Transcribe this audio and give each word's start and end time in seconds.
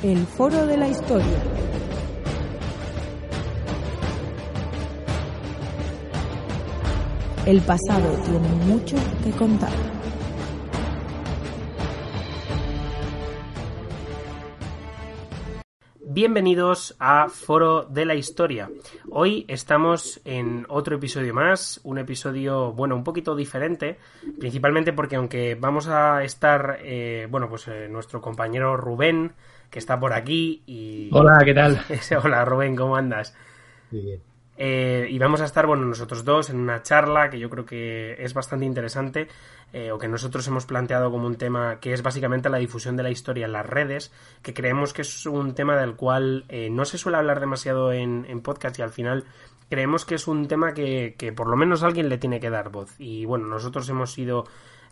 El 0.00 0.24
Foro 0.26 0.64
de 0.64 0.76
la 0.76 0.86
Historia. 0.86 1.26
El 7.44 7.60
pasado 7.62 8.08
tiene 8.24 8.48
mucho 8.66 8.96
que 9.24 9.32
contar. 9.32 9.72
Bienvenidos 16.00 16.94
a 17.00 17.28
Foro 17.28 17.82
de 17.82 18.04
la 18.04 18.14
Historia. 18.14 18.70
Hoy 19.10 19.44
estamos 19.48 20.20
en 20.24 20.64
otro 20.68 20.96
episodio 20.96 21.34
más, 21.34 21.80
un 21.82 21.98
episodio, 21.98 22.72
bueno, 22.72 22.94
un 22.94 23.02
poquito 23.02 23.34
diferente, 23.34 23.98
principalmente 24.38 24.92
porque 24.92 25.16
aunque 25.16 25.56
vamos 25.56 25.88
a 25.88 26.22
estar, 26.22 26.78
eh, 26.82 27.26
bueno, 27.28 27.48
pues 27.48 27.66
eh, 27.66 27.88
nuestro 27.88 28.20
compañero 28.20 28.76
Rubén, 28.76 29.34
que 29.70 29.78
está 29.78 29.98
por 29.98 30.12
aquí 30.12 30.62
y... 30.66 31.10
Hola, 31.12 31.38
¿qué 31.44 31.54
tal? 31.54 31.80
Hola 32.24 32.44
Rubén, 32.44 32.76
¿cómo 32.76 32.96
andas? 32.96 33.36
Muy 33.90 34.02
bien. 34.02 34.28
Eh, 34.60 35.06
y 35.08 35.18
vamos 35.20 35.40
a 35.40 35.44
estar, 35.44 35.66
bueno, 35.68 35.84
nosotros 35.84 36.24
dos 36.24 36.50
en 36.50 36.58
una 36.58 36.82
charla 36.82 37.30
que 37.30 37.38
yo 37.38 37.48
creo 37.48 37.64
que 37.64 38.16
es 38.18 38.34
bastante 38.34 38.66
interesante 38.66 39.28
eh, 39.72 39.92
o 39.92 39.98
que 39.98 40.08
nosotros 40.08 40.48
hemos 40.48 40.66
planteado 40.66 41.12
como 41.12 41.28
un 41.28 41.36
tema 41.36 41.78
que 41.78 41.92
es 41.92 42.02
básicamente 42.02 42.48
la 42.48 42.58
difusión 42.58 42.96
de 42.96 43.04
la 43.04 43.10
historia 43.10 43.46
en 43.46 43.52
las 43.52 43.64
redes, 43.64 44.12
que 44.42 44.54
creemos 44.54 44.92
que 44.92 45.02
es 45.02 45.26
un 45.26 45.54
tema 45.54 45.76
del 45.76 45.94
cual 45.94 46.44
eh, 46.48 46.70
no 46.70 46.84
se 46.84 46.98
suele 46.98 47.18
hablar 47.18 47.38
demasiado 47.38 47.92
en, 47.92 48.26
en, 48.28 48.40
podcast 48.40 48.76
y 48.80 48.82
al 48.82 48.90
final 48.90 49.26
creemos 49.70 50.04
que 50.04 50.16
es 50.16 50.26
un 50.26 50.48
tema 50.48 50.74
que, 50.74 51.14
que 51.16 51.32
por 51.32 51.46
lo 51.46 51.56
menos 51.56 51.84
alguien 51.84 52.08
le 52.08 52.18
tiene 52.18 52.40
que 52.40 52.50
dar 52.50 52.70
voz. 52.70 52.96
Y 52.98 53.26
bueno, 53.26 53.46
nosotros 53.46 53.88
hemos 53.90 54.12
sido 54.12 54.44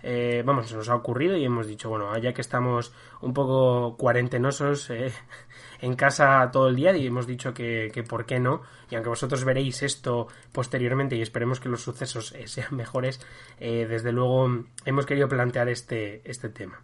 eh, 0.09 0.45
vamos, 0.47 0.73
nos 0.73 0.89
ha 0.89 0.95
ocurrido 0.95 1.37
y 1.37 1.45
hemos 1.45 1.67
dicho, 1.67 1.89
bueno, 1.89 2.17
ya 2.19 2.33
que 2.33 2.41
estamos 2.41 2.93
un 3.21 3.35
poco 3.35 3.97
cuarentenosos 3.97 4.89
eh, 4.91 5.13
en 5.81 5.97
casa 5.97 6.48
todo 6.53 6.69
el 6.69 6.77
día 6.77 6.97
y 6.97 7.09
hemos 7.09 7.27
dicho 7.27 7.53
que, 7.53 7.91
que, 7.93 8.05
por 8.05 8.25
qué 8.25 8.39
no, 8.39 8.63
y 8.89 8.95
aunque 8.95 9.11
vosotros 9.11 9.43
veréis 9.45 9.83
esto 9.83 10.29
posteriormente 10.53 11.17
y 11.17 11.23
esperemos 11.23 11.59
que 11.59 11.69
los 11.69 11.83
sucesos 11.83 12.33
eh, 12.37 12.47
sean 12.47 12.77
mejores, 12.77 13.21
eh, 13.59 13.85
desde 13.89 14.13
luego 14.13 14.48
hemos 14.85 15.07
querido 15.07 15.29
plantear 15.29 15.69
este, 15.69 16.23
este 16.25 16.51
tema. 16.51 16.81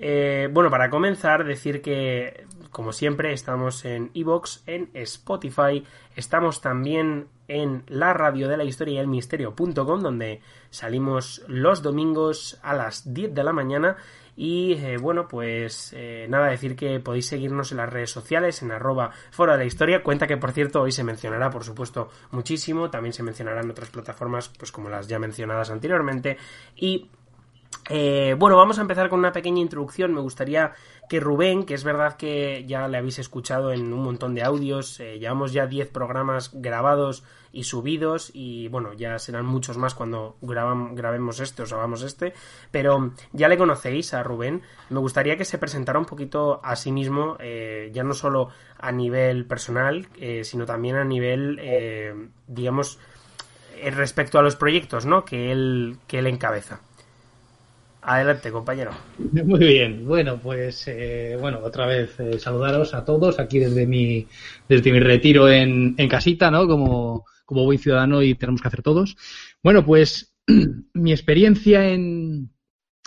Eh, 0.00 0.48
bueno, 0.52 0.70
para 0.70 0.90
comenzar, 0.90 1.44
decir 1.44 1.82
que, 1.82 2.46
como 2.70 2.92
siempre, 2.92 3.32
estamos 3.32 3.84
en 3.84 4.12
Evox, 4.14 4.62
en 4.66 4.90
Spotify, 4.94 5.84
estamos 6.14 6.60
también 6.60 7.26
en 7.48 7.82
la 7.88 8.12
radio 8.12 8.48
de 8.48 8.56
la 8.56 8.64
historia 8.64 8.94
y 8.94 8.98
el 8.98 9.08
misterio.com, 9.08 10.00
donde 10.00 10.40
salimos 10.70 11.42
los 11.48 11.82
domingos 11.82 12.60
a 12.62 12.74
las 12.74 13.12
10 13.12 13.34
de 13.34 13.44
la 13.44 13.52
mañana. 13.52 13.96
Y 14.36 14.74
eh, 14.74 14.98
bueno, 14.98 15.26
pues 15.26 15.92
eh, 15.96 16.26
nada, 16.28 16.46
decir 16.46 16.76
que 16.76 17.00
podéis 17.00 17.26
seguirnos 17.26 17.72
en 17.72 17.78
las 17.78 17.92
redes 17.92 18.12
sociales, 18.12 18.62
en 18.62 18.70
arroba 18.70 19.10
foro 19.32 19.50
de 19.50 19.58
la 19.58 19.64
historia. 19.64 20.04
Cuenta 20.04 20.28
que, 20.28 20.36
por 20.36 20.52
cierto, 20.52 20.80
hoy 20.80 20.92
se 20.92 21.02
mencionará, 21.02 21.50
por 21.50 21.64
supuesto, 21.64 22.08
muchísimo. 22.30 22.88
También 22.88 23.12
se 23.12 23.24
mencionarán 23.24 23.68
otras 23.68 23.90
plataformas, 23.90 24.48
pues 24.48 24.70
como 24.70 24.90
las 24.90 25.08
ya 25.08 25.18
mencionadas 25.18 25.70
anteriormente. 25.70 26.36
Y 26.76 27.10
eh, 27.88 28.34
bueno, 28.38 28.56
vamos 28.56 28.78
a 28.78 28.82
empezar 28.82 29.08
con 29.08 29.18
una 29.18 29.32
pequeña 29.32 29.60
introducción. 29.60 30.12
Me 30.12 30.20
gustaría 30.20 30.72
que 31.08 31.20
Rubén, 31.20 31.64
que 31.64 31.74
es 31.74 31.84
verdad 31.84 32.16
que 32.16 32.64
ya 32.66 32.86
le 32.86 32.98
habéis 32.98 33.18
escuchado 33.18 33.72
en 33.72 33.92
un 33.92 34.02
montón 34.02 34.34
de 34.34 34.42
audios, 34.42 35.00
eh, 35.00 35.18
llevamos 35.18 35.52
ya 35.52 35.66
10 35.66 35.88
programas 35.88 36.50
grabados 36.52 37.24
y 37.50 37.64
subidos 37.64 38.30
y 38.34 38.68
bueno, 38.68 38.92
ya 38.92 39.18
serán 39.18 39.46
muchos 39.46 39.78
más 39.78 39.94
cuando 39.94 40.36
grabemos 40.42 41.40
este 41.40 41.62
o 41.62 41.66
grabamos 41.66 42.02
este, 42.02 42.34
pero 42.70 43.12
ya 43.32 43.48
le 43.48 43.56
conocéis 43.56 44.12
a 44.12 44.22
Rubén. 44.22 44.62
Me 44.90 45.00
gustaría 45.00 45.38
que 45.38 45.46
se 45.46 45.56
presentara 45.56 45.98
un 45.98 46.04
poquito 46.04 46.60
a 46.62 46.76
sí 46.76 46.92
mismo, 46.92 47.36
eh, 47.40 47.90
ya 47.92 48.04
no 48.04 48.12
solo 48.12 48.50
a 48.76 48.92
nivel 48.92 49.46
personal, 49.46 50.08
eh, 50.18 50.44
sino 50.44 50.66
también 50.66 50.96
a 50.96 51.04
nivel, 51.04 52.30
digamos, 52.46 52.98
respecto 53.82 54.38
a 54.38 54.42
los 54.42 54.56
proyectos 54.56 55.06
¿no? 55.06 55.24
que, 55.24 55.52
él, 55.52 55.96
que 56.06 56.18
él 56.18 56.26
encabeza. 56.26 56.80
Adelante, 58.00 58.52
compañero. 58.52 58.92
Muy 59.18 59.58
bien. 59.58 60.06
Bueno, 60.06 60.38
pues 60.40 60.86
eh, 60.86 61.36
bueno, 61.40 61.60
otra 61.62 61.86
vez 61.86 62.18
eh, 62.20 62.38
saludaros 62.38 62.94
a 62.94 63.04
todos 63.04 63.38
aquí 63.40 63.58
desde 63.58 63.86
mi 63.86 64.26
desde 64.68 64.92
mi 64.92 65.00
retiro 65.00 65.50
en, 65.50 65.94
en 65.98 66.08
casita, 66.08 66.50
¿no? 66.50 66.66
Como, 66.68 67.24
como 67.44 67.64
buen 67.64 67.78
ciudadano 67.78 68.22
y 68.22 68.34
tenemos 68.36 68.62
que 68.62 68.68
hacer 68.68 68.82
todos. 68.82 69.16
Bueno, 69.62 69.84
pues 69.84 70.34
mi 70.94 71.12
experiencia 71.12 71.88
en, 71.88 72.50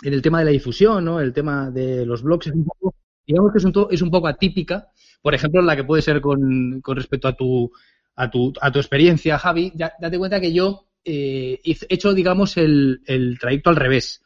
en 0.02 0.12
el 0.12 0.22
tema 0.22 0.40
de 0.40 0.44
la 0.44 0.50
difusión, 0.50 1.04
¿no? 1.04 1.20
El 1.20 1.32
tema 1.32 1.70
de 1.70 2.04
los 2.04 2.22
blogs 2.22 2.48
es 2.48 2.54
un 2.54 2.64
poco, 2.64 2.94
digamos 3.26 3.52
que 3.52 3.58
es 3.58 3.64
un, 3.64 3.72
es 3.90 4.02
un 4.02 4.10
poco 4.10 4.28
atípica. 4.28 4.88
Por 5.22 5.34
ejemplo, 5.34 5.62
la 5.62 5.76
que 5.76 5.84
puede 5.84 6.02
ser 6.02 6.20
con, 6.20 6.80
con 6.82 6.96
respecto 6.96 7.28
a 7.28 7.34
tu, 7.36 7.70
a 8.16 8.30
tu, 8.30 8.52
a 8.60 8.70
tu 8.70 8.78
experiencia, 8.78 9.38
Javi. 9.38 9.72
Ya, 9.74 9.92
date 10.00 10.18
cuenta 10.18 10.40
que 10.40 10.52
yo 10.52 10.88
eh, 11.04 11.60
he 11.64 11.76
hecho, 11.88 12.12
digamos, 12.12 12.56
el, 12.58 13.00
el 13.06 13.38
trayecto 13.38 13.70
al 13.70 13.76
revés. 13.76 14.22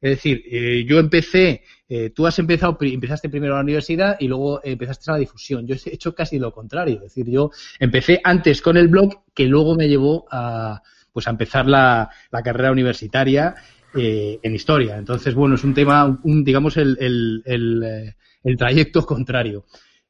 Es 0.00 0.10
decir, 0.10 0.44
eh, 0.50 0.84
yo 0.86 0.98
empecé, 1.00 1.62
eh, 1.88 2.10
tú 2.10 2.26
has 2.26 2.38
empezado, 2.38 2.78
empezaste 2.80 3.28
primero 3.28 3.54
la 3.54 3.62
universidad 3.62 4.16
y 4.20 4.28
luego 4.28 4.60
empezaste 4.62 5.10
a 5.10 5.14
la 5.14 5.20
difusión. 5.20 5.66
Yo 5.66 5.74
he 5.74 5.94
hecho 5.94 6.14
casi 6.14 6.38
lo 6.38 6.52
contrario. 6.52 6.96
Es 6.96 7.14
decir, 7.14 7.28
yo 7.28 7.50
empecé 7.80 8.20
antes 8.22 8.62
con 8.62 8.76
el 8.76 8.88
blog 8.88 9.22
que 9.34 9.46
luego 9.46 9.74
me 9.74 9.88
llevó 9.88 10.26
a, 10.30 10.80
pues 11.12 11.26
a 11.26 11.30
empezar 11.30 11.66
la, 11.66 12.08
la 12.30 12.42
carrera 12.42 12.70
universitaria 12.70 13.56
eh, 13.94 14.38
en 14.40 14.54
historia. 14.54 14.96
Entonces, 14.98 15.34
bueno, 15.34 15.56
es 15.56 15.64
un 15.64 15.74
tema, 15.74 16.20
un, 16.22 16.44
digamos, 16.44 16.76
el, 16.76 16.96
el, 17.00 17.42
el, 17.44 18.14
el 18.44 18.56
trayecto 18.56 19.04
contrario. 19.04 19.64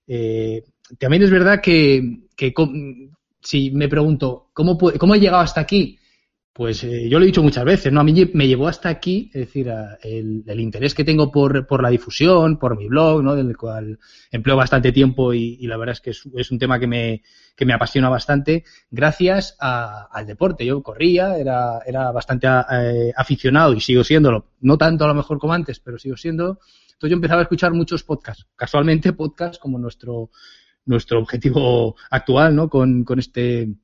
Eh, 0.07 0.65
también 0.99 1.23
es 1.23 1.31
verdad 1.31 1.61
que, 1.63 2.21
que 2.37 2.53
si 3.41 3.71
me 3.71 3.89
pregunto, 3.89 4.49
¿cómo, 4.53 4.77
¿cómo 4.79 5.15
he 5.15 5.21
llegado 5.21 5.43
hasta 5.43 5.61
aquí? 5.61 5.98
Pues 6.59 6.83
eh, 6.83 7.09
yo 7.09 7.21
lo 7.21 7.25
he 7.25 7.29
dicho 7.29 7.41
muchas 7.41 7.65
veces, 7.65 7.93
¿no? 7.93 8.01
A 8.01 8.03
mí 8.03 8.13
me 8.35 8.49
llevó 8.49 8.67
hasta 8.67 8.89
aquí, 8.89 9.31
es 9.33 9.47
decir, 9.47 9.73
el, 10.03 10.59
interés 10.59 10.93
que 10.93 11.05
tengo 11.05 11.31
por, 11.31 11.69
por 11.69 11.85
la 11.85 11.89
difusión, 11.89 12.59
por 12.59 12.77
mi 12.77 12.89
blog, 12.89 13.23
¿no? 13.23 13.37
Del 13.37 13.57
cual 13.57 14.01
empleo 14.33 14.57
bastante 14.57 14.91
tiempo 14.91 15.33
y, 15.33 15.65
la 15.69 15.77
verdad 15.77 15.93
es 15.93 16.01
que 16.01 16.11
es, 16.11 16.25
es, 16.35 16.51
un 16.51 16.59
tema 16.59 16.81
que 16.81 16.89
me, 16.89 17.23
que 17.55 17.65
me 17.65 17.75
apasiona 17.75 18.09
bastante, 18.09 18.65
gracias 18.91 19.57
a, 19.61 20.09
al 20.11 20.27
deporte. 20.27 20.67
Yo 20.67 20.83
corría, 20.83 21.39
era, 21.39 21.79
era 21.87 22.11
bastante 22.11 22.49
eh, 22.49 23.13
aficionado 23.17 23.73
y 23.73 23.81
sigo 23.81 24.03
siéndolo, 24.03 24.47
no 24.61 24.77
tanto 24.77 25.05
a 25.05 25.09
lo 25.09 25.15
mejor 25.15 25.39
como 25.39 25.53
antes, 25.53 25.79
pero 25.79 25.97
sigo 25.97 26.17
siendo. 26.17 26.59
Entonces 26.87 27.11
yo 27.11 27.15
empezaba 27.15 27.41
a 27.41 27.45
escuchar 27.45 27.73
muchos 27.73 28.03
podcasts, 28.03 28.49
casualmente 28.57 29.13
podcasts 29.13 29.61
como 29.61 29.79
nuestro, 29.79 30.31
nuestro 30.87 31.21
objetivo 31.21 31.95
actual, 32.11 32.57
¿no? 32.57 32.69
Con, 32.69 33.05
con 33.05 33.21
este 33.21 33.77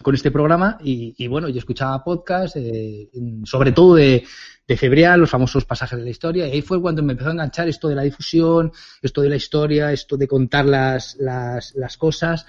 con 0.00 0.14
este 0.14 0.30
programa 0.30 0.78
y, 0.82 1.26
bueno, 1.28 1.48
yo 1.48 1.58
escuchaba 1.58 2.02
podcast, 2.02 2.56
eh, 2.56 3.10
sobre 3.44 3.72
todo 3.72 3.96
de, 3.96 4.24
de 4.66 4.76
Febrial, 4.76 5.20
los 5.20 5.30
famosos 5.30 5.64
pasajes 5.64 5.98
de 5.98 6.04
la 6.04 6.10
historia, 6.10 6.46
y 6.46 6.52
ahí 6.52 6.62
fue 6.62 6.80
cuando 6.80 7.02
me 7.02 7.12
empezó 7.12 7.30
a 7.30 7.32
enganchar 7.32 7.68
esto 7.68 7.88
de 7.88 7.94
la 7.94 8.02
difusión, 8.02 8.72
esto 9.02 9.20
de 9.20 9.28
la 9.28 9.36
historia, 9.36 9.92
esto 9.92 10.16
de 10.16 10.26
contar 10.26 10.64
las, 10.64 11.16
las, 11.18 11.96
cosas, 11.98 12.46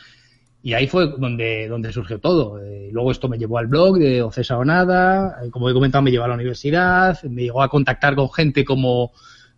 y 0.61 0.73
ahí 0.73 0.87
fue 0.87 1.07
donde, 1.17 1.67
donde 1.67 1.91
surgió 1.91 2.19
todo. 2.19 2.59
Eh, 2.61 2.89
luego 2.91 3.11
esto 3.11 3.27
me 3.27 3.37
llevó 3.37 3.57
al 3.57 3.67
blog 3.67 3.97
de 3.97 4.21
Ocesa 4.21 4.57
o 4.57 4.63
Nada, 4.63 5.41
como 5.51 5.69
he 5.69 5.73
comentado, 5.73 6.01
me 6.01 6.11
llevó 6.11 6.25
a 6.25 6.29
la 6.29 6.35
universidad, 6.35 7.21
me 7.23 7.43
llegó 7.43 7.61
a 7.61 7.69
contactar 7.69 8.15
con 8.15 8.31
gente 8.31 8.63
como 8.63 9.11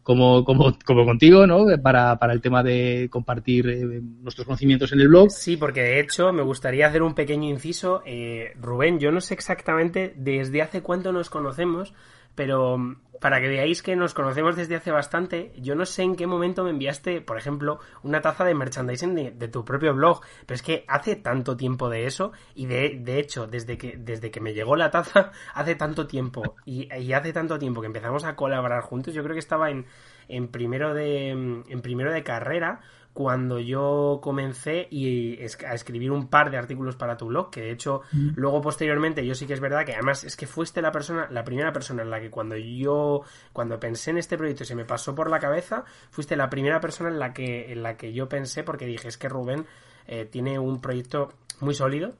como, 0.05 0.45
como, 0.45 0.77
como 0.85 1.03
contigo, 1.03 1.47
¿no? 1.47 1.65
Para, 1.81 2.19
para 2.19 2.31
el 2.31 2.39
tema 2.39 2.61
de 2.61 3.07
compartir 3.09 3.67
eh, 3.67 4.01
nuestros 4.21 4.45
conocimientos 4.45 4.93
en 4.93 4.99
el 4.99 5.07
blog. 5.07 5.31
Sí, 5.31 5.57
porque 5.57 5.81
de 5.81 5.99
hecho 5.99 6.31
me 6.31 6.43
gustaría 6.43 6.85
hacer 6.85 7.01
un 7.01 7.15
pequeño 7.15 7.49
inciso. 7.49 8.03
Eh, 8.05 8.53
Rubén, 8.61 8.99
yo 8.99 9.11
no 9.11 9.19
sé 9.19 9.33
exactamente 9.33 10.13
desde 10.15 10.61
hace 10.61 10.83
cuánto 10.83 11.11
nos 11.11 11.31
conocemos, 11.31 11.95
pero 12.35 12.77
para 13.19 13.39
que 13.41 13.47
veáis 13.47 13.81
que 13.81 13.95
nos 13.95 14.13
conocemos 14.13 14.55
desde 14.55 14.75
hace 14.75 14.91
bastante, 14.91 15.53
yo 15.57 15.75
no 15.75 15.85
sé 15.85 16.03
en 16.03 16.15
qué 16.15 16.27
momento 16.27 16.63
me 16.63 16.69
enviaste, 16.71 17.21
por 17.21 17.37
ejemplo, 17.37 17.79
una 18.03 18.21
taza 18.21 18.43
de 18.43 18.53
merchandising 18.53 19.15
de, 19.15 19.47
tu 19.47 19.63
propio 19.63 19.93
blog, 19.93 20.21
pero 20.45 20.55
es 20.55 20.61
que 20.61 20.85
hace 20.87 21.15
tanto 21.15 21.55
tiempo 21.55 21.89
de 21.89 22.05
eso 22.05 22.33
y 22.53 22.65
de, 22.65 22.99
de 23.01 23.19
hecho, 23.19 23.47
desde 23.47 23.77
que, 23.77 23.97
desde 23.97 24.31
que 24.31 24.41
me 24.41 24.53
llegó 24.53 24.75
la 24.75 24.91
taza, 24.91 25.31
hace 25.53 25.75
tanto 25.75 26.07
tiempo. 26.07 26.55
Y, 26.65 26.93
y, 26.93 27.13
hace 27.13 27.33
tanto 27.33 27.57
tiempo 27.57 27.81
que 27.81 27.87
empezamos 27.87 28.25
a 28.25 28.35
colaborar 28.35 28.81
juntos, 28.83 29.13
yo 29.13 29.23
creo 29.23 29.33
que 29.33 29.39
estaba 29.39 29.71
en, 29.71 29.85
en 30.27 30.49
primero 30.49 30.93
de, 30.93 31.29
en 31.29 31.81
primero 31.81 32.11
de 32.11 32.23
carrera 32.23 32.81
cuando 33.15 33.59
yo 33.59 34.19
comencé 34.21 34.89
y 34.91 35.39
a 35.39 35.73
escribir 35.73 36.11
un 36.11 36.27
par 36.27 36.51
de 36.51 36.57
artículos 36.57 36.97
para 36.97 37.15
tu 37.15 37.27
blog, 37.27 37.49
que 37.49 37.61
de 37.61 37.71
hecho 37.71 38.01
mm. 38.11 38.31
luego 38.35 38.61
posteriormente 38.61 39.25
yo 39.25 39.33
sí 39.35 39.47
que 39.47 39.53
es 39.53 39.61
verdad 39.61 39.85
que 39.85 39.93
además 39.93 40.25
es 40.25 40.35
que 40.35 40.47
fuiste 40.47 40.81
la 40.81 40.91
persona, 40.91 41.29
la 41.31 41.45
primera 41.45 41.71
persona 41.71 42.03
en 42.03 42.09
la 42.09 42.19
que 42.19 42.29
cuando 42.29 42.57
yo, 42.57 43.21
cuando 43.53 43.79
pensé 43.79 44.11
en 44.11 44.17
este 44.17 44.37
proyecto 44.37 44.63
y 44.63 44.65
se 44.65 44.75
me 44.75 44.83
pasó 44.83 45.15
por 45.15 45.29
la 45.29 45.39
cabeza, 45.39 45.85
fuiste 46.11 46.35
la 46.35 46.49
primera 46.49 46.81
persona 46.81 47.09
en 47.09 47.17
la 47.17 47.31
que, 47.31 47.71
en 47.71 47.83
la 47.83 47.95
que 47.95 48.11
yo 48.11 48.27
pensé 48.27 48.63
porque 48.63 48.85
dije 48.85 49.07
es 49.07 49.17
que 49.17 49.29
Rubén 49.29 49.65
eh, 50.07 50.25
tiene 50.25 50.59
un 50.59 50.81
proyecto 50.81 51.31
muy 51.61 51.73
sólido 51.73 52.15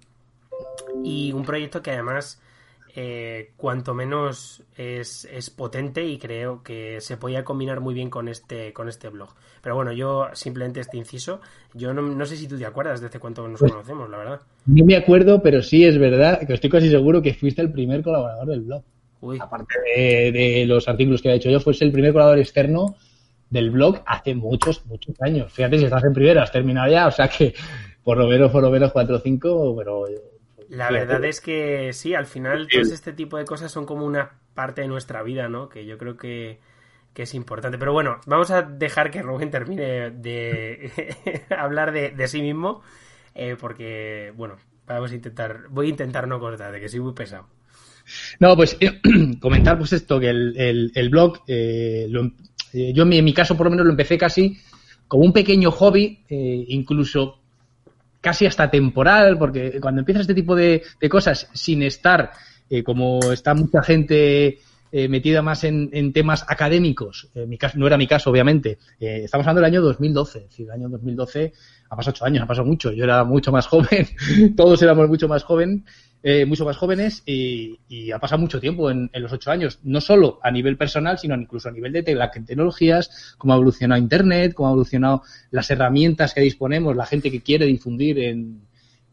y 1.04 1.34
un 1.34 1.44
proyecto 1.44 1.82
que 1.82 1.92
además 1.92 2.42
eh, 2.98 3.52
cuanto 3.58 3.94
menos 3.94 4.64
es, 4.78 5.26
es, 5.26 5.50
potente 5.50 6.06
y 6.06 6.18
creo 6.18 6.64
que 6.64 7.02
se 7.02 7.18
podía 7.18 7.44
combinar 7.44 7.82
muy 7.82 7.94
bien 7.94 8.10
con 8.10 8.30
este, 8.30 8.72
con 8.72 8.88
este 8.88 9.10
blog. 9.10 9.36
Pero 9.62 9.76
bueno, 9.76 9.92
yo 9.92 10.28
simplemente 10.32 10.80
este 10.80 10.96
inciso, 10.96 11.42
yo 11.74 11.94
no, 11.94 12.02
no 12.02 12.26
sé 12.26 12.38
si 12.38 12.48
tú 12.48 12.58
te 12.58 12.66
acuerdas 12.66 13.02
de 13.02 13.08
hace 13.08 13.20
cuánto 13.20 13.46
nos 13.50 13.60
pues, 13.60 13.74
conocemos, 13.74 14.10
la 14.10 14.18
verdad. 14.18 14.42
No 14.66 14.86
me 14.86 14.96
acuerdo, 14.96 15.42
pero 15.42 15.62
sí 15.62 15.84
es 15.84 15.98
verdad 15.98 16.48
que 16.48 16.54
estoy 16.54 16.70
casi 16.70 16.90
seguro 16.90 17.22
que 17.22 17.34
fuiste 17.34 17.62
el 17.62 17.72
primer 17.72 18.02
colaborador 18.02 18.48
del 18.48 18.62
blog. 18.62 18.84
Aparte 19.42 19.74
de, 19.84 20.64
los 20.66 20.88
artículos 20.88 21.22
que 21.22 21.30
he 21.30 21.36
hecho 21.36 21.50
yo, 21.50 21.60
fuiste 21.60 21.84
el 21.84 21.92
primer 21.92 22.14
colaborador 22.14 22.40
externo 22.40 22.96
del 23.50 23.72
blog 23.72 24.04
hace 24.06 24.36
muchos, 24.36 24.86
muchos 24.86 25.22
años. 25.22 25.52
Fíjate, 25.52 25.80
si 25.80 25.84
estás 25.84 26.04
en 26.06 26.14
primera, 26.14 26.44
has 26.44 26.52
terminado 26.52 26.90
ya, 26.90 27.08
o 27.08 27.12
sea 27.12 27.28
que 27.28 27.54
por 28.06 28.18
lo 28.18 28.28
menos, 28.28 28.52
por 28.52 28.64
lo 28.64 28.72
menos 28.72 28.94
4 28.94 29.16
o 29.18 29.20
5, 29.20 29.76
pero 29.76 30.06
la 30.70 30.90
verdad 30.92 31.24
es 31.26 31.42
que 31.42 31.94
sí, 31.94 32.14
al 32.14 32.26
final 32.26 32.68
todo 32.68 32.82
este 32.82 33.14
tipo 33.14 33.38
de 33.38 33.46
cosas 33.46 33.72
son 33.72 33.86
como 33.86 34.06
una 34.06 34.40
parte 34.54 34.82
de 34.82 34.88
nuestra 34.88 35.24
vida, 35.24 35.50
¿no? 35.50 35.70
Que 35.70 35.86
yo 35.86 35.98
creo 35.98 36.18
que, 36.18 36.60
es 37.16 37.34
importante. 37.34 37.78
Pero 37.78 37.94
bueno, 37.94 38.20
vamos 38.26 38.52
a 38.52 38.62
dejar 38.62 39.10
que 39.12 39.22
Rubén 39.22 39.52
termine 39.52 40.12
de 40.12 41.46
hablar 41.58 41.92
de, 41.92 42.28
sí 42.28 42.42
mismo, 42.42 42.82
eh, 43.34 43.56
porque, 43.60 44.34
bueno, 44.36 44.58
vamos 44.86 45.12
a 45.12 45.16
intentar, 45.16 45.68
voy 45.70 45.88
a 45.88 45.90
intentar 45.90 46.28
no 46.28 46.40
cortar, 46.40 46.72
de 46.72 46.80
que 46.80 46.90
soy 46.90 47.00
muy 47.00 47.14
pesado. 47.14 47.48
No, 48.40 48.56
pues 48.56 48.78
eh, 48.80 49.02
comentar 49.40 49.78
pues 49.78 49.94
esto, 49.94 50.20
que 50.20 50.30
el, 50.30 51.10
blog, 51.10 51.42
eh, 51.48 52.08
yo 52.10 53.04
en 53.04 53.10
mi, 53.10 53.34
caso 53.34 53.56
por 53.56 53.68
lo 53.68 53.72
menos 53.72 53.86
lo 53.86 53.92
empecé 53.92 54.18
casi 54.18 54.58
como 55.08 55.24
un 55.24 55.34
pequeño 55.34 55.72
hobby, 55.72 56.26
incluso 56.30 57.45
casi 58.26 58.48
hasta 58.48 58.72
temporal, 58.72 59.38
porque 59.38 59.80
cuando 59.80 60.00
empiezas 60.02 60.22
este 60.22 60.34
tipo 60.34 60.56
de, 60.56 60.82
cosas 61.12 61.48
sin 61.54 61.84
estar, 61.84 62.32
eh, 62.68 62.82
como 62.82 63.20
está 63.32 63.54
mucha 63.54 63.84
gente 63.84 64.58
eh, 64.92 65.08
metida 65.08 65.44
más 65.44 65.64
en, 65.64 66.12
temas 66.12 66.44
académicos, 66.48 67.30
en 67.36 67.48
mi 67.48 67.60
caso, 67.60 67.78
no 67.78 67.86
era 67.86 68.00
mi 68.00 68.08
caso, 68.08 68.32
obviamente, 68.32 68.80
eh, 69.00 69.22
estamos 69.26 69.46
hablando 69.46 69.62
del 69.62 69.72
año 69.72 69.82
2012, 69.84 70.40
es 70.40 70.50
decir, 70.50 70.66
el 70.66 70.72
año 70.72 70.90
2012 70.90 71.54
ha 71.88 71.96
pasado 71.96 72.16
ocho 72.16 72.26
años, 72.26 72.42
ha 72.42 72.48
pasado 72.48 72.66
mucho, 72.66 72.92
yo 72.92 73.04
era 73.04 73.24
mucho 73.24 73.52
más 73.52 73.68
joven, 73.74 74.08
todos 74.56 74.82
éramos 74.82 75.08
mucho 75.08 75.28
más 75.28 75.44
jóvenes, 75.44 75.84
eh, 76.28 76.44
mucho 76.44 76.66
más 76.66 76.76
jóvenes 76.76 77.22
y, 77.24 77.78
ha 78.12 78.18
pasado 78.18 78.42
mucho 78.42 78.60
tiempo 78.60 78.90
en, 78.90 79.12
los 79.14 79.32
ocho 79.32 79.52
años, 79.52 79.78
no 79.84 80.02
solo 80.02 80.40
a 80.42 80.50
nivel 80.50 80.76
personal, 80.76 81.20
sino 81.20 81.36
incluso 81.36 81.70
a 81.70 81.72
nivel 81.72 81.94
de 81.94 82.02
tecnologías, 82.02 83.36
cómo 83.38 83.54
ha 83.54 83.58
evolucionado 83.58 84.02
Internet, 84.02 84.56
cómo 84.56 84.70
ha 84.70 84.72
evolucionado 84.72 85.22
las 85.52 85.70
herramientas 85.70 86.34
que 86.34 86.42
disponemos, 86.42 86.96
la 86.96 87.06
gente 87.06 87.30
que 87.30 87.44
quiere 87.44 87.68
difundir 87.68 88.18
en, 88.18 88.62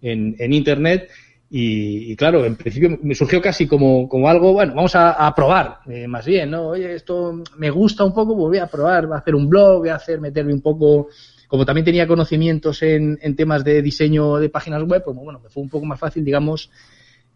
en, 0.01 0.53
Internet. 0.55 1.11
Y, 1.51 2.17
claro, 2.17 2.47
en 2.47 2.57
principio 2.57 2.99
me 3.03 3.15
surgió 3.15 3.43
casi 3.43 3.67
como, 3.67 4.09
como 4.09 4.31
algo, 4.31 4.55
bueno, 4.55 4.75
vamos 4.75 4.97
a, 4.97 5.35
probar, 5.37 5.81
eh, 5.91 6.09
más 6.09 6.25
bien, 6.25 6.51
¿no? 6.51 6.69
Oye, 6.69 6.95
esto 6.95 7.43
me 7.59 7.69
gusta 7.69 8.05
un 8.05 8.15
poco, 8.15 8.35
pues 8.35 8.49
voy 8.49 8.59
a 8.59 8.69
probar, 8.69 9.07
voy 9.07 9.17
a 9.17 9.19
hacer 9.19 9.35
un 9.35 9.51
blog, 9.51 9.81
voy 9.81 9.91
a 9.91 9.97
hacer, 9.97 10.19
meterme 10.19 10.55
un 10.55 10.63
poco 10.63 11.09
como 11.47 11.67
también 11.67 11.85
tenía 11.85 12.07
conocimientos 12.07 12.83
en, 12.83 13.19
en, 13.21 13.37
temas 13.37 13.63
de 13.63 13.83
diseño 13.83 14.39
de 14.39 14.49
páginas 14.49 14.83
web, 14.85 15.03
pues 15.05 15.15
bueno, 15.15 15.39
me 15.41 15.51
fue 15.51 15.63
un 15.63 15.69
poco 15.69 15.85
más 15.85 16.01
fácil, 16.01 16.25
digamos, 16.25 16.71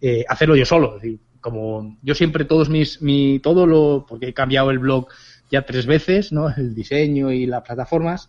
eh, 0.01 0.25
hacerlo 0.29 0.57
yo 0.57 0.65
solo. 0.65 0.99
Es 1.03 1.19
como 1.41 1.97
yo 2.03 2.15
siempre 2.15 2.45
todos 2.45 2.69
mis, 2.69 3.01
mi, 3.01 3.39
todo 3.39 3.67
lo, 3.67 4.05
porque 4.09 4.29
he 4.29 4.35
cambiado 4.35 4.71
el 4.71 4.79
blog 4.79 5.09
ya 5.51 5.63
tres 5.63 5.87
veces, 5.87 6.33
¿no? 6.33 6.49
El 6.57 6.75
diseño 6.75 7.31
y 7.31 7.47
las 7.47 7.63
plataformas. 7.63 8.29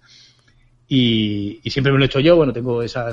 Y, 0.87 1.59
siempre 1.65 1.91
me 1.91 1.97
lo 1.97 2.05
he 2.05 2.07
hecho 2.07 2.19
yo. 2.19 2.37
Bueno, 2.37 2.53
tengo 2.53 2.81
esa, 2.81 3.11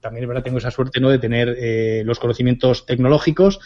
también 0.00 0.24
es 0.24 0.28
verdad, 0.28 0.42
tengo 0.42 0.58
esa 0.58 0.70
suerte, 0.70 1.00
¿no? 1.00 1.08
De 1.08 1.18
tener 1.18 1.56
eh, 1.58 2.02
los 2.04 2.18
conocimientos 2.18 2.84
tecnológicos. 2.84 3.60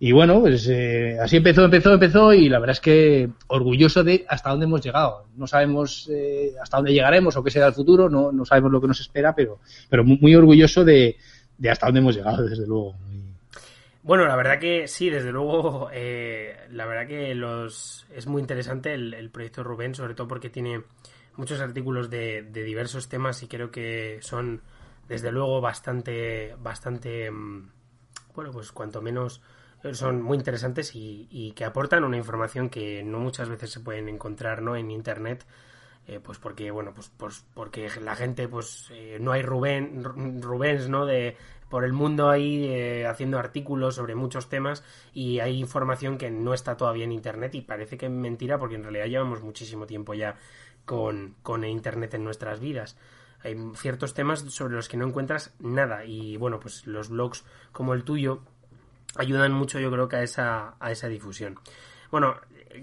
Y 0.00 0.12
bueno, 0.12 0.40
pues 0.40 0.68
eh, 0.68 1.16
así 1.22 1.36
empezó, 1.36 1.64
empezó, 1.64 1.94
empezó 1.94 2.34
y 2.34 2.48
la 2.50 2.58
verdad 2.58 2.74
es 2.74 2.80
que 2.80 3.30
orgulloso 3.46 4.04
de 4.04 4.26
hasta 4.28 4.50
dónde 4.50 4.66
hemos 4.66 4.82
llegado. 4.82 5.28
No 5.36 5.46
sabemos 5.46 6.10
hasta 6.60 6.76
dónde 6.76 6.92
llegaremos 6.92 7.36
o 7.36 7.44
qué 7.44 7.50
será 7.50 7.68
el 7.68 7.72
futuro, 7.72 8.10
no, 8.10 8.32
no 8.32 8.44
sabemos 8.44 8.72
lo 8.72 8.80
que 8.82 8.88
nos 8.88 9.00
espera, 9.00 9.34
pero, 9.34 9.60
pero 9.88 10.04
muy 10.04 10.34
orgulloso 10.34 10.84
de, 10.84 11.16
de 11.58 11.70
hasta 11.70 11.86
dónde 11.86 12.00
hemos 12.00 12.16
llegado, 12.16 12.46
desde 12.46 12.66
luego. 12.66 12.94
Bueno, 14.02 14.26
la 14.26 14.36
verdad 14.36 14.58
que 14.58 14.86
sí, 14.86 15.08
desde 15.08 15.32
luego, 15.32 15.88
eh, 15.92 16.56
la 16.70 16.84
verdad 16.84 17.06
que 17.06 17.34
los 17.34 18.06
es 18.14 18.26
muy 18.26 18.42
interesante 18.42 18.92
el, 18.92 19.30
proyecto 19.30 19.64
Rubén, 19.64 19.94
sobre 19.94 20.14
todo 20.14 20.28
porque 20.28 20.50
tiene 20.50 20.82
muchos 21.36 21.60
artículos 21.60 22.10
de, 22.10 22.42
diversos 22.42 23.08
temas 23.08 23.42
y 23.42 23.48
creo 23.48 23.70
que 23.70 24.18
son, 24.20 24.60
desde 25.08 25.32
luego, 25.32 25.62
bastante, 25.62 26.54
bastante, 26.58 27.30
mm, 27.30 27.70
bueno, 28.34 28.50
pues 28.50 28.72
cuanto 28.72 29.00
menos 29.00 29.40
son 29.92 30.22
muy 30.22 30.36
interesantes 30.36 30.92
y, 30.94 31.52
que 31.56 31.64
aportan 31.64 32.04
una 32.04 32.16
información 32.16 32.70
que 32.70 33.02
no 33.02 33.18
muchas 33.18 33.48
veces 33.48 33.70
se 33.70 33.80
pueden 33.80 34.08
encontrar 34.08 34.62
¿no? 34.62 34.76
en 34.76 34.90
internet 34.90 35.46
eh, 36.06 36.20
pues 36.22 36.38
porque 36.38 36.70
bueno 36.70 36.92
pues, 36.94 37.10
pues 37.16 37.46
porque 37.54 37.88
la 38.02 38.14
gente 38.14 38.46
pues 38.46 38.90
eh, 38.92 39.18
no 39.20 39.32
hay 39.32 39.42
Rubén 39.42 40.04
Rubens 40.42 40.88
no 40.88 41.06
de 41.06 41.36
por 41.70 41.84
el 41.84 41.92
mundo 41.92 42.28
ahí 42.28 42.66
eh, 42.66 43.06
haciendo 43.06 43.38
artículos 43.38 43.94
sobre 43.94 44.14
muchos 44.14 44.48
temas 44.48 44.84
y 45.14 45.40
hay 45.40 45.58
información 45.58 46.18
que 46.18 46.30
no 46.30 46.52
está 46.52 46.76
todavía 46.76 47.04
en 47.04 47.12
internet 47.12 47.54
y 47.54 47.62
parece 47.62 47.96
que 47.96 48.06
es 48.06 48.12
mentira 48.12 48.58
porque 48.58 48.74
en 48.74 48.82
realidad 48.82 49.06
llevamos 49.06 49.42
muchísimo 49.42 49.86
tiempo 49.86 50.14
ya 50.14 50.36
con, 50.84 51.36
con 51.42 51.64
internet 51.64 52.14
en 52.14 52.24
nuestras 52.24 52.60
vidas. 52.60 52.98
Hay 53.42 53.56
ciertos 53.76 54.14
temas 54.14 54.40
sobre 54.40 54.74
los 54.74 54.88
que 54.88 54.96
no 54.96 55.06
encuentras 55.06 55.54
nada 55.58 56.04
y 56.04 56.36
bueno 56.36 56.60
pues 56.60 56.86
los 56.86 57.08
blogs 57.08 57.44
como 57.72 57.94
el 57.94 58.04
tuyo 58.04 58.42
ayudan 59.16 59.52
mucho 59.52 59.80
yo 59.80 59.90
creo 59.90 60.08
que 60.08 60.16
a 60.16 60.22
esa 60.22 60.76
a 60.80 60.90
esa 60.90 61.08
difusión 61.08 61.58
bueno, 62.14 62.36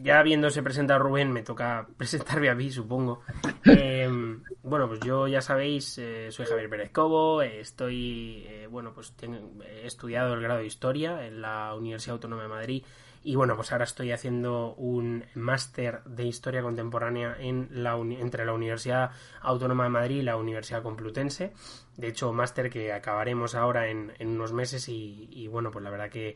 ya 0.04 0.20
habiéndose 0.20 0.62
presentado 0.62 1.00
Rubén, 1.00 1.32
me 1.32 1.42
toca 1.42 1.88
presentarme 1.98 2.50
a 2.50 2.54
mí, 2.54 2.70
supongo. 2.70 3.22
Em, 3.64 4.44
bueno, 4.62 4.90
pues 4.90 5.00
yo 5.00 5.26
ya 5.26 5.40
sabéis, 5.40 5.98
eh, 6.00 6.34
soy 6.34 6.48
Javier 6.48 6.70
Pérez 6.70 6.92
Cobo, 6.92 7.42
estoy, 7.42 8.44
eh, 8.46 8.68
bueno, 8.70 8.92
pues 8.94 9.14
he 9.22 9.88
estudiado 9.88 10.34
el 10.34 10.42
grado 10.42 10.60
de 10.60 10.66
Historia 10.66 11.26
en 11.26 11.42
la 11.42 11.74
Universidad 11.76 12.16
Autónoma 12.16 12.42
de 12.42 12.50
Madrid 12.50 12.84
y 13.24 13.38
bueno, 13.38 13.56
pues 13.56 13.72
ahora 13.72 13.86
estoy 13.86 14.12
haciendo 14.12 14.74
un 14.74 15.24
máster 15.36 16.04
de 16.04 16.26
Historia 16.26 16.62
Contemporánea 16.62 17.38
en 17.40 17.70
la 17.72 17.96
entre 17.96 18.46
la 18.46 18.52
Universidad 18.52 19.12
Autónoma 19.40 19.86
de 19.86 19.92
Madrid 19.92 20.18
y 20.18 20.24
la 20.24 20.36
Universidad 20.36 20.84
Complutense. 20.84 21.54
De 21.96 22.10
hecho, 22.10 22.34
máster 22.34 22.70
que 22.70 22.92
acabaremos 22.92 23.56
ahora 23.56 23.88
en, 23.88 24.12
unos 24.20 24.52
meses 24.52 24.90
y 24.90 25.48
bueno, 25.50 25.72
pues 25.72 25.86
la 25.86 25.90
verdad 25.90 26.10
que 26.10 26.36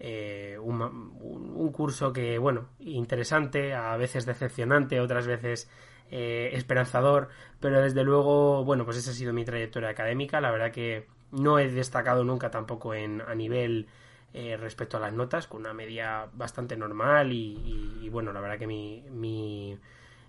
eh, 0.00 0.56
un, 0.60 1.72
curso 1.72 2.12
que, 2.12 2.38
bueno, 2.38 2.68
interesante, 2.80 3.74
a 3.74 3.96
veces 3.96 4.26
decepcionante, 4.26 5.00
otras 5.00 5.26
veces 5.26 5.70
eh, 6.10 6.50
esperanzador, 6.52 7.28
pero 7.60 7.80
desde 7.80 8.04
luego, 8.04 8.64
bueno, 8.64 8.84
pues 8.84 8.96
esa 8.96 9.10
ha 9.10 9.14
sido 9.14 9.32
mi 9.32 9.44
trayectoria 9.44 9.90
académica. 9.90 10.40
La 10.40 10.50
verdad 10.50 10.72
que 10.72 11.06
no 11.32 11.58
he 11.58 11.70
destacado 11.70 12.24
nunca 12.24 12.50
tampoco 12.50 12.94
en, 12.94 13.20
a 13.20 13.34
nivel 13.34 13.86
eh, 14.34 14.56
respecto 14.56 14.96
a 14.96 15.00
las 15.00 15.12
notas, 15.12 15.46
con 15.46 15.60
una 15.60 15.74
media 15.74 16.28
bastante 16.32 16.76
normal 16.76 17.32
y, 17.32 18.08
bueno, 18.10 18.32
la 18.32 18.40
verdad 18.40 18.58
que 18.58 18.66
mi, 18.66 19.78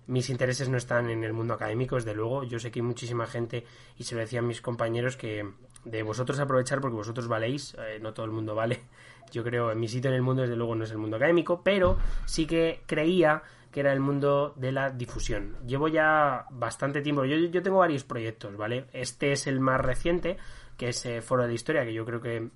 mis 0.06 0.30
intereses 0.30 0.68
no 0.68 0.76
están 0.76 1.10
en 1.10 1.24
el 1.24 1.32
mundo 1.32 1.54
académico, 1.54 1.96
desde 1.96 2.14
luego. 2.14 2.44
Yo 2.44 2.58
sé 2.58 2.70
que 2.70 2.80
hay 2.80 2.86
muchísima 2.86 3.26
gente, 3.26 3.64
y 3.96 4.04
se 4.04 4.14
lo 4.14 4.20
decían 4.20 4.46
mis 4.46 4.60
compañeros, 4.60 5.16
que 5.16 5.48
de 5.84 6.02
vosotros 6.02 6.38
aprovechar 6.40 6.80
porque 6.80 6.96
vosotros 6.96 7.28
valéis, 7.28 7.76
no 8.02 8.12
todo 8.12 8.26
el 8.26 8.32
mundo 8.32 8.54
vale 8.54 8.80
yo 9.30 9.44
creo, 9.44 9.70
en 9.70 9.80
mi 9.80 9.88
sitio 9.88 10.10
en 10.10 10.16
el 10.16 10.22
mundo, 10.22 10.42
desde 10.42 10.56
luego, 10.56 10.74
no 10.74 10.84
es 10.84 10.90
el 10.90 10.98
mundo 10.98 11.16
académico, 11.16 11.62
pero 11.62 11.98
sí 12.26 12.46
que 12.46 12.82
creía 12.86 13.42
que 13.70 13.80
era 13.80 13.92
el 13.92 14.00
mundo 14.00 14.52
de 14.56 14.72
la 14.72 14.90
difusión. 14.90 15.56
Llevo 15.66 15.88
ya 15.88 16.46
bastante 16.50 17.02
tiempo, 17.02 17.24
yo, 17.24 17.36
yo 17.36 17.62
tengo 17.62 17.78
varios 17.78 18.04
proyectos, 18.04 18.56
¿vale? 18.56 18.86
Este 18.92 19.32
es 19.32 19.46
el 19.46 19.60
más 19.60 19.80
reciente, 19.80 20.36
que 20.76 20.88
es 20.88 21.06
eh, 21.06 21.22
Foro 21.22 21.46
de 21.46 21.54
Historia, 21.54 21.84
que 21.84 21.92
yo 21.92 22.04
creo 22.04 22.20
que 22.20 22.50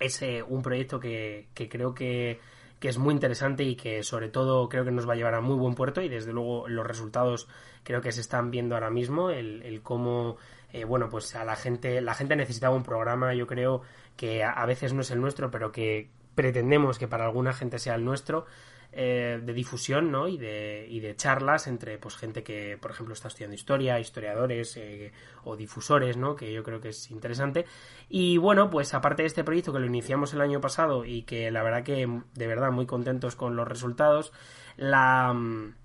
es 0.00 0.22
eh, 0.22 0.42
un 0.42 0.62
proyecto 0.62 0.98
que, 0.98 1.48
que 1.54 1.68
creo 1.68 1.94
que, 1.94 2.40
que, 2.80 2.88
es 2.88 2.98
muy 2.98 3.14
interesante 3.14 3.62
y 3.62 3.76
que 3.76 4.02
sobre 4.02 4.28
todo 4.28 4.68
creo 4.68 4.84
que 4.84 4.90
nos 4.90 5.08
va 5.08 5.12
a 5.12 5.16
llevar 5.16 5.34
a 5.34 5.40
muy 5.40 5.56
buen 5.56 5.74
puerto 5.74 6.00
y 6.00 6.08
desde 6.08 6.32
luego 6.32 6.66
los 6.68 6.86
resultados 6.86 7.46
creo 7.84 8.00
que 8.00 8.10
se 8.10 8.22
están 8.22 8.50
viendo 8.50 8.74
ahora 8.74 8.90
mismo, 8.90 9.30
el, 9.30 9.62
el 9.62 9.82
cómo... 9.82 10.36
Eh, 10.72 10.84
bueno, 10.84 11.08
pues 11.08 11.34
a 11.34 11.44
la 11.44 11.56
gente, 11.56 12.00
la 12.00 12.14
gente 12.14 12.36
necesitaba 12.36 12.76
un 12.76 12.84
programa, 12.84 13.34
yo 13.34 13.44
creo, 13.48 13.82
que 14.16 14.44
a, 14.44 14.64
veces 14.66 14.92
no 14.92 15.00
es 15.02 15.10
el 15.10 15.20
nuestro, 15.20 15.50
pero 15.50 15.72
que 15.72 16.10
pretendemos 16.34 16.98
que 16.98 17.08
para 17.08 17.24
alguna 17.24 17.52
gente 17.52 17.78
sea 17.78 17.94
el 17.94 18.04
nuestro, 18.04 18.46
eh, 18.92 19.40
de 19.40 19.52
difusión 19.52 20.10
¿no? 20.10 20.26
y, 20.26 20.36
de, 20.36 20.84
y 20.90 20.98
de 20.98 21.14
charlas 21.14 21.68
entre 21.68 21.96
pues 21.98 22.16
gente 22.16 22.42
que 22.42 22.76
por 22.76 22.90
ejemplo 22.90 23.14
está 23.14 23.28
estudiando 23.28 23.54
historia 23.54 24.00
historiadores 24.00 24.76
eh, 24.78 25.12
o 25.44 25.54
difusores 25.54 26.16
¿no? 26.16 26.34
que 26.34 26.52
yo 26.52 26.64
creo 26.64 26.80
que 26.80 26.88
es 26.88 27.08
interesante 27.12 27.66
y 28.08 28.36
bueno 28.38 28.68
pues 28.68 28.92
aparte 28.92 29.22
de 29.22 29.28
este 29.28 29.44
proyecto 29.44 29.72
que 29.72 29.78
lo 29.78 29.86
iniciamos 29.86 30.34
el 30.34 30.40
año 30.40 30.60
pasado 30.60 31.04
y 31.04 31.22
que 31.22 31.52
la 31.52 31.62
verdad 31.62 31.84
que 31.84 32.20
de 32.34 32.46
verdad 32.48 32.72
muy 32.72 32.86
contentos 32.86 33.36
con 33.36 33.54
los 33.54 33.68
resultados 33.68 34.32
la 34.76 35.32
mm, 35.34 35.76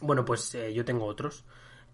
bueno 0.00 0.24
pues 0.24 0.54
eh, 0.54 0.72
yo 0.72 0.86
tengo 0.86 1.04
otros 1.04 1.44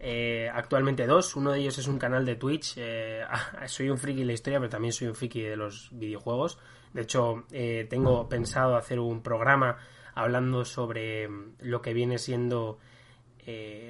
eh, 0.00 0.48
actualmente 0.52 1.06
dos. 1.06 1.34
Uno 1.34 1.52
de 1.52 1.60
ellos 1.60 1.78
es 1.78 1.88
un 1.88 1.98
canal 1.98 2.24
de 2.24 2.36
Twitch. 2.36 2.74
Eh, 2.76 3.24
soy 3.66 3.90
un 3.90 3.98
friki 3.98 4.20
de 4.20 4.26
la 4.26 4.32
historia, 4.32 4.58
pero 4.58 4.70
también 4.70 4.92
soy 4.92 5.08
un 5.08 5.14
friki 5.14 5.42
de 5.42 5.56
los 5.56 5.88
videojuegos. 5.92 6.58
De 6.92 7.02
hecho, 7.02 7.44
eh, 7.50 7.86
tengo 7.90 8.28
pensado 8.28 8.76
hacer 8.76 8.98
un 9.00 9.22
programa 9.22 9.76
hablando 10.14 10.64
sobre 10.64 11.28
lo 11.60 11.82
que 11.82 11.92
viene 11.92 12.18
siendo 12.18 12.78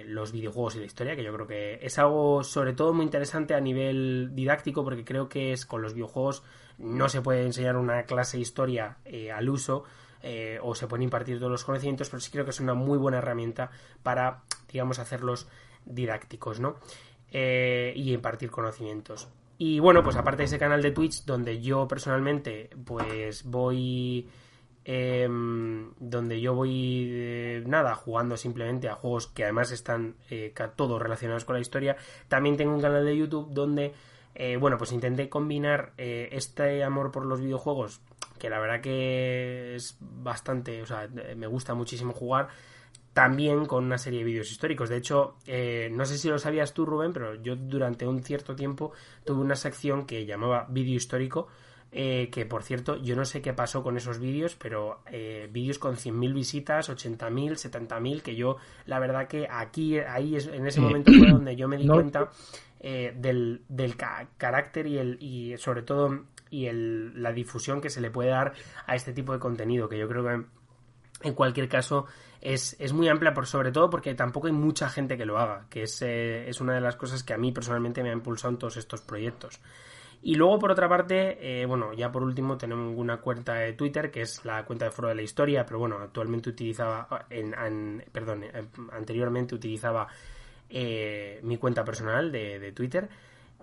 los 0.05 0.31
videojuegos 0.31 0.77
y 0.77 0.79
la 0.79 0.85
historia, 0.85 1.17
que 1.17 1.25
yo 1.25 1.35
creo 1.35 1.49
que 1.49 1.81
es 1.83 1.99
algo 1.99 2.45
sobre 2.45 2.75
todo 2.75 2.95
muy 2.95 3.05
interesante 3.05 3.55
a 3.55 3.61
nivel 3.61 4.31
didáctico, 4.33 4.85
porque 4.85 5.05
creo 5.05 5.29
que 5.29 5.53
es 5.53 5.67
con 5.67 5.83
los 5.83 5.95
videojuegos 5.95 6.45
no 6.79 7.09
se 7.09 7.23
puede 7.23 7.45
enseñar 7.45 7.77
una 7.77 8.05
clase 8.05 8.39
historia 8.39 8.99
al 9.35 9.49
uso. 9.49 9.83
o 10.63 10.75
se 10.77 10.87
pueden 10.87 11.03
impartir 11.03 11.41
todos 11.41 11.51
los 11.51 11.65
conocimientos, 11.65 12.09
pero 12.09 12.21
sí 12.21 12.31
creo 12.31 12.45
que 12.45 12.53
es 12.53 12.61
una 12.61 12.75
muy 12.75 12.99
buena 12.99 13.19
herramienta 13.19 13.73
para, 14.05 14.45
digamos, 14.71 15.01
hacerlos 15.01 15.49
didácticos, 15.89 16.61
¿no? 16.61 16.77
Eh, 17.31 17.93
y 17.95 18.13
impartir 18.13 18.51
conocimientos. 18.51 19.29
Y 19.59 19.81
bueno, 19.81 20.03
pues 20.03 20.17
aparte 20.17 20.39
de 20.39 20.45
ese 20.45 20.59
canal 20.59 20.81
de 20.81 20.93
Twitch, 20.93 21.25
donde 21.25 21.61
yo 21.61 21.89
personalmente, 21.89 22.71
pues 22.85 23.45
voy. 23.45 24.29
Em, 24.85 25.93
donde 25.99 26.41
yo 26.41 26.55
voy, 26.55 27.07
eh, 27.11 27.63
nada, 27.67 27.95
jugando 27.95 28.39
simplemente 28.39 28.89
a 28.89 28.95
juegos 28.95 29.27
que 29.27 29.45
además 29.45 29.71
están 29.71 30.15
eh, 30.31 30.55
todos 30.77 31.03
relacionados 31.03 31.45
con 31.45 31.57
la 31.57 31.61
historia. 31.61 31.97
También 32.29 32.57
tengo 32.57 32.73
un 32.73 32.81
canal 32.81 33.05
de 33.05 33.15
YouTube 33.15 33.49
donde, 33.51 33.93
bueno, 34.59 34.79
pues 34.79 34.93
intenté 34.93 35.29
combinar 35.29 35.93
este 35.99 36.83
amor 36.85 37.11
por 37.11 37.27
los 37.27 37.41
videojuegos, 37.41 38.01
que 38.39 38.49
la 38.49 38.61
verdad 38.61 38.81
que 38.81 39.75
es 39.75 39.99
bastante, 40.01 40.81
o 40.81 40.87
sea, 40.87 41.09
me 41.37 41.49
gusta 41.49 41.75
muchísimo 41.75 42.15
jugar 42.15 42.49
también 43.19 43.67
con 43.67 43.85
una 43.85 43.99
serie 43.99 44.21
de 44.21 44.27
vídeos 44.27 44.49
históricos. 44.49 44.89
De 44.89 44.97
hecho, 44.97 45.39
eh, 45.45 45.91
no 45.93 46.07
sé 46.07 46.17
si 46.17 46.29
lo 46.29 46.39
sabías 46.39 46.73
tú, 46.73 46.87
Rubén, 46.87 47.13
pero 47.13 47.35
yo 47.35 47.57
durante 47.57 48.07
un 48.07 48.23
cierto 48.23 48.55
tiempo 48.55 48.93
tuve 49.25 49.41
una 49.41 49.57
sección 49.57 50.07
que 50.07 50.25
llamaba 50.25 50.69
vídeo 50.71 50.95
histórico. 50.95 51.49
Eh, 51.91 52.29
que 52.31 52.47
por 52.47 52.63
cierto, 52.63 52.97
yo 53.03 53.17
no 53.17 53.25
sé 53.25 53.43
qué 53.43 53.53
pasó 53.53 53.83
con 53.83 53.97
esos 53.97 54.21
vídeos, 54.21 54.55
pero 54.55 55.01
eh, 55.11 55.49
vídeos 55.51 55.81
con 55.81 55.97
100.000 55.97 56.33
visitas, 56.33 56.91
80.000, 56.91 57.55
70.000, 57.55 58.23
que 58.23 58.37
yo, 58.37 58.59
la 58.87 59.01
verdad 59.01 59.27
que 59.27 59.49
aquí, 59.51 59.99
ahí, 59.99 60.37
es, 60.37 60.47
en 60.47 60.69
ese 60.69 60.81
momento 60.81 61.11
fue 61.11 61.33
donde 61.33 61.57
yo 61.57 61.67
me 61.67 61.77
di 61.77 61.89
cuenta 61.89 62.31
del, 62.81 63.63
del 63.69 63.97
carácter 63.97 64.87
y, 64.87 64.97
el, 64.97 65.21
y 65.21 65.57
sobre 65.57 65.83
todo 65.83 66.21
y 66.51 66.67
el, 66.67 67.21
la 67.21 67.33
difusión 67.33 67.81
que 67.81 67.91
se 67.91 68.01
le 68.01 68.13
puede 68.13 68.31
dar 68.31 68.53
a 68.87 68.95
este 68.95 69.13
tipo 69.13 69.33
de 69.33 69.41
contenido, 69.41 69.89
que 69.89 69.99
yo 69.99 70.07
creo 70.07 70.23
que 70.23 70.45
en 71.23 71.35
cualquier 71.35 71.69
caso 71.69 72.07
es, 72.41 72.77
es, 72.79 72.93
muy 72.93 73.09
amplia, 73.09 73.35
por 73.35 73.47
sobre 73.47 73.73
todo 73.73 73.91
porque 73.91 74.15
tampoco 74.15 74.47
hay 74.47 74.53
mucha 74.53 74.89
gente 74.89 75.17
que 75.17 75.25
lo 75.25 75.39
haga, 75.39 75.67
que 75.69 75.83
es, 75.83 76.03
eh, 76.03 76.49
es 76.49 76.61
una 76.61 76.75
de 76.75 76.81
las 76.81 76.97
cosas 76.97 77.23
que 77.23 77.35
a 77.35 77.39
mí 77.39 77.53
personalmente 77.53 78.03
me 78.03 78.11
ha 78.11 78.13
impulsado 78.13 78.53
en 78.53 78.59
todos 78.59 78.77
estos 78.77 79.01
proyectos. 79.01 79.61
Y 80.21 80.35
luego, 80.35 80.59
por 80.59 80.73
otra 80.73 80.89
parte, 80.89 81.63
eh, 81.63 81.67
bueno, 81.67 81.93
ya 81.93 82.11
por 82.11 82.25
último 82.25 82.59
tenemos 82.59 82.93
una 82.97 83.19
cuenta 83.19 83.55
de 83.55 83.73
Twitter, 83.75 84.11
que 84.11 84.23
es 84.23 84.45
la 84.45 84.65
cuenta 84.65 84.85
de 84.85 84.91
Foro 84.91 85.09
de 85.09 85.15
la 85.15 85.23
Historia, 85.23 85.65
pero 85.65 85.79
bueno, 85.79 85.99
actualmente 85.99 86.51
utilizaba, 86.51 87.27
en, 87.31 88.05
perdón, 88.11 88.43
eh, 88.43 88.67
anteriormente 88.93 89.55
utilizaba 89.55 90.09
mi 90.71 91.57
cuenta 91.57 91.85
personal 91.85 92.33
de, 92.33 92.59
de 92.59 92.73
Twitter. 92.73 93.09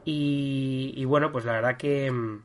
Y, 0.05 1.03
bueno, 1.05 1.31
pues 1.31 1.45
la 1.45 1.53
verdad 1.53 1.77
que 1.77 2.11
mm, 2.11 2.41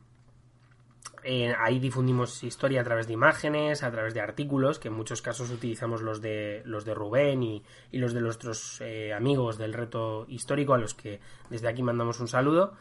eh, 1.23 1.53
ahí 1.59 1.79
difundimos 1.79 2.43
historia 2.43 2.81
a 2.81 2.83
través 2.83 3.07
de 3.07 3.13
imágenes, 3.13 3.83
a 3.83 3.91
través 3.91 4.13
de 4.13 4.21
artículos, 4.21 4.79
que 4.79 4.87
en 4.87 4.95
muchos 4.95 5.21
casos 5.21 5.49
utilizamos 5.51 6.01
los 6.01 6.21
de 6.21 6.61
los 6.65 6.85
de 6.85 6.93
Rubén 6.93 7.43
y, 7.43 7.63
los 7.91 8.13
de 8.13 8.21
nuestros 8.21 8.81
eh, 8.81 9.13
amigos 9.13 9.57
del 9.57 9.73
reto 9.73 10.25
histórico, 10.27 10.73
a 10.73 10.77
los 10.77 10.93
que 10.93 11.19
desde 11.49 11.67
aquí 11.67 11.83
mandamos 11.83 12.19
un 12.19 12.27
saludo. 12.27 12.73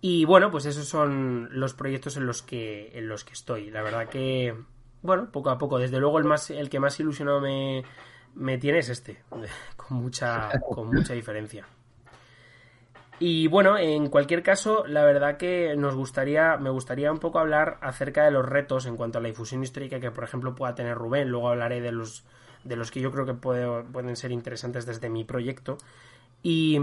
Y 0.00 0.24
bueno, 0.24 0.50
pues 0.50 0.66
esos 0.66 0.88
son 0.88 1.48
los 1.52 1.74
proyectos 1.74 2.16
en 2.16 2.26
los 2.26 2.42
que, 2.42 2.90
en 2.98 3.08
los 3.08 3.24
que 3.24 3.34
estoy. 3.34 3.70
La 3.70 3.82
verdad 3.82 4.08
que, 4.08 4.54
bueno, 5.00 5.30
poco 5.30 5.50
a 5.50 5.58
poco. 5.58 5.78
Desde 5.78 6.00
luego 6.00 6.18
el 6.18 6.24
más, 6.24 6.50
el 6.50 6.68
que 6.68 6.80
más 6.80 6.98
ilusionado 6.98 7.40
me, 7.40 7.84
me 8.34 8.58
tiene 8.58 8.78
es 8.78 8.88
este, 8.88 9.22
con 9.76 9.98
mucha, 9.98 10.50
con 10.60 10.88
mucha 10.88 11.14
diferencia. 11.14 11.66
Y 13.24 13.46
bueno, 13.46 13.78
en 13.78 14.08
cualquier 14.08 14.42
caso, 14.42 14.84
la 14.84 15.04
verdad 15.04 15.36
que 15.36 15.76
nos 15.76 15.94
gustaría, 15.94 16.56
me 16.56 16.70
gustaría 16.70 17.12
un 17.12 17.20
poco 17.20 17.38
hablar 17.38 17.78
acerca 17.80 18.24
de 18.24 18.32
los 18.32 18.44
retos 18.44 18.84
en 18.84 18.96
cuanto 18.96 19.18
a 19.18 19.20
la 19.20 19.28
difusión 19.28 19.62
histórica 19.62 20.00
que, 20.00 20.10
por 20.10 20.24
ejemplo, 20.24 20.56
pueda 20.56 20.74
tener 20.74 20.98
Rubén. 20.98 21.28
Luego 21.28 21.48
hablaré 21.48 21.80
de 21.80 21.92
los, 21.92 22.24
de 22.64 22.74
los 22.74 22.90
que 22.90 23.00
yo 23.00 23.12
creo 23.12 23.24
que 23.24 23.34
pueden 23.34 24.16
ser 24.16 24.32
interesantes 24.32 24.86
desde 24.86 25.08
mi 25.08 25.22
proyecto. 25.22 25.78
Y, 26.42 26.80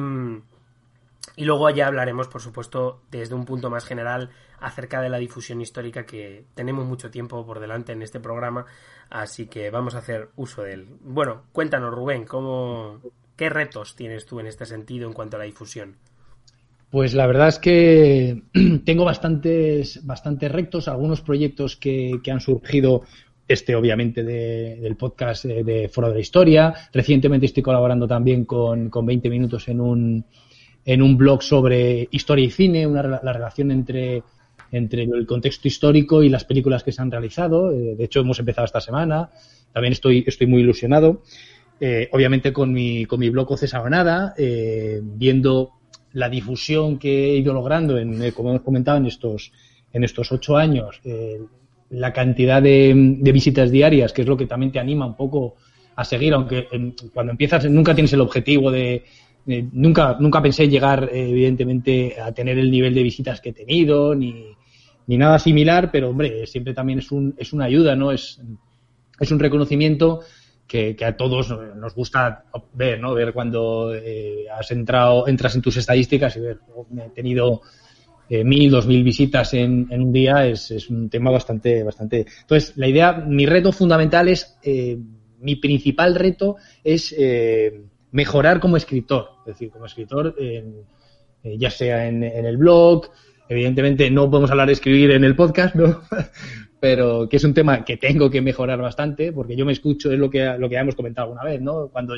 y 1.35 1.43
luego 1.43 1.69
ya 1.71 1.87
hablaremos, 1.87 2.29
por 2.29 2.41
supuesto, 2.41 3.01
desde 3.11 3.35
un 3.35 3.43
punto 3.43 3.69
más 3.69 3.83
general 3.83 4.29
acerca 4.61 5.01
de 5.01 5.09
la 5.09 5.17
difusión 5.17 5.59
histórica 5.59 6.05
que 6.05 6.45
tenemos 6.55 6.85
mucho 6.85 7.11
tiempo 7.11 7.45
por 7.45 7.59
delante 7.59 7.91
en 7.91 8.01
este 8.01 8.21
programa, 8.21 8.65
así 9.09 9.47
que 9.47 9.71
vamos 9.71 9.93
a 9.93 9.97
hacer 9.97 10.29
uso 10.37 10.63
de 10.63 10.71
él. 10.71 10.87
Bueno, 11.01 11.43
cuéntanos, 11.51 11.93
Rubén, 11.93 12.23
¿cómo, 12.23 13.01
¿qué 13.35 13.49
retos 13.49 13.97
tienes 13.97 14.25
tú 14.25 14.39
en 14.39 14.47
este 14.47 14.65
sentido 14.65 15.05
en 15.05 15.13
cuanto 15.13 15.35
a 15.35 15.39
la 15.39 15.45
difusión? 15.45 15.97
Pues 16.91 17.13
la 17.13 17.27
verdad 17.27 17.49
es 17.49 17.59
que 17.59 18.43
tengo 18.85 19.05
bastantes, 19.05 20.05
bastantes 20.05 20.51
rectos, 20.51 20.87
algunos 20.87 21.21
proyectos 21.21 21.75
que, 21.75 22.19
han 22.31 22.39
surgido, 22.39 23.03
este 23.47 23.75
obviamente 23.75 24.23
del 24.23 24.95
podcast 24.95 25.45
de, 25.45 25.89
Foro 25.89 26.09
de 26.09 26.15
la 26.15 26.19
Historia. 26.19 26.73
Recientemente 26.93 27.45
estoy 27.45 27.63
colaborando 27.63 28.07
también 28.07 28.45
con, 28.45 28.89
con 28.89 29.05
20 29.05 29.29
minutos 29.29 29.67
en 29.67 29.81
un, 29.81 30.25
en 30.85 31.01
un 31.01 31.17
blog 31.17 31.43
sobre 31.43 32.07
historia 32.11 32.45
y 32.45 32.51
cine, 32.51 32.87
una, 32.87 33.03
la 33.03 33.33
relación 33.33 33.71
entre, 33.71 34.23
entre 34.71 35.03
el 35.03 35.25
contexto 35.25 35.67
histórico 35.67 36.23
y 36.23 36.29
las 36.29 36.45
películas 36.45 36.83
que 36.83 36.91
se 36.91 37.01
han 37.01 37.11
realizado. 37.11 37.71
Eh, 37.71 37.95
de 37.95 38.03
hecho, 38.03 38.19
hemos 38.21 38.39
empezado 38.39 38.65
esta 38.65 38.81
semana. 38.81 39.29
También 39.73 39.93
estoy, 39.93 40.23
estoy 40.25 40.47
muy 40.47 40.61
ilusionado. 40.61 41.21
Eh, 41.79 42.09
obviamente 42.11 42.51
con 42.51 42.73
mi, 42.73 43.05
con 43.05 43.19
mi 43.19 43.29
blog 43.29 43.57
César 43.57 43.89
Nada, 43.89 44.33
eh, 44.37 44.99
viendo 45.01 45.78
la 46.13 46.29
difusión 46.29 46.97
que 46.97 47.31
he 47.31 47.37
ido 47.37 47.53
logrando, 47.53 47.97
en, 47.97 48.21
eh, 48.21 48.31
como 48.31 48.49
hemos 48.49 48.61
comentado, 48.61 48.97
en 48.97 49.05
estos, 49.05 49.51
en 49.93 50.03
estos 50.03 50.31
ocho 50.31 50.57
años, 50.57 50.99
eh, 51.03 51.39
la 51.91 52.13
cantidad 52.13 52.61
de, 52.61 52.93
visitas 53.33 53.71
diarias, 53.71 54.13
que 54.13 54.21
es 54.21 54.27
lo 54.27 54.37
que 54.37 54.45
también 54.45 54.71
te 54.71 54.79
anima 54.79 55.05
un 55.05 55.15
poco 55.15 55.55
a 55.95 56.05
seguir, 56.05 56.33
aunque 56.33 56.67
cuando 57.13 57.31
empiezas 57.31 57.69
nunca 57.69 57.93
tienes 57.93 58.13
el 58.13 58.21
objetivo 58.21 58.71
de, 58.71 59.03
nunca, 59.45 60.17
nunca 60.19 60.41
pensé 60.41 60.67
llegar, 60.67 61.09
eh, 61.11 61.29
evidentemente, 61.29 62.15
a 62.21 62.31
tener 62.31 62.57
el 62.57 62.71
nivel 62.71 62.93
de 62.93 63.03
visitas 63.03 63.41
que 63.41 63.49
he 63.49 63.53
tenido, 63.53 64.15
ni, 64.15 64.45
ni 65.07 65.17
nada 65.17 65.39
similar, 65.39 65.91
pero 65.91 66.09
hombre, 66.09 66.45
siempre 66.47 66.73
también 66.73 66.99
es, 66.99 67.11
un, 67.11 67.33
es 67.37 67.53
una 67.53 67.65
ayuda, 67.65 67.95
¿no? 67.95 68.11
Es, 68.11 68.39
es 69.19 69.31
un 69.31 69.39
reconocimiento 69.39 70.21
que, 70.69 70.95
a 71.03 71.17
todos 71.17 71.49
nos 71.75 71.95
gusta 71.95 72.45
ver, 72.73 72.99
¿no? 72.99 73.15
Ver 73.15 73.33
cuando 73.33 73.91
eh, 73.95 74.45
has 74.55 74.69
entrado, 74.69 75.27
entras 75.27 75.55
en 75.55 75.63
tus 75.63 75.75
estadísticas 75.77 76.37
y 76.37 76.41
ver, 76.41 76.59
oh, 76.75 76.85
he 76.95 77.09
tenido 77.09 77.61
eh, 78.29 78.43
mil, 78.43 78.69
dos 78.69 78.85
mil 78.85 79.03
visitas 79.03 79.51
en, 79.55 79.91
un 79.91 80.13
día 80.13 80.45
es, 80.45 80.69
es, 80.69 80.87
un 80.91 81.09
tema 81.09 81.31
bastante, 81.31 81.83
bastante. 81.83 82.27
Entonces, 82.41 82.77
la 82.77 82.87
idea, 82.87 83.13
mi 83.13 83.47
reto 83.47 83.71
fundamental 83.71 84.27
es, 84.27 84.59
eh, 84.61 84.95
mi 85.39 85.55
principal 85.55 86.13
reto 86.13 86.57
es 86.83 87.15
mejorar 88.11 88.59
como 88.59 88.77
escritor, 88.77 89.29
es 89.39 89.53
decir, 89.53 89.71
como 89.71 89.85
escritor, 89.85 90.35
ya 91.43 91.71
sea 91.71 92.07
en, 92.07 92.23
en 92.23 92.45
el 92.45 92.57
blog, 92.57 93.09
evidentemente 93.47 94.11
no 94.11 94.29
podemos 94.29 94.51
hablar 94.51 94.67
de 94.67 94.73
escribir 94.73 95.11
en 95.11 95.23
el 95.23 95.35
podcast, 95.35 95.73
¿no? 95.75 96.01
pero 96.79 97.27
que 97.27 97.37
es 97.37 97.43
un 97.43 97.53
tema 97.53 97.83
que 97.83 97.97
tengo 97.97 98.29
que 98.29 98.41
mejorar 98.41 98.81
bastante, 98.81 99.31
porque 99.33 99.55
yo 99.55 99.65
me 99.65 99.73
escucho, 99.73 100.11
es 100.11 100.19
lo 100.19 100.29
que, 100.29 100.57
lo 100.57 100.69
que 100.69 100.75
ya 100.75 100.95
comentado 100.95 101.27
alguna 101.27 101.43
vez, 101.43 101.61
¿no? 101.61 101.89
Cuando 101.89 102.15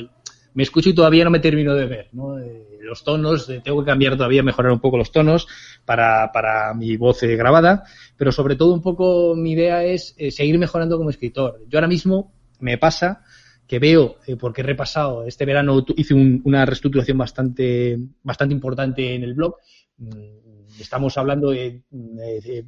me 0.54 0.62
escucho 0.62 0.90
y 0.90 0.94
todavía 0.94 1.24
no 1.24 1.30
me 1.30 1.40
termino 1.40 1.74
de 1.74 1.86
ver, 1.86 2.08
¿no? 2.12 2.38
Eh, 2.38 2.78
los 2.80 3.02
tonos, 3.04 3.48
eh, 3.48 3.60
tengo 3.64 3.80
que 3.80 3.90
cambiar 3.90 4.16
todavía, 4.16 4.42
mejorar 4.42 4.72
un 4.72 4.80
poco 4.80 4.98
los 4.98 5.10
tonos 5.10 5.48
para, 5.84 6.30
para 6.32 6.74
mi 6.74 6.96
voz 6.96 7.22
eh, 7.22 7.36
grabada, 7.36 7.84
pero 8.16 8.32
sobre 8.32 8.56
todo 8.56 8.74
un 8.74 8.82
poco 8.82 9.34
mi 9.34 9.52
idea 9.52 9.84
es 9.84 10.14
seguir 10.30 10.58
mejorando 10.58 10.98
como 10.98 11.10
escritor. 11.10 11.60
Yo 11.68 11.78
ahora 11.78 11.88
mismo 11.88 12.32
me 12.60 12.78
pasa 12.78 13.24
que 13.66 13.78
veo, 13.78 14.16
porque 14.38 14.60
he 14.60 14.64
repasado, 14.64 15.24
este 15.24 15.46
verano 15.46 15.84
hice 15.96 16.12
una 16.14 16.66
reestructuración 16.66 17.16
bastante, 17.16 17.98
bastante 18.22 18.54
importante 18.54 19.14
en 19.14 19.22
el 19.22 19.32
blog, 19.32 19.56
mm, 19.96 20.42
estamos 20.80 21.18
hablando 21.18 21.50
de, 21.50 21.82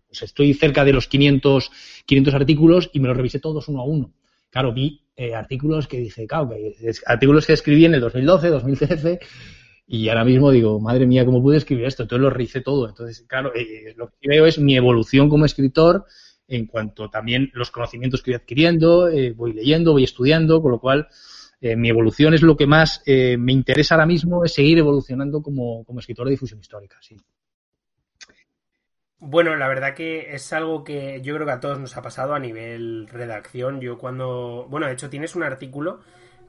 pues 0.07 0.23
estoy 0.23 0.55
cerca 0.55 0.85
de 0.85 0.93
los 0.93 1.09
500, 1.09 1.71
500 2.07 2.35
artículos 2.35 2.91
y 2.93 3.01
me 3.01 3.09
los 3.09 3.17
revisé 3.17 3.41
todos 3.41 3.69
uno 3.69 3.81
a 3.81 3.85
uno. 3.85 4.13
Claro, 4.51 4.73
vi 4.73 5.03
eh, 5.17 5.35
artículos 5.35 5.89
que 5.89 5.99
dije, 5.99 6.27
claro, 6.27 6.51
artículos 7.07 7.47
que 7.47 7.53
escribí 7.53 7.85
en 7.85 7.95
el 7.95 8.01
2012, 8.01 8.49
2013 8.49 9.19
y 9.87 10.09
ahora 10.09 10.25
mismo 10.25 10.51
digo, 10.51 10.81
madre 10.81 11.07
mía, 11.07 11.25
¿cómo 11.25 11.43
pude 11.43 11.59
escribir 11.59 11.85
esto? 11.87 12.05
Entonces 12.05 12.23
lo 12.23 12.31
revisé 12.31 12.61
todo. 12.61 12.89
Entonces, 12.89 13.25
claro, 13.29 13.53
eh, 13.55 13.95
lo 13.97 14.09
que 14.09 14.29
veo 14.29 14.47
es 14.47 14.59
mi 14.59 14.77
evolución 14.77 15.29
como 15.29 15.45
escritor 15.45 16.07
en 16.49 16.67
cuanto 16.67 17.11
también 17.11 17.51
los 17.55 17.71
conocimientos 17.71 18.23
que 18.23 18.33
voy 18.33 18.37
adquiriendo, 18.37 19.09
eh, 19.09 19.33
voy 19.33 19.53
leyendo, 19.53 19.93
voy 19.93 20.05
estudiando, 20.05 20.61
con 20.61 20.73
lo 20.73 20.81
cual 20.81 21.09
eh, 21.61 21.77
mi 21.77 21.89
evolución 21.89 22.35
es 22.35 22.43
lo 22.43 22.57
que 22.57 22.67
más 22.67 23.03
eh, 23.07 23.37
me 23.39 23.53
interesa 23.53 23.95
ahora 23.95 24.07
mismo, 24.07 24.45
es 24.45 24.53
seguir 24.53 24.79
evolucionando 24.79 25.43
como, 25.43 25.85
como 25.85 26.01
escritor 26.01 26.27
de 26.27 26.33
difusión 26.33 26.61
histórica, 26.61 26.99
sí. 27.01 27.17
Bueno, 29.27 29.57
la 29.57 29.69
verdad 29.69 29.95
que 29.95 30.35
es 30.35 30.53
algo 30.53 30.85
que 30.85 31.23
yo 31.23 31.35
creo 31.35 31.47
que 31.47 31.53
a 31.53 31.61
todos 31.61 31.79
nos 31.79 31.97
ha 31.97 32.03
pasado 32.03 32.35
a 32.35 32.39
nivel 32.39 33.09
redacción. 33.09 33.81
Yo 33.81 33.97
cuando... 33.97 34.67
Bueno, 34.69 34.87
de 34.87 34.93
hecho 34.93 35.09
tienes 35.09 35.35
un 35.35 35.43
artículo 35.43 36.01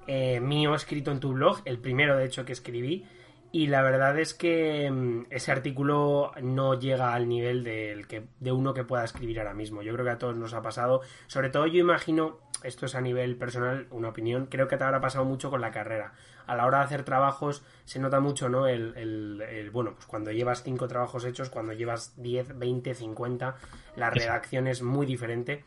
eh, 0.08 0.42
mío 0.42 0.76
escrito 0.76 1.10
en 1.12 1.22
tu 1.22 1.32
blog, 1.32 1.62
el 1.64 1.80
primero 1.80 2.18
de 2.18 2.26
hecho 2.26 2.44
que 2.44 2.52
escribí, 2.52 3.06
y 3.54 3.68
la 3.68 3.82
verdad 3.82 4.20
es 4.20 4.34
que 4.34 4.92
mm, 4.92 5.28
ese 5.30 5.54
artículo 5.54 6.34
no 6.42 6.78
llega 6.78 7.14
al 7.14 7.30
nivel 7.30 7.64
del 7.64 8.08
que, 8.08 8.26
de 8.42 8.52
uno 8.52 8.74
que 8.74 8.84
pueda 8.84 9.06
escribir 9.06 9.40
ahora 9.40 9.54
mismo. 9.54 9.82
Yo 9.82 9.94
creo 9.94 10.04
que 10.04 10.12
a 10.12 10.18
todos 10.18 10.36
nos 10.36 10.54
ha 10.54 10.62
pasado. 10.62 11.00
Sobre 11.28 11.50
todo 11.50 11.68
yo 11.68 11.80
imagino, 11.80 12.40
esto 12.62 12.88
es 12.88 12.96
a 12.96 13.00
nivel 13.00 13.38
personal, 13.38 13.88
una 13.90 14.10
opinión, 14.10 14.48
creo 14.48 14.68
que 14.68 14.76
te 14.76 14.84
habrá 14.84 15.00
pasado 15.00 15.24
mucho 15.24 15.50
con 15.50 15.62
la 15.62 15.72
carrera. 15.72 16.12
A 16.48 16.56
la 16.56 16.66
hora 16.66 16.80
de 16.80 16.86
hacer 16.86 17.04
trabajos 17.04 17.64
se 17.86 18.00
nota 18.00 18.20
mucho, 18.20 18.50
¿no? 18.50 18.68
El, 18.68 18.94
el, 18.96 19.70
bueno, 19.72 19.94
pues 19.96 20.06
cuando 20.06 20.32
llevas 20.32 20.64
cinco 20.64 20.88
trabajos 20.88 21.26
hechos, 21.26 21.50
cuando 21.50 21.74
llevas 21.74 22.14
10, 22.18 22.58
20, 22.58 22.94
50, 22.94 23.56
la 23.96 24.10
redacción 24.10 24.68
es 24.68 24.82
muy 24.82 25.06
diferente. 25.06 25.64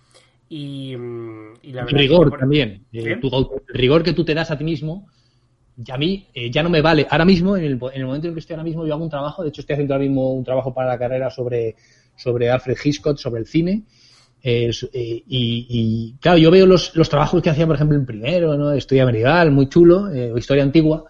Y, 0.48 0.96
mm, 0.96 1.54
y 1.62 1.72
la 1.72 1.84
verdad 1.84 1.98
rigor 1.98 2.38
también. 2.38 2.86
Eh, 2.92 3.20
el 3.20 3.74
rigor 3.74 4.02
que 4.02 4.12
tú 4.12 4.24
te 4.24 4.34
das 4.34 4.50
a 4.50 4.58
ti 4.58 4.64
mismo 4.64 5.06
y 5.84 5.90
a 5.92 5.96
mí 5.96 6.26
eh, 6.34 6.50
ya 6.50 6.62
no 6.62 6.70
me 6.70 6.82
vale. 6.82 7.06
Ahora 7.08 7.24
mismo, 7.24 7.56
en 7.56 7.64
el, 7.64 7.72
en 7.72 8.00
el, 8.00 8.06
momento 8.06 8.26
en 8.28 8.34
que 8.34 8.40
estoy 8.40 8.54
ahora 8.54 8.64
mismo, 8.64 8.84
yo 8.86 8.94
hago 8.94 9.04
un 9.04 9.10
trabajo, 9.10 9.42
de 9.42 9.50
hecho 9.50 9.60
estoy 9.60 9.74
haciendo 9.74 9.94
ahora 9.94 10.04
mismo 10.04 10.32
un 10.32 10.44
trabajo 10.44 10.74
para 10.74 10.88
la 10.88 10.98
carrera 10.98 11.30
sobre, 11.30 11.76
sobre 12.16 12.50
Alfred 12.50 12.76
Hitchcock, 12.82 13.16
sobre 13.16 13.40
el 13.40 13.46
cine. 13.46 13.84
Eh, 14.42 14.70
y, 14.92 15.66
y, 15.68 16.16
claro, 16.20 16.38
yo 16.38 16.50
veo 16.50 16.66
los, 16.66 16.94
los, 16.94 17.08
trabajos 17.08 17.42
que 17.42 17.50
hacía, 17.50 17.66
por 17.66 17.74
ejemplo, 17.74 17.96
en 17.96 18.06
primero, 18.06 18.56
¿no? 18.56 18.74
Historia 18.74 19.06
medieval, 19.06 19.50
muy 19.50 19.68
chulo, 19.68 20.08
eh, 20.10 20.32
historia 20.36 20.62
antigua. 20.62 21.04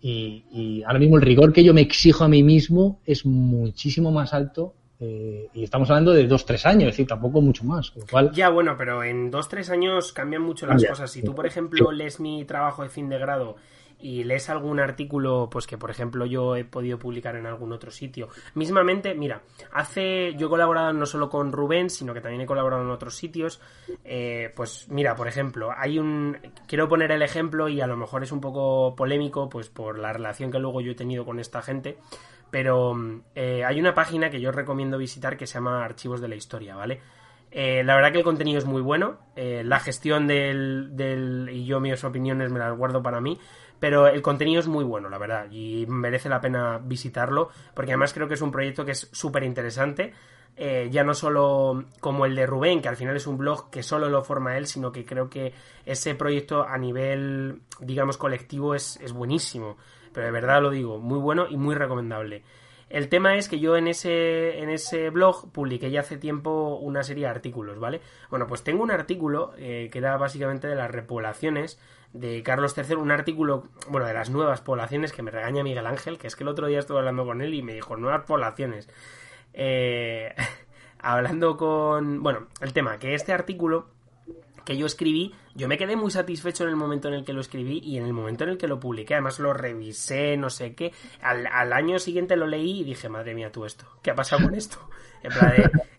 Y, 0.00 0.44
y, 0.52 0.82
ahora 0.82 0.98
mismo 0.98 1.16
el 1.16 1.22
rigor 1.22 1.52
que 1.52 1.64
yo 1.64 1.74
me 1.74 1.80
exijo 1.80 2.24
a 2.24 2.28
mí 2.28 2.42
mismo 2.42 3.00
es 3.04 3.24
muchísimo 3.24 4.10
más 4.10 4.34
alto. 4.34 4.74
Eh, 5.02 5.48
y 5.54 5.64
estamos 5.64 5.88
hablando 5.88 6.12
de 6.12 6.26
dos, 6.26 6.44
tres 6.44 6.66
años, 6.66 6.88
es 6.88 6.92
decir, 6.92 7.06
tampoco 7.06 7.40
mucho 7.40 7.64
más. 7.64 7.90
Con 7.90 8.02
lo 8.02 8.06
cual... 8.06 8.30
Ya, 8.32 8.50
bueno, 8.50 8.74
pero 8.76 9.02
en 9.02 9.30
dos, 9.30 9.48
tres 9.48 9.70
años 9.70 10.12
cambian 10.12 10.42
mucho 10.42 10.66
las 10.66 10.84
cosas. 10.84 11.10
Si 11.10 11.22
tú, 11.22 11.34
por 11.34 11.46
ejemplo, 11.46 11.90
lees 11.90 12.20
mi 12.20 12.44
trabajo 12.44 12.82
de 12.82 12.90
fin 12.90 13.08
de 13.08 13.18
grado 13.18 13.56
y 14.02 14.24
lees 14.24 14.48
algún 14.50 14.80
artículo, 14.80 15.48
pues 15.50 15.66
que 15.66 15.78
por 15.78 15.90
ejemplo 15.90 16.26
yo 16.26 16.56
he 16.56 16.64
podido 16.64 16.98
publicar 16.98 17.36
en 17.36 17.46
algún 17.46 17.72
otro 17.72 17.90
sitio. 17.90 18.28
Mismamente, 18.54 19.14
mira, 19.14 19.42
hace, 19.72 20.34
yo 20.34 20.46
he 20.46 20.50
colaborado 20.50 20.92
no 20.92 21.06
solo 21.06 21.28
con 21.28 21.52
Rubén, 21.52 21.90
sino 21.90 22.14
que 22.14 22.20
también 22.20 22.42
he 22.42 22.46
colaborado 22.46 22.82
en 22.82 22.90
otros 22.90 23.14
sitios. 23.16 23.60
Eh, 24.04 24.52
pues 24.54 24.88
mira, 24.88 25.14
por 25.14 25.28
ejemplo, 25.28 25.70
hay 25.76 25.98
un, 25.98 26.38
quiero 26.66 26.88
poner 26.88 27.12
el 27.12 27.22
ejemplo 27.22 27.68
y 27.68 27.80
a 27.80 27.86
lo 27.86 27.96
mejor 27.96 28.22
es 28.22 28.32
un 28.32 28.40
poco 28.40 28.94
polémico, 28.96 29.48
pues 29.48 29.68
por 29.68 29.98
la 29.98 30.12
relación 30.12 30.50
que 30.50 30.58
luego 30.58 30.80
yo 30.80 30.92
he 30.92 30.96
tenido 30.96 31.24
con 31.24 31.38
esta 31.38 31.62
gente. 31.62 31.98
Pero 32.50 32.96
eh, 33.34 33.64
hay 33.64 33.78
una 33.78 33.94
página 33.94 34.28
que 34.28 34.40
yo 34.40 34.50
recomiendo 34.50 34.98
visitar 34.98 35.36
que 35.36 35.46
se 35.46 35.54
llama 35.54 35.84
Archivos 35.84 36.20
de 36.20 36.28
la 36.28 36.34
Historia, 36.34 36.74
¿vale? 36.74 37.00
Eh, 37.52 37.82
la 37.84 37.94
verdad 37.94 38.12
que 38.12 38.18
el 38.18 38.24
contenido 38.24 38.58
es 38.58 38.64
muy 38.64 38.82
bueno. 38.82 39.18
la 39.36 39.78
gestión 39.78 40.26
del, 40.26 40.96
del, 40.96 41.48
y 41.52 41.64
yo 41.64 41.80
mis 41.80 42.02
opiniones 42.02 42.50
me 42.50 42.58
las 42.58 42.76
guardo 42.76 43.02
para 43.02 43.20
mí. 43.20 43.38
Pero 43.80 44.06
el 44.06 44.22
contenido 44.22 44.60
es 44.60 44.68
muy 44.68 44.84
bueno, 44.84 45.08
la 45.08 45.18
verdad, 45.18 45.50
y 45.50 45.86
merece 45.88 46.28
la 46.28 46.40
pena 46.40 46.78
visitarlo, 46.78 47.48
porque 47.74 47.92
además 47.92 48.12
creo 48.12 48.28
que 48.28 48.34
es 48.34 48.42
un 48.42 48.52
proyecto 48.52 48.84
que 48.84 48.92
es 48.92 49.08
súper 49.10 49.42
interesante. 49.42 50.12
Eh, 50.56 50.88
ya 50.90 51.02
no 51.04 51.14
solo 51.14 51.84
como 52.00 52.26
el 52.26 52.34
de 52.34 52.44
Rubén, 52.44 52.82
que 52.82 52.88
al 52.88 52.96
final 52.96 53.16
es 53.16 53.26
un 53.26 53.38
blog 53.38 53.70
que 53.70 53.82
solo 53.82 54.10
lo 54.10 54.22
forma 54.22 54.58
él, 54.58 54.66
sino 54.66 54.92
que 54.92 55.06
creo 55.06 55.30
que 55.30 55.54
ese 55.86 56.14
proyecto 56.14 56.64
a 56.64 56.76
nivel, 56.76 57.62
digamos, 57.80 58.18
colectivo 58.18 58.74
es, 58.74 58.98
es 59.00 59.12
buenísimo. 59.12 59.78
Pero 60.12 60.26
de 60.26 60.32
verdad 60.32 60.60
lo 60.60 60.70
digo, 60.70 60.98
muy 60.98 61.18
bueno 61.18 61.46
y 61.48 61.56
muy 61.56 61.74
recomendable. 61.74 62.42
El 62.90 63.08
tema 63.08 63.36
es 63.36 63.48
que 63.48 63.60
yo 63.60 63.76
en 63.76 63.86
ese, 63.86 64.58
en 64.58 64.68
ese 64.68 65.10
blog 65.10 65.52
publiqué 65.52 65.92
ya 65.92 66.00
hace 66.00 66.18
tiempo 66.18 66.76
una 66.82 67.04
serie 67.04 67.24
de 67.24 67.30
artículos, 67.30 67.78
¿vale? 67.78 68.00
Bueno, 68.30 68.48
pues 68.48 68.64
tengo 68.64 68.82
un 68.82 68.90
artículo 68.90 69.52
eh, 69.56 69.88
que 69.92 69.98
era 69.98 70.16
básicamente 70.16 70.66
de 70.66 70.74
las 70.74 70.90
repoblaciones 70.90 71.78
de 72.12 72.42
Carlos 72.42 72.76
III, 72.76 72.96
un 72.96 73.10
artículo, 73.10 73.68
bueno, 73.88 74.06
de 74.06 74.14
las 74.14 74.30
nuevas 74.30 74.60
poblaciones 74.60 75.12
que 75.12 75.22
me 75.22 75.30
regaña 75.30 75.62
Miguel 75.62 75.86
Ángel, 75.86 76.18
que 76.18 76.26
es 76.26 76.36
que 76.36 76.44
el 76.44 76.48
otro 76.48 76.66
día 76.66 76.80
estuve 76.80 76.98
hablando 76.98 77.24
con 77.24 77.40
él 77.40 77.54
y 77.54 77.62
me 77.62 77.74
dijo, 77.74 77.96
nuevas 77.96 78.24
poblaciones. 78.24 78.88
Eh, 79.52 80.34
hablando 80.98 81.56
con, 81.56 82.22
bueno, 82.22 82.48
el 82.60 82.72
tema, 82.72 82.98
que 82.98 83.14
este 83.14 83.32
artículo 83.32 83.88
que 84.64 84.76
yo 84.76 84.86
escribí, 84.86 85.34
yo 85.54 85.68
me 85.68 85.78
quedé 85.78 85.96
muy 85.96 86.10
satisfecho 86.10 86.64
en 86.64 86.70
el 86.70 86.76
momento 86.76 87.08
en 87.08 87.14
el 87.14 87.24
que 87.24 87.32
lo 87.32 87.40
escribí 87.40 87.80
y 87.82 87.96
en 87.96 88.04
el 88.04 88.12
momento 88.12 88.44
en 88.44 88.50
el 88.50 88.58
que 88.58 88.68
lo 88.68 88.78
publiqué. 88.78 89.14
Además 89.14 89.38
lo 89.38 89.52
revisé, 89.52 90.36
no 90.36 90.50
sé 90.50 90.74
qué. 90.74 90.92
Al, 91.22 91.46
al 91.46 91.72
año 91.72 91.98
siguiente 91.98 92.36
lo 92.36 92.46
leí 92.46 92.80
y 92.80 92.84
dije, 92.84 93.08
madre 93.08 93.34
mía, 93.34 93.50
tú 93.50 93.64
esto, 93.64 93.86
¿qué 94.02 94.10
ha 94.10 94.14
pasado 94.14 94.42
con 94.44 94.54
esto? 94.54 94.78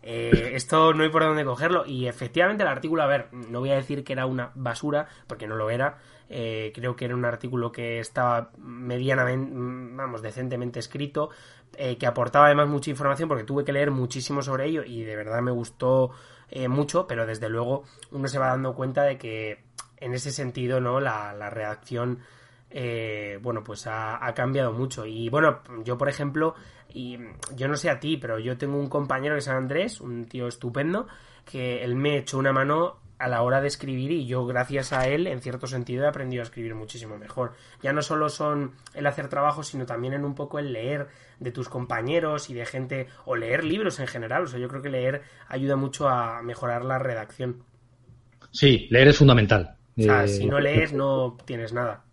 Eh, 0.04 0.52
esto 0.56 0.94
no 0.94 1.04
hay 1.04 1.10
por 1.10 1.24
dónde 1.24 1.46
cogerlo. 1.46 1.86
Y 1.86 2.08
efectivamente 2.08 2.64
el 2.64 2.70
artículo, 2.70 3.04
a 3.04 3.08
ver, 3.08 3.28
no 3.32 3.60
voy 3.60 3.72
a 3.72 3.76
decir 3.76 4.04
que 4.04 4.14
era 4.14 4.26
una 4.26 4.52
basura, 4.56 5.08
porque 5.28 5.48
no 5.48 5.56
lo 5.56 5.70
era. 5.70 6.00
Eh, 6.30 6.72
creo 6.74 6.96
que 6.96 7.06
era 7.06 7.16
un 7.16 7.26
artículo 7.26 7.72
que 7.72 8.00
estaba 8.00 8.52
medianamente, 8.58 9.52
vamos, 9.54 10.22
decentemente 10.22 10.80
escrito, 10.80 11.30
eh, 11.78 11.98
que 11.98 12.08
aportaba 12.08 12.48
además 12.48 12.68
mucha 12.70 12.90
información, 12.90 13.28
porque 13.28 13.44
tuve 13.44 13.66
que 13.66 13.74
leer 13.74 13.92
muchísimo 13.92 14.42
sobre 14.42 14.66
ello 14.66 14.84
y 14.84 15.04
de 15.04 15.16
verdad 15.16 15.42
me 15.42 15.52
gustó 15.52 16.12
mucho, 16.68 17.08
pero 17.08 17.26
desde 17.26 17.48
luego 17.48 17.86
uno 18.12 18.28
se 18.28 18.38
va 18.38 18.48
dando 18.48 18.76
cuenta 18.76 19.04
de 19.04 19.18
que 19.18 19.64
en 19.96 20.14
ese 20.14 20.32
sentido, 20.32 20.82
¿no? 20.82 21.00
La, 21.00 21.32
la 21.32 21.50
redacción 21.50 22.20
eh, 22.74 23.38
bueno, 23.42 23.64
pues 23.64 23.86
ha, 23.88 24.26
ha, 24.26 24.34
cambiado 24.34 24.72
mucho. 24.72 25.06
Y 25.06 25.30
bueno, 25.30 25.60
yo 25.84 25.98
por 25.98 26.08
ejemplo, 26.10 26.56
y 26.94 27.18
yo 27.56 27.68
no 27.68 27.76
sé 27.76 27.90
a 27.90 28.00
ti, 28.00 28.18
pero 28.18 28.40
yo 28.40 28.58
tengo 28.58 28.78
un 28.78 28.88
compañero 28.88 29.36
que 29.36 29.42
se 29.42 29.50
llama 29.50 29.60
Andrés, 29.60 30.00
un 30.00 30.26
tío 30.26 30.48
estupendo, 30.48 31.08
que 31.46 31.84
él 31.84 31.96
me 31.96 32.18
echó 32.18 32.38
una 32.38 32.54
mano 32.54 32.98
a 33.20 33.28
la 33.28 33.44
hora 33.44 33.62
de 33.62 33.68
escribir 33.68 34.12
y 34.12 34.26
yo 34.26 34.48
gracias 34.48 34.94
a 34.94 35.08
él 35.08 35.28
en 35.28 35.42
cierto 35.42 35.68
sentido 35.68 36.06
he 36.06 36.08
aprendido 36.08 36.42
a 36.42 36.46
escribir 36.46 36.74
muchísimo 36.74 37.18
mejor. 37.18 37.54
Ya 37.84 37.94
no 37.94 38.02
solo 38.02 38.30
son 38.30 38.72
el 38.96 39.06
hacer 39.06 39.28
trabajo, 39.28 39.62
sino 39.62 39.86
también 39.86 40.14
en 40.14 40.26
un 40.26 40.34
poco 40.34 40.58
el 40.58 40.74
leer 40.74 41.08
de 41.40 41.52
tus 41.52 41.70
compañeros 41.70 42.50
y 42.50 42.56
de 42.56 42.66
gente 42.66 43.08
o 43.26 43.36
leer 43.36 43.64
libros 43.64 44.00
en 44.00 44.08
general. 44.08 44.44
O 44.44 44.48
sea, 44.48 44.60
yo 44.60 44.68
creo 44.68 44.82
que 44.82 44.90
leer 44.90 45.22
ayuda 45.50 45.76
mucho 45.76 46.10
a 46.10 46.42
mejorar 46.42 46.84
la 46.84 46.98
redacción. 46.98 47.64
Sí, 48.50 48.88
leer 48.90 49.10
es 49.10 49.18
fundamental. 49.18 49.78
O 49.98 50.02
sea, 50.02 50.28
si 50.28 50.48
no 50.48 50.60
lees 50.62 50.92
no 50.92 51.38
tienes 51.46 51.74
nada 51.74 52.04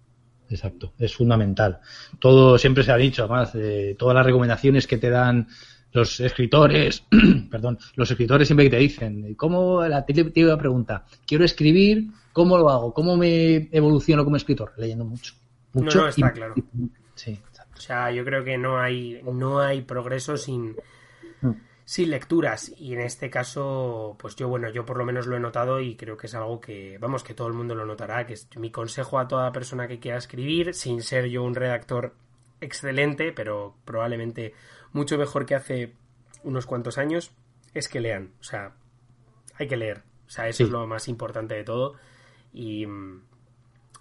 exacto. 0.50 0.92
Es 0.98 1.14
fundamental. 1.14 1.80
Todo 2.18 2.58
siempre 2.58 2.82
se 2.84 2.92
ha 2.92 2.96
dicho, 2.96 3.24
además, 3.24 3.52
de 3.52 3.94
todas 3.98 4.14
las 4.14 4.26
recomendaciones 4.26 4.86
que 4.86 4.98
te 4.98 5.10
dan 5.10 5.48
los 5.92 6.20
escritores, 6.20 7.04
perdón, 7.50 7.78
los 7.94 8.10
escritores 8.10 8.48
siempre 8.48 8.66
que 8.66 8.70
te 8.70 8.78
dicen, 8.78 9.34
¿cómo 9.34 9.84
la 9.86 10.04
típica 10.04 10.56
pregunta? 10.56 11.04
Quiero 11.26 11.44
escribir, 11.44 12.08
¿cómo 12.32 12.58
lo 12.58 12.68
hago? 12.70 12.92
¿Cómo 12.92 13.16
me 13.16 13.68
evoluciono 13.72 14.24
como 14.24 14.36
escritor? 14.36 14.72
Leyendo 14.76 15.04
mucho. 15.04 15.34
Mucho. 15.72 15.98
No, 15.98 16.04
no, 16.04 16.08
está 16.08 16.32
claro. 16.32 16.54
Sí, 17.14 17.32
exacto. 17.32 17.74
O 17.76 17.80
sea, 17.80 18.10
yo 18.10 18.24
creo 18.24 18.44
que 18.44 18.58
no 18.58 18.78
hay, 18.78 19.20
no 19.24 19.60
hay 19.60 19.82
progreso 19.82 20.36
sin, 20.36 20.76
mm 21.88 21.98
sin 21.98 22.10
lecturas. 22.10 22.70
Y 22.76 22.92
en 22.92 23.00
este 23.00 23.30
caso 23.30 24.14
pues 24.18 24.36
yo 24.36 24.46
bueno 24.46 24.68
yo 24.68 24.84
por 24.84 24.98
lo 24.98 25.06
menos 25.06 25.26
lo 25.26 25.36
he 25.36 25.40
notado 25.40 25.80
y 25.80 25.96
creo 25.96 26.18
que 26.18 26.26
es 26.26 26.34
algo 26.34 26.60
que 26.60 26.98
vamos 26.98 27.24
que 27.24 27.32
todo 27.32 27.48
el 27.48 27.54
mundo 27.54 27.74
lo 27.74 27.86
notará 27.86 28.26
que 28.26 28.34
es 28.34 28.46
mi 28.56 28.70
consejo 28.70 29.18
a 29.18 29.26
toda 29.26 29.52
persona 29.52 29.88
que 29.88 29.98
quiera 29.98 30.18
escribir 30.18 30.74
sin 30.74 31.02
ser 31.02 31.30
yo 31.30 31.42
un 31.42 31.54
redactor 31.54 32.14
excelente 32.60 33.32
pero 33.32 33.74
probablemente 33.86 34.52
mucho 34.92 35.16
mejor 35.16 35.46
que 35.46 35.54
hace 35.54 35.94
unos 36.42 36.66
cuantos 36.66 36.98
años 36.98 37.32
es 37.72 37.88
que 37.88 38.00
lean. 38.00 38.34
O 38.38 38.44
sea 38.44 38.74
hay 39.54 39.66
que 39.66 39.78
leer. 39.78 40.02
O 40.26 40.30
sea 40.30 40.46
eso 40.46 40.64
es 40.64 40.68
lo 40.68 40.86
más 40.86 41.08
importante 41.08 41.54
de 41.54 41.64
todo. 41.64 41.94
Y 42.52 42.86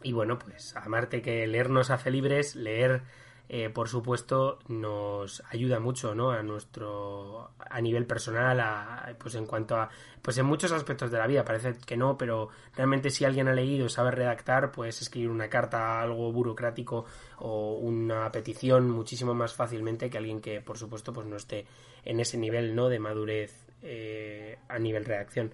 y 0.04 0.12
bueno 0.12 0.38
pues 0.38 0.76
amarte 0.76 1.22
que 1.22 1.48
leer 1.48 1.70
nos 1.70 1.90
hace 1.90 2.12
libres 2.12 2.54
leer 2.58 3.04
eh, 3.50 3.70
por 3.70 3.88
supuesto, 3.88 4.60
nos 4.68 5.42
ayuda 5.50 5.80
mucho, 5.80 6.14
¿no? 6.14 6.32
A 6.32 6.44
nuestro, 6.44 7.52
a 7.58 7.80
nivel 7.80 8.06
personal, 8.06 8.60
a, 8.60 9.16
pues 9.18 9.36
en 9.36 9.46
cuanto 9.46 9.78
a, 9.78 9.90
pues 10.22 10.38
en 10.38 10.46
muchos 10.46 10.74
aspectos 10.74 11.12
de 11.12 11.18
la 11.18 11.28
vida, 11.28 11.46
parece 11.46 11.76
que 11.86 11.96
no, 11.96 12.18
pero 12.18 12.50
realmente 12.76 13.10
si 13.10 13.24
alguien 13.24 13.48
ha 13.48 13.54
leído 13.54 13.88
sabe 13.88 14.12
redactar, 14.12 14.72
pues 14.72 15.02
escribir 15.02 15.30
una 15.30 15.50
carta, 15.50 16.02
algo 16.02 16.32
burocrático 16.34 17.06
o 17.40 17.78
una 17.78 18.30
petición 18.34 18.90
muchísimo 18.90 19.34
más 19.34 19.54
fácilmente 19.54 20.10
que 20.10 20.18
alguien 20.18 20.42
que, 20.42 20.60
por 20.60 20.78
supuesto, 20.78 21.14
pues 21.14 21.26
no 21.26 21.38
esté 21.38 21.66
en 22.04 22.20
ese 22.20 22.38
nivel, 22.38 22.76
¿no? 22.76 22.90
De 22.90 23.00
madurez 23.00 23.66
eh, 23.82 24.58
a 24.68 24.78
nivel 24.78 25.06
redacción. 25.06 25.54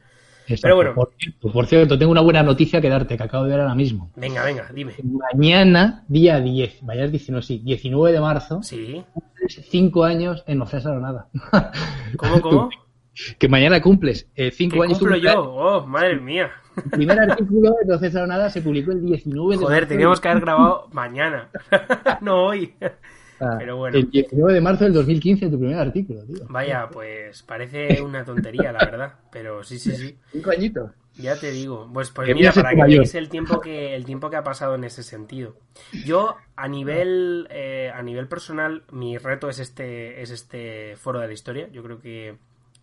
Pero 0.62 0.76
bueno. 0.76 0.94
Por 1.54 1.66
cierto, 1.68 1.98
tengo 1.98 2.12
una 2.12 2.22
buena 2.22 2.44
noticia 2.44 2.82
que 2.82 2.90
darte, 2.90 3.18
que 3.18 3.24
acabo 3.24 3.46
de 3.46 3.52
ver 3.52 3.62
ahora 3.62 3.76
mismo. 3.76 4.12
Venga, 4.16 4.44
venga, 4.44 4.70
dime. 4.74 4.94
Mañana, 5.34 6.04
día 6.08 6.40
10, 6.40 6.84
mañana 6.84 7.08
19, 7.08 7.46
sí, 7.46 7.62
19 7.64 8.12
de 8.12 8.20
marzo, 8.20 8.62
sí. 8.64 9.04
cumples 9.14 9.62
5 9.70 10.04
años 10.04 10.44
en 10.48 10.58
No 10.58 10.66
César 10.66 11.00
nada. 11.00 11.28
¿Cómo, 12.18 12.42
cómo? 12.42 12.70
que 13.40 13.48
mañana 13.48 13.82
cumples 13.82 14.28
5 14.36 14.76
eh, 14.76 14.86
años. 14.86 15.00
cumplo 15.00 15.18
yo? 15.18 15.42
Oh, 15.42 15.86
madre 15.86 16.20
mía. 16.20 16.52
El 16.76 16.90
primer 16.90 17.20
artículo 17.20 17.76
de 17.82 17.86
No 17.86 18.00
César 18.00 18.28
Nada 18.28 18.50
se 18.50 18.62
publicó 18.62 18.92
el 18.92 19.06
19 19.06 19.58
de 19.58 19.64
Joder, 19.64 19.88
teníamos 19.88 20.20
que 20.20 20.28
haber 20.28 20.42
grabado 20.42 20.88
mañana, 20.92 21.50
no 22.22 22.46
hoy. 22.46 22.74
Ah, 23.40 23.56
Pero 23.58 23.78
bueno. 23.78 24.00
El 24.00 24.10
19 24.10 24.54
de 24.54 24.62
marzo 24.62 24.84
del 24.86 24.94
2015 24.94 25.50
tu 25.50 25.60
primer 25.60 25.78
artículo, 25.78 26.24
tío. 26.26 26.46
Vaya, 26.48 26.90
pues 26.92 27.44
parece 27.44 28.02
una 28.02 28.24
tontería, 28.26 28.72
la 28.72 28.84
verdad. 28.86 29.20
Pero 29.32 29.64
sí, 29.64 29.80
sí, 29.80 29.96
sí. 29.96 30.18
Cinco 30.32 30.52
añitos. 30.52 30.92
Ya 31.16 31.40
te 31.40 31.52
digo. 31.52 31.90
Pues, 31.94 32.10
pues 32.12 32.32
mira, 32.32 32.54
para 32.54 32.76
que 32.76 32.82
mayor. 32.82 32.88
veáis 32.88 33.14
el 33.16 33.30
tiempo 33.30 33.62
que, 33.62 33.96
el 33.96 34.06
tiempo 34.06 34.30
que 34.30 34.36
ha 34.38 34.44
pasado 34.44 34.76
en 34.76 34.84
ese 34.84 35.04
sentido. 35.04 35.56
Yo, 36.04 36.38
a 36.56 36.68
nivel, 36.68 37.48
eh, 37.52 37.92
a 37.94 38.02
nivel 38.02 38.28
personal, 38.28 38.84
mi 38.92 39.18
reto 39.18 39.50
es 39.50 39.60
este, 39.60 40.22
es 40.22 40.32
este 40.32 40.96
foro 40.98 41.20
de 41.20 41.28
la 41.28 41.34
historia. 41.34 41.70
Yo 41.70 41.84
creo 41.84 42.00
que, 42.00 42.38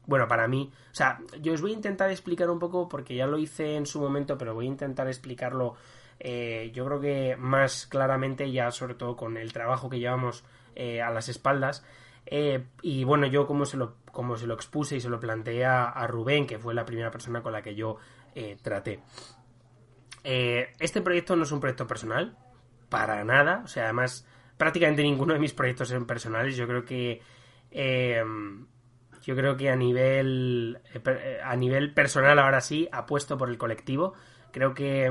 bueno, 0.06 0.28
para 0.28 0.46
mí, 0.46 0.70
o 0.92 0.94
sea, 0.94 1.20
yo 1.40 1.52
os 1.52 1.60
voy 1.60 1.72
a 1.72 1.74
intentar 1.74 2.10
explicar 2.10 2.50
un 2.50 2.60
poco, 2.60 2.88
porque 2.88 3.16
ya 3.16 3.26
lo 3.26 3.36
hice 3.38 3.74
en 3.76 3.86
su 3.86 4.00
momento, 4.00 4.38
pero 4.38 4.54
voy 4.54 4.66
a 4.66 4.68
intentar 4.68 5.08
explicarlo, 5.08 5.74
eh, 6.22 6.70
yo 6.74 6.84
creo 6.84 7.00
que 7.00 7.36
más 7.36 7.86
claramente, 7.86 8.52
ya 8.52 8.70
sobre 8.70 8.94
todo 8.94 9.16
con 9.16 9.38
el 9.38 9.54
trabajo 9.54 9.88
que 9.88 9.98
llevamos 9.98 10.44
eh, 10.76 11.00
a 11.00 11.10
las 11.10 11.30
espaldas. 11.30 11.82
Eh, 12.26 12.66
y 12.82 13.04
bueno, 13.04 13.26
yo 13.26 13.46
como 13.46 13.64
se, 13.64 13.78
lo, 13.78 13.96
como 14.12 14.36
se 14.36 14.46
lo 14.46 14.54
expuse 14.54 14.96
y 14.96 15.00
se 15.00 15.08
lo 15.08 15.18
planteé 15.18 15.64
a, 15.64 15.84
a 15.84 16.06
Rubén, 16.06 16.46
que 16.46 16.58
fue 16.58 16.74
la 16.74 16.84
primera 16.84 17.10
persona 17.10 17.42
con 17.42 17.52
la 17.52 17.62
que 17.62 17.74
yo 17.74 17.96
traté. 18.62 19.00
Este 20.22 21.00
proyecto 21.00 21.34
no 21.34 21.42
es 21.42 21.50
un 21.50 21.60
proyecto 21.60 21.86
personal, 21.86 22.36
para 22.88 23.24
nada. 23.24 23.62
O 23.64 23.66
sea, 23.66 23.84
además, 23.84 24.26
prácticamente 24.56 25.02
ninguno 25.02 25.32
de 25.32 25.40
mis 25.40 25.52
proyectos 25.52 25.88
son 25.88 26.06
personales. 26.06 26.56
Yo 26.56 26.66
creo 26.68 26.84
que. 26.84 27.22
yo 29.22 29.36
creo 29.36 29.56
que 29.56 29.70
a 29.70 29.76
nivel. 29.76 30.80
A 31.42 31.56
nivel 31.56 31.92
personal, 31.92 32.38
ahora 32.38 32.60
sí, 32.60 32.88
apuesto 32.92 33.36
por 33.36 33.48
el 33.48 33.58
colectivo. 33.58 34.14
Creo 34.52 34.74
que 34.74 35.10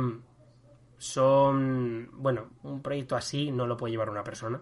son. 1.00 2.10
Bueno, 2.14 2.52
un 2.62 2.84
proyecto 2.84 3.16
así 3.16 3.52
no 3.52 3.66
lo 3.66 3.76
puede 3.76 3.92
llevar 3.92 4.12
una 4.12 4.24
persona. 4.24 4.62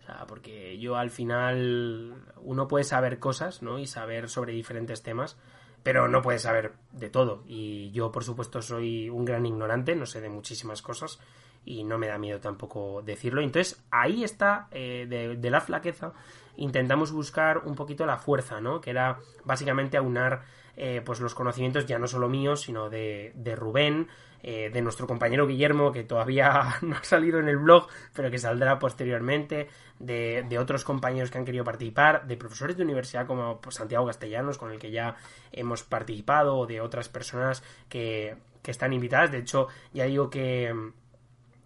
O 0.00 0.06
sea, 0.06 0.26
porque 0.28 0.78
yo 0.78 0.96
al 0.96 1.10
final. 1.10 2.14
Uno 2.36 2.68
puede 2.68 2.84
saber 2.84 3.18
cosas, 3.18 3.62
¿no? 3.62 3.80
Y 3.80 3.88
saber 3.88 4.28
sobre 4.28 4.52
diferentes 4.52 5.02
temas 5.02 5.36
pero 5.84 6.08
no 6.08 6.22
puede 6.22 6.38
saber 6.38 6.72
de 6.92 7.10
todo. 7.10 7.44
Y 7.46 7.92
yo, 7.92 8.10
por 8.10 8.24
supuesto, 8.24 8.62
soy 8.62 9.10
un 9.10 9.24
gran 9.26 9.44
ignorante, 9.44 9.94
no 9.94 10.06
sé 10.06 10.22
de 10.22 10.30
muchísimas 10.30 10.80
cosas 10.80 11.20
y 11.62 11.84
no 11.84 11.98
me 11.98 12.08
da 12.08 12.16
miedo 12.16 12.40
tampoco 12.40 13.02
decirlo. 13.02 13.42
Entonces, 13.42 13.84
ahí 13.90 14.24
está, 14.24 14.68
eh, 14.70 15.06
de, 15.08 15.36
de 15.36 15.50
la 15.50 15.60
flaqueza, 15.60 16.14
intentamos 16.56 17.12
buscar 17.12 17.58
un 17.58 17.74
poquito 17.74 18.06
la 18.06 18.16
fuerza, 18.16 18.62
¿no? 18.62 18.80
Que 18.80 18.90
era 18.90 19.18
básicamente 19.44 19.98
aunar 19.98 20.44
eh, 20.76 21.02
pues 21.04 21.20
los 21.20 21.34
conocimientos 21.34 21.86
ya 21.86 21.98
no 21.98 22.06
solo 22.06 22.28
míos, 22.28 22.62
sino 22.62 22.90
de, 22.90 23.32
de 23.34 23.54
Rubén, 23.56 24.08
eh, 24.42 24.70
de 24.70 24.82
nuestro 24.82 25.06
compañero 25.06 25.46
Guillermo, 25.46 25.90
que 25.90 26.04
todavía 26.04 26.76
no 26.82 26.96
ha 26.96 27.04
salido 27.04 27.38
en 27.38 27.48
el 27.48 27.56
blog, 27.56 27.88
pero 28.12 28.30
que 28.30 28.38
saldrá 28.38 28.78
posteriormente, 28.78 29.68
de, 29.98 30.44
de 30.48 30.58
otros 30.58 30.84
compañeros 30.84 31.30
que 31.30 31.38
han 31.38 31.44
querido 31.44 31.64
participar, 31.64 32.26
de 32.26 32.36
profesores 32.36 32.76
de 32.76 32.82
universidad 32.82 33.26
como 33.26 33.60
pues, 33.60 33.76
Santiago 33.76 34.06
Castellanos, 34.06 34.58
con 34.58 34.70
el 34.70 34.78
que 34.78 34.90
ya 34.90 35.16
hemos 35.52 35.82
participado, 35.82 36.56
o 36.58 36.66
de 36.66 36.80
otras 36.80 37.08
personas 37.08 37.62
que, 37.88 38.36
que 38.62 38.70
están 38.70 38.92
invitadas. 38.92 39.30
De 39.30 39.38
hecho, 39.38 39.68
ya 39.92 40.04
digo 40.04 40.28
que 40.28 40.74
mm, 40.74 40.92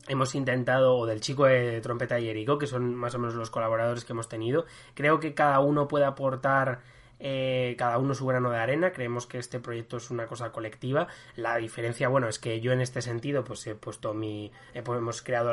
hemos 0.08 0.34
intentado, 0.34 0.96
o 0.96 1.06
del 1.06 1.20
chico 1.20 1.46
de 1.46 1.80
trompeta 1.80 2.20
y 2.20 2.28
Erico, 2.28 2.58
que 2.58 2.66
son 2.66 2.94
más 2.94 3.14
o 3.14 3.18
menos 3.18 3.34
los 3.34 3.50
colaboradores 3.50 4.04
que 4.04 4.12
hemos 4.12 4.28
tenido. 4.28 4.66
Creo 4.94 5.18
que 5.18 5.34
cada 5.34 5.60
uno 5.60 5.88
puede 5.88 6.04
aportar 6.04 6.80
eh, 7.20 7.74
cada 7.78 7.98
uno 7.98 8.14
su 8.14 8.26
grano 8.26 8.50
de 8.50 8.58
arena. 8.58 8.92
Creemos 8.92 9.26
que 9.26 9.38
este 9.38 9.60
proyecto 9.60 9.96
es 9.96 10.10
una 10.10 10.26
cosa 10.26 10.52
colectiva. 10.52 11.08
La 11.36 11.56
diferencia, 11.56 12.08
bueno, 12.08 12.28
es 12.28 12.38
que 12.38 12.60
yo 12.60 12.72
en 12.72 12.80
este 12.80 13.02
sentido, 13.02 13.44
pues 13.44 13.66
he 13.66 13.74
puesto 13.74 14.14
mi. 14.14 14.52
he- 14.74 14.78
hemos 14.78 15.22
creado 15.22 15.52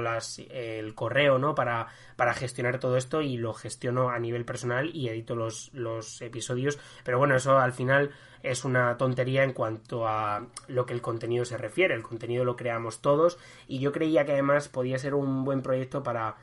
el 0.49 0.95
correo, 0.95 1.37
¿no? 1.39 1.55
Para, 1.55 1.87
para 2.15 2.33
gestionar 2.33 2.79
todo 2.79 2.97
esto 2.97 3.21
y 3.21 3.37
lo 3.37 3.53
gestiono 3.53 4.09
a 4.09 4.19
nivel 4.19 4.45
personal 4.45 4.89
y 4.93 5.09
edito 5.09 5.35
los, 5.35 5.71
los 5.73 6.21
episodios. 6.21 6.79
Pero 7.03 7.17
bueno, 7.17 7.35
eso 7.35 7.57
al 7.57 7.73
final 7.73 8.11
es 8.43 8.63
una 8.63 8.95
tontería 8.97 9.43
en 9.43 9.53
cuanto 9.53 10.07
a 10.07 10.45
lo 10.67 10.85
que 10.85 10.93
el 10.93 11.01
contenido 11.01 11.45
se 11.45 11.57
refiere. 11.57 11.95
El 11.95 12.03
contenido 12.03 12.45
lo 12.45 12.55
creamos 12.55 13.01
todos 13.01 13.37
y 13.67 13.79
yo 13.79 13.91
creía 13.91 14.25
que 14.25 14.33
además 14.33 14.69
podía 14.69 14.99
ser 14.99 15.15
un 15.15 15.43
buen 15.43 15.61
proyecto 15.63 16.03
para 16.03 16.35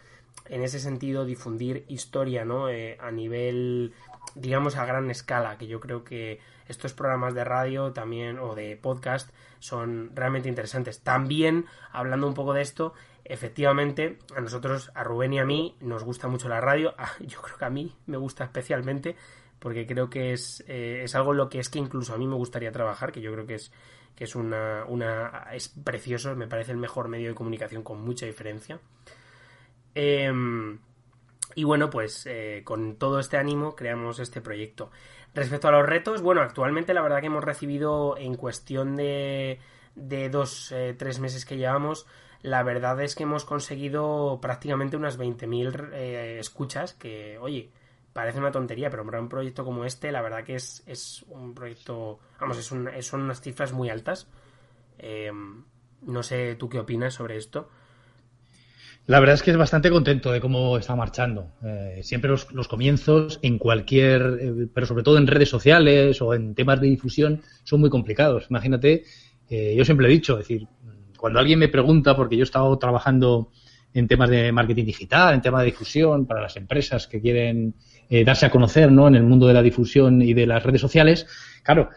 en 0.49 0.63
ese 0.63 0.81
sentido 0.81 1.25
difundir 1.25 1.85
historia, 1.89 2.45
¿no? 2.45 2.69
Eh, 2.69 2.99
a 3.01 3.13
nivel 3.13 3.93
digamos 4.35 4.77
a 4.77 4.87
gran 4.87 5.11
escala, 5.11 5.59
que 5.59 5.67
yo 5.67 5.81
creo 5.81 6.05
que 6.05 6.41
estos 6.67 6.93
programas 6.93 7.35
de 7.35 7.45
radio 7.45 7.93
también 7.93 8.39
o 8.39 8.55
de 8.55 8.77
podcast 8.77 9.31
son 9.59 10.11
realmente 10.15 10.49
interesantes. 10.49 11.01
También 11.01 11.67
hablando 11.91 12.27
un 12.27 12.35
poco 12.35 12.53
de 12.53 12.63
esto, 12.63 12.95
efectivamente 13.25 14.19
a 14.37 14.41
nosotros, 14.41 14.91
a 14.95 15.05
Rubén 15.05 15.33
y 15.33 15.39
a 15.39 15.45
mí 15.45 15.77
nos 15.81 16.05
gusta 16.05 16.29
mucho 16.29 16.49
la 16.49 16.61
radio, 16.61 16.95
Ah, 16.99 17.13
yo 17.21 17.41
creo 17.43 17.59
que 17.59 17.65
a 17.65 17.71
mí 17.71 17.95
me 18.07 18.17
gusta 18.17 18.45
especialmente 18.45 19.17
porque 19.59 19.87
creo 19.87 20.11
que 20.11 20.33
es, 20.33 20.65
eh, 20.67 21.03
es 21.05 21.15
algo 21.15 21.31
en 21.33 21.39
lo 21.39 21.49
que 21.49 21.61
es 21.61 21.69
que 21.69 21.79
incluso 21.79 22.15
a 22.15 22.19
mí 22.19 22.27
me 22.27 22.35
gustaría 22.35 22.73
trabajar, 22.73 23.13
que 23.13 23.21
yo 23.21 23.33
creo 23.33 23.47
que 23.47 23.55
es 23.55 23.73
que 24.17 24.25
es 24.25 24.35
una, 24.35 24.85
una 24.87 25.49
es 25.53 25.69
precioso, 25.69 26.35
me 26.37 26.47
parece 26.47 26.73
el 26.73 26.79
mejor 26.79 27.09
medio 27.09 27.29
de 27.29 27.35
comunicación 27.35 27.83
con 27.83 28.03
mucha 28.03 28.27
diferencia. 28.27 28.79
Em, 29.95 30.79
y 31.55 31.65
bueno, 31.65 31.91
pues 31.91 32.27
eh, 32.27 32.63
con 32.65 32.97
todo 32.97 33.19
este 33.21 33.37
ánimo 33.37 33.75
creamos 33.77 34.19
este 34.19 34.41
proyecto. 34.41 34.91
Respecto 35.35 35.69
a 35.69 35.73
los 35.73 35.87
retos, 35.87 36.23
bueno, 36.23 36.41
actualmente 36.43 36.95
la 36.95 37.03
verdad 37.03 37.21
que 37.21 37.27
hemos 37.27 37.45
recibido 37.45 38.17
en 38.19 38.35
cuestión 38.35 38.97
de, 38.97 39.59
de 39.95 40.29
dos, 40.29 40.73
eh, 40.73 40.95
tres 40.99 41.19
meses 41.21 41.45
que 41.47 41.57
llevamos, 41.57 42.07
la 42.43 42.63
verdad 42.63 43.01
es 43.01 43.15
que 43.15 43.23
hemos 43.23 43.45
conseguido 43.45 44.39
prácticamente 44.43 44.97
unas 44.97 45.17
20.000 45.17 45.73
eh, 45.93 46.39
escuchas, 46.41 46.93
que 46.95 47.39
oye, 47.39 47.71
parece 48.13 48.39
una 48.41 48.51
tontería, 48.53 48.91
pero 48.91 49.05
para 49.07 49.21
un 49.21 49.29
proyecto 49.29 49.65
como 49.65 49.85
este, 49.85 50.13
la 50.13 50.21
verdad 50.23 50.45
que 50.45 50.57
es, 50.57 50.83
es 50.87 51.25
un 51.29 51.55
proyecto, 51.55 52.19
vamos, 52.41 52.59
es 52.59 52.71
un- 52.73 52.91
son 53.03 53.23
unas 53.23 53.41
cifras 53.41 53.73
muy 53.73 53.89
altas. 53.91 54.29
Em, 54.99 55.65
no 56.03 56.23
sé 56.23 56.55
tú 56.57 56.69
qué 56.69 56.79
opinas 56.79 57.15
sobre 57.15 57.37
esto. 57.37 57.69
La 59.07 59.19
verdad 59.19 59.35
es 59.35 59.43
que 59.43 59.51
es 59.51 59.57
bastante 59.57 59.91
contento 59.91 60.31
de 60.31 60.41
cómo 60.41 60.79
está 60.79 60.95
marchando. 60.95 61.53
Eh, 61.65 62.01
siempre 62.03 62.31
los, 62.31 62.53
los 62.53 62.69
comienzos 62.69 63.41
en 63.43 63.59
cualquier, 63.59 64.39
eh, 64.41 64.69
pero 64.73 64.87
sobre 64.87 65.03
todo 65.03 65.19
en 65.19 65.27
redes 65.27 65.49
sociales 65.49 66.23
o 66.23 66.35
en 66.35 66.55
temas 66.55 66.81
de 66.81 66.87
difusión, 66.87 67.43
son 67.65 67.81
muy 67.81 67.91
complicados. 67.91 68.47
Imagínate, 68.49 69.05
eh, 69.51 69.75
yo 69.77 69.85
siempre 69.85 70.07
he 70.07 70.11
dicho, 70.11 70.35
es 70.35 70.49
decir, 70.49 70.69
cuando 71.19 71.41
alguien 71.41 71.59
me 71.59 71.69
pregunta, 71.69 72.17
porque 72.17 72.37
yo 72.37 72.43
he 72.43 72.45
estado 72.45 72.79
trabajando 72.79 73.51
en 73.95 74.09
temas 74.09 74.31
de 74.31 74.53
marketing 74.53 74.85
digital, 74.85 75.35
en 75.35 75.43
temas 75.43 75.61
de 75.61 75.67
difusión 75.67 76.27
para 76.27 76.41
las 76.41 76.57
empresas 76.57 77.07
que 77.07 77.21
quieren 77.21 77.75
eh, 78.09 78.25
darse 78.25 78.47
a 78.47 78.51
conocer 78.51 78.91
¿no? 78.91 79.09
en 79.09 79.15
el 79.15 79.23
mundo 79.23 79.47
de 79.47 79.55
la 79.55 79.63
difusión 79.63 80.23
y 80.23 80.35
de 80.35 80.47
las 80.47 80.63
redes 80.63 80.81
sociales, 80.81 81.27
claro, 81.63 81.91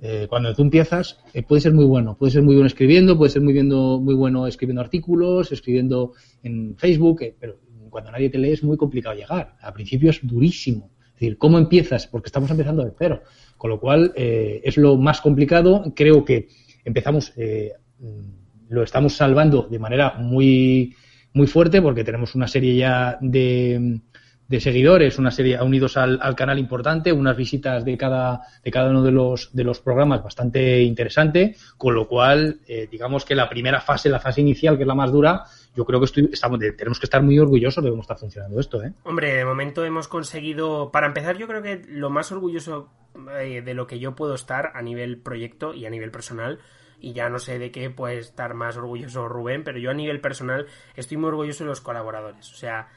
eh, 0.00 0.26
cuando 0.28 0.54
tú 0.54 0.62
empiezas, 0.62 1.18
eh, 1.34 1.42
puede 1.42 1.60
ser 1.60 1.72
muy 1.72 1.84
bueno, 1.84 2.16
puede 2.16 2.32
ser 2.32 2.42
muy 2.42 2.54
bueno 2.54 2.68
escribiendo, 2.68 3.18
puede 3.18 3.30
ser 3.30 3.42
muy, 3.42 3.52
viendo, 3.52 4.00
muy 4.00 4.14
bueno 4.14 4.46
escribiendo 4.46 4.80
artículos, 4.80 5.50
escribiendo 5.50 6.12
en 6.42 6.76
Facebook, 6.76 7.22
eh, 7.22 7.34
pero 7.38 7.58
cuando 7.90 8.12
nadie 8.12 8.30
te 8.30 8.38
lee 8.38 8.52
es 8.52 8.62
muy 8.62 8.76
complicado 8.76 9.16
llegar. 9.16 9.56
Al 9.60 9.72
principio 9.72 10.10
es 10.10 10.20
durísimo. 10.22 10.90
Es 11.08 11.14
decir, 11.14 11.38
¿cómo 11.38 11.58
empiezas? 11.58 12.06
Porque 12.06 12.28
estamos 12.28 12.50
empezando 12.50 12.84
de 12.84 12.92
cero. 12.96 13.22
Con 13.56 13.70
lo 13.70 13.80
cual, 13.80 14.12
eh, 14.14 14.60
es 14.62 14.76
lo 14.76 14.96
más 14.96 15.20
complicado. 15.20 15.92
Creo 15.96 16.24
que 16.24 16.48
empezamos, 16.84 17.32
mm, 17.36 18.68
lo 18.68 18.82
estamos 18.84 19.14
salvando 19.14 19.66
de 19.68 19.78
manera 19.80 20.14
muy, 20.14 20.94
muy 21.32 21.48
fuerte 21.48 21.82
porque 21.82 22.04
tenemos 22.04 22.34
una 22.36 22.46
serie 22.46 22.76
ya 22.76 23.18
de, 23.20 24.00
de 24.48 24.60
seguidores, 24.60 25.18
una 25.18 25.30
serie 25.30 25.60
unidos 25.60 25.98
al, 25.98 26.18
al, 26.22 26.34
canal 26.34 26.58
importante, 26.58 27.12
unas 27.12 27.36
visitas 27.36 27.84
de 27.84 27.98
cada, 27.98 28.40
de 28.64 28.70
cada 28.70 28.88
uno 28.88 29.02
de 29.02 29.12
los, 29.12 29.54
de 29.54 29.62
los 29.62 29.78
programas 29.80 30.22
bastante 30.22 30.80
interesante, 30.80 31.54
con 31.76 31.94
lo 31.94 32.08
cual, 32.08 32.60
eh, 32.66 32.88
digamos 32.90 33.26
que 33.26 33.34
la 33.34 33.50
primera 33.50 33.82
fase, 33.82 34.08
la 34.08 34.20
fase 34.20 34.40
inicial, 34.40 34.76
que 34.76 34.84
es 34.84 34.88
la 34.88 34.94
más 34.94 35.12
dura, 35.12 35.44
yo 35.76 35.84
creo 35.84 36.00
que 36.00 36.06
estoy, 36.06 36.30
estamos, 36.32 36.58
tenemos 36.58 36.98
que 36.98 37.04
estar 37.04 37.22
muy 37.22 37.38
orgullosos 37.38 37.84
de 37.84 37.90
cómo 37.90 38.00
está 38.00 38.16
funcionando 38.16 38.58
esto. 38.58 38.82
¿eh? 38.82 38.94
Hombre, 39.04 39.34
de 39.34 39.44
momento 39.44 39.84
hemos 39.84 40.08
conseguido, 40.08 40.90
para 40.90 41.06
empezar, 41.06 41.36
yo 41.36 41.46
creo 41.46 41.60
que 41.60 41.82
lo 41.86 42.08
más 42.08 42.32
orgulloso 42.32 42.90
eh, 43.38 43.60
de 43.60 43.74
lo 43.74 43.86
que 43.86 43.98
yo 43.98 44.14
puedo 44.14 44.34
estar 44.34 44.72
a 44.74 44.80
nivel 44.80 45.20
proyecto 45.20 45.74
y 45.74 45.84
a 45.84 45.90
nivel 45.90 46.10
personal, 46.10 46.58
y 47.00 47.12
ya 47.12 47.28
no 47.28 47.38
sé 47.38 47.58
de 47.58 47.70
qué 47.70 47.90
puede 47.90 48.16
estar 48.18 48.54
más 48.54 48.78
orgulloso 48.78 49.28
Rubén, 49.28 49.62
pero 49.62 49.78
yo 49.78 49.90
a 49.90 49.94
nivel 49.94 50.22
personal 50.22 50.66
estoy 50.96 51.18
muy 51.18 51.28
orgulloso 51.28 51.64
de 51.64 51.68
los 51.68 51.82
colaboradores. 51.82 52.50
O 52.50 52.56
sea, 52.56 52.88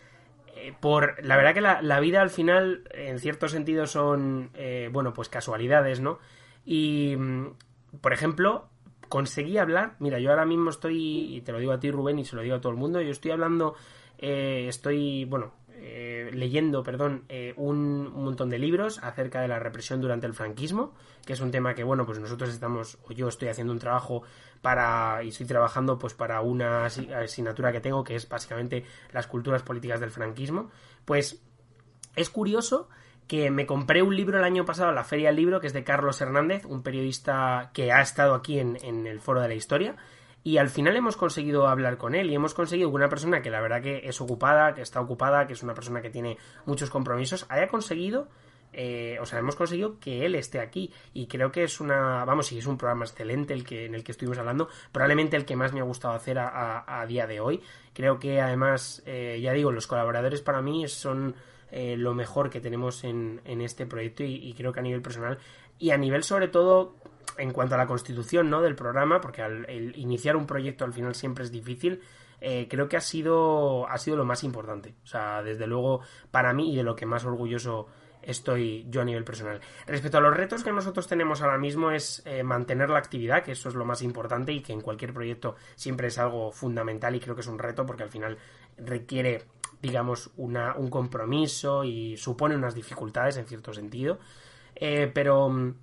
eh, 0.55 0.73
por 0.79 1.23
la 1.23 1.37
verdad 1.37 1.53
que 1.53 1.61
la, 1.61 1.81
la, 1.81 1.99
vida 1.99 2.21
al 2.21 2.29
final, 2.29 2.83
en 2.91 3.19
cierto 3.19 3.47
sentido, 3.47 3.87
son, 3.87 4.51
eh, 4.53 4.89
bueno, 4.91 5.13
pues 5.13 5.29
casualidades, 5.29 5.99
¿no? 5.99 6.19
Y, 6.65 7.15
por 8.01 8.13
ejemplo, 8.13 8.69
conseguí 9.09 9.57
hablar, 9.57 9.95
mira, 9.99 10.19
yo 10.19 10.29
ahora 10.29 10.45
mismo 10.45 10.69
estoy, 10.69 11.35
y 11.35 11.41
te 11.41 11.51
lo 11.51 11.59
digo 11.59 11.73
a 11.73 11.79
ti 11.79 11.91
Rubén 11.91 12.19
y 12.19 12.25
se 12.25 12.35
lo 12.35 12.41
digo 12.41 12.55
a 12.55 12.61
todo 12.61 12.71
el 12.71 12.77
mundo, 12.77 13.01
yo 13.01 13.11
estoy 13.11 13.31
hablando, 13.31 13.75
eh, 14.17 14.65
estoy, 14.67 15.25
bueno, 15.25 15.53
eh, 15.83 16.29
leyendo, 16.31 16.83
perdón, 16.83 17.23
eh, 17.27 17.55
un, 17.57 18.13
montón 18.13 18.51
de 18.51 18.59
libros 18.59 18.99
acerca 19.01 19.41
de 19.41 19.47
la 19.47 19.57
represión 19.57 19.99
durante 19.99 20.27
el 20.27 20.35
franquismo, 20.35 20.93
que 21.25 21.33
es 21.33 21.41
un 21.41 21.49
tema 21.49 21.73
que, 21.73 21.83
bueno, 21.83 22.05
pues 22.05 22.19
nosotros 22.19 22.51
estamos, 22.51 22.99
o 23.09 23.13
yo 23.13 23.27
estoy 23.27 23.47
haciendo 23.47 23.73
un 23.73 23.79
trabajo 23.79 24.21
para, 24.61 25.23
y 25.23 25.29
estoy 25.29 25.47
trabajando 25.47 25.97
pues 25.97 26.13
para 26.13 26.41
una 26.41 26.85
asignatura 26.85 27.71
que 27.71 27.81
tengo, 27.81 28.03
que 28.03 28.13
es 28.13 28.29
básicamente 28.29 28.85
las 29.11 29.25
culturas 29.25 29.63
políticas 29.63 29.99
del 29.99 30.11
franquismo. 30.11 30.69
Pues 31.03 31.41
es 32.15 32.29
curioso 32.29 32.87
que 33.27 33.49
me 33.49 33.65
compré 33.65 34.03
un 34.03 34.15
libro 34.15 34.37
el 34.37 34.43
año 34.43 34.65
pasado 34.65 34.89
a 34.89 34.93
la 34.93 35.03
Feria 35.03 35.29
del 35.29 35.37
Libro, 35.37 35.61
que 35.61 35.65
es 35.65 35.73
de 35.73 35.83
Carlos 35.83 36.21
Hernández, 36.21 36.63
un 36.65 36.83
periodista 36.83 37.71
que 37.73 37.91
ha 37.91 38.01
estado 38.01 38.35
aquí 38.35 38.59
en, 38.59 38.77
en 38.83 39.07
el 39.07 39.19
Foro 39.19 39.41
de 39.41 39.47
la 39.47 39.55
Historia, 39.55 39.95
y 40.43 40.57
al 40.57 40.69
final 40.69 40.95
hemos 40.95 41.17
conseguido 41.17 41.67
hablar 41.67 41.97
con 41.97 42.15
él 42.15 42.31
y 42.31 42.35
hemos 42.35 42.53
conseguido 42.53 42.89
que 42.89 42.95
una 42.95 43.09
persona 43.09 43.41
que 43.41 43.51
la 43.51 43.61
verdad 43.61 43.81
que 43.81 44.01
es 44.03 44.19
ocupada, 44.21 44.73
que 44.73 44.81
está 44.81 44.99
ocupada, 44.99 45.45
que 45.45 45.53
es 45.53 45.63
una 45.63 45.73
persona 45.73 46.01
que 46.01 46.09
tiene 46.09 46.37
muchos 46.65 46.89
compromisos, 46.89 47.45
haya 47.49 47.67
conseguido, 47.67 48.27
eh, 48.73 49.17
o 49.21 49.25
sea, 49.25 49.39
hemos 49.39 49.55
conseguido 49.55 49.99
que 49.99 50.25
él 50.25 50.33
esté 50.33 50.59
aquí 50.59 50.91
y 51.13 51.27
creo 51.27 51.51
que 51.51 51.63
es 51.63 51.79
una, 51.79 52.25
vamos, 52.25 52.47
sí, 52.47 52.57
es 52.57 52.65
un 52.65 52.77
programa 52.77 53.05
excelente 53.05 53.53
el 53.53 53.63
que 53.63 53.85
en 53.85 53.93
el 53.93 54.03
que 54.03 54.13
estuvimos 54.13 54.39
hablando, 54.39 54.69
probablemente 54.91 55.37
el 55.37 55.45
que 55.45 55.55
más 55.55 55.73
me 55.73 55.79
ha 55.79 55.83
gustado 55.83 56.15
hacer 56.15 56.39
a, 56.39 57.05
día 57.07 57.27
de 57.27 57.39
hoy. 57.39 57.61
Creo 57.93 58.19
que 58.19 58.41
además, 58.41 59.03
eh, 59.05 59.39
ya 59.41 59.53
digo, 59.53 59.71
los 59.71 59.87
colaboradores 59.87 60.41
para 60.41 60.61
mí 60.61 60.87
son 60.87 61.35
eh, 61.69 61.95
lo 61.97 62.15
mejor 62.15 62.49
que 62.49 62.61
tenemos 62.61 63.03
en, 63.03 63.41
en 63.45 63.61
este 63.61 63.85
proyecto 63.85 64.23
y 64.23 64.53
creo 64.57 64.73
que 64.73 64.79
a 64.79 64.83
nivel 64.83 65.01
personal 65.01 65.37
y 65.81 65.89
a 65.89 65.97
nivel 65.97 66.23
sobre 66.23 66.47
todo 66.47 66.95
en 67.37 67.51
cuanto 67.51 67.75
a 67.75 67.77
la 67.77 67.87
constitución 67.87 68.49
¿no? 68.49 68.61
del 68.61 68.75
programa, 68.75 69.21
porque 69.21 69.41
al 69.41 69.65
iniciar 69.95 70.35
un 70.35 70.45
proyecto 70.45 70.85
al 70.85 70.93
final 70.93 71.15
siempre 71.15 71.43
es 71.43 71.51
difícil, 71.51 72.01
eh, 72.39 72.67
creo 72.67 72.89
que 72.89 72.97
ha 72.97 73.01
sido, 73.01 73.87
ha 73.87 73.97
sido 73.97 74.17
lo 74.17 74.25
más 74.25 74.43
importante. 74.43 74.95
O 75.03 75.07
sea, 75.07 75.43
desde 75.43 75.67
luego, 75.67 76.01
para 76.31 76.53
mí 76.53 76.73
y 76.73 76.75
de 76.75 76.83
lo 76.83 76.95
que 76.95 77.05
más 77.05 77.23
orgulloso 77.23 77.87
estoy 78.23 78.85
yo 78.89 79.01
a 79.01 79.05
nivel 79.05 79.23
personal. 79.23 79.61
Respecto 79.87 80.17
a 80.17 80.21
los 80.21 80.35
retos 80.35 80.63
que 80.63 80.71
nosotros 80.71 81.07
tenemos 81.07 81.41
ahora 81.41 81.57
mismo 81.57 81.91
es 81.91 82.21
eh, 82.25 82.43
mantener 82.43 82.89
la 82.89 82.99
actividad, 82.99 83.43
que 83.43 83.53
eso 83.53 83.69
es 83.69 83.75
lo 83.75 83.85
más 83.85 84.01
importante 84.01 84.51
y 84.51 84.61
que 84.61 84.73
en 84.73 84.81
cualquier 84.81 85.13
proyecto 85.13 85.55
siempre 85.75 86.07
es 86.07 86.17
algo 86.17 86.51
fundamental 86.51 87.15
y 87.15 87.19
creo 87.19 87.35
que 87.35 87.41
es 87.41 87.47
un 87.47 87.59
reto 87.59 87.85
porque 87.85 88.03
al 88.03 88.09
final 88.09 88.37
requiere 88.77 89.45
digamos 89.81 90.31
una, 90.37 90.75
un 90.75 90.89
compromiso 90.89 91.83
y 91.83 92.15
supone 92.15 92.55
unas 92.55 92.75
dificultades 92.75 93.37
en 93.37 93.47
cierto 93.47 93.73
sentido 93.73 94.19
eh, 94.75 95.09
pero 95.11 95.49
mm, 95.49 95.73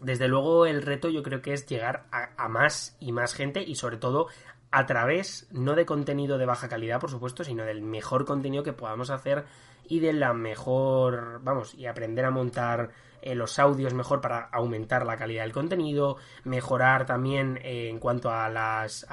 desde 0.00 0.28
luego 0.28 0.66
el 0.66 0.82
reto 0.82 1.08
yo 1.08 1.22
creo 1.22 1.42
que 1.42 1.52
es 1.52 1.66
llegar 1.66 2.06
a, 2.10 2.48
más 2.48 2.96
y 3.00 3.12
más 3.12 3.34
gente 3.34 3.62
y 3.62 3.74
sobre 3.74 3.96
todo 3.96 4.28
a 4.70 4.86
través 4.86 5.48
no 5.50 5.74
de 5.74 5.86
contenido 5.86 6.38
de 6.38 6.46
baja 6.46 6.68
calidad, 6.68 7.00
por 7.00 7.10
supuesto, 7.10 7.44
sino 7.44 7.64
del 7.64 7.82
mejor 7.82 8.24
contenido 8.24 8.62
que 8.62 8.72
podamos 8.72 9.10
hacer 9.10 9.44
y 9.88 10.00
de 10.00 10.12
la 10.12 10.34
mejor, 10.34 11.40
vamos, 11.42 11.74
y 11.74 11.86
aprender 11.86 12.24
a 12.26 12.30
montar 12.30 12.90
eh, 13.22 13.34
los 13.34 13.58
audios 13.58 13.94
mejor 13.94 14.20
para 14.20 14.44
aumentar 14.52 15.06
la 15.06 15.16
calidad 15.16 15.42
del 15.42 15.52
contenido, 15.52 16.18
mejorar 16.44 17.06
también 17.06 17.58
eh, 17.62 17.88
en 17.88 17.98
cuanto 17.98 18.30
a 18.30 18.48
las, 18.48 19.06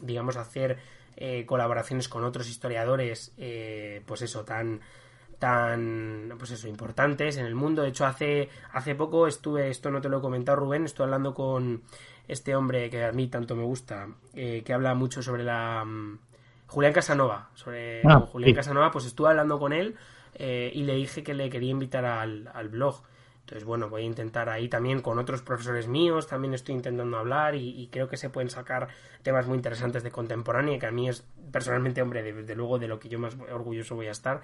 digamos, 0.00 0.36
hacer 0.36 0.78
eh, 1.16 1.44
colaboraciones 1.46 2.08
con 2.08 2.24
otros 2.24 2.48
historiadores, 2.48 3.32
pues 4.06 4.22
eso, 4.22 4.44
tan 4.44 4.80
tan 5.38 6.34
pues 6.38 6.50
eso 6.50 6.68
importantes 6.68 7.36
en 7.36 7.46
el 7.46 7.54
mundo. 7.54 7.82
De 7.82 7.88
hecho 7.88 8.06
hace 8.06 8.48
hace 8.72 8.94
poco 8.94 9.26
estuve 9.26 9.70
esto 9.70 9.90
no 9.90 10.00
te 10.00 10.08
lo 10.08 10.18
he 10.18 10.20
comentado 10.20 10.56
Rubén 10.56 10.84
estuve 10.84 11.04
hablando 11.04 11.34
con 11.34 11.82
este 12.26 12.54
hombre 12.54 12.90
que 12.90 13.04
a 13.04 13.12
mí 13.12 13.28
tanto 13.28 13.56
me 13.56 13.64
gusta 13.64 14.08
eh, 14.34 14.62
que 14.64 14.72
habla 14.72 14.94
mucho 14.94 15.22
sobre 15.22 15.44
la 15.44 15.82
um, 15.84 16.18
Julián 16.66 16.92
Casanova 16.92 17.50
sobre 17.54 18.02
ah, 18.04 18.20
Julián 18.20 18.54
Casanova 18.54 18.90
pues 18.90 19.06
estuve 19.06 19.28
hablando 19.28 19.58
con 19.58 19.72
él 19.72 19.96
eh, 20.34 20.70
y 20.74 20.82
le 20.82 20.94
dije 20.94 21.22
que 21.22 21.34
le 21.34 21.48
quería 21.50 21.70
invitar 21.70 22.04
al, 22.04 22.50
al, 22.52 22.68
blog. 22.68 23.02
Entonces 23.40 23.64
bueno 23.64 23.88
voy 23.88 24.02
a 24.02 24.04
intentar 24.04 24.48
ahí 24.50 24.68
también 24.68 25.00
con 25.00 25.18
otros 25.18 25.40
profesores 25.40 25.86
míos 25.86 26.26
también 26.26 26.52
estoy 26.52 26.74
intentando 26.74 27.16
hablar 27.16 27.54
y, 27.54 27.80
y 27.80 27.86
creo 27.88 28.08
que 28.08 28.16
se 28.16 28.28
pueden 28.28 28.50
sacar 28.50 28.88
temas 29.22 29.46
muy 29.46 29.56
interesantes 29.56 30.02
de 30.02 30.10
contemporánea 30.10 30.78
que 30.78 30.86
a 30.86 30.90
mí 30.90 31.08
es 31.08 31.24
personalmente 31.50 32.02
hombre 32.02 32.22
desde 32.22 32.54
luego 32.54 32.78
de 32.78 32.88
lo 32.88 32.98
que 32.98 33.08
yo 33.08 33.18
más 33.18 33.36
orgulloso 33.50 33.94
voy 33.94 34.08
a 34.08 34.10
estar 34.10 34.42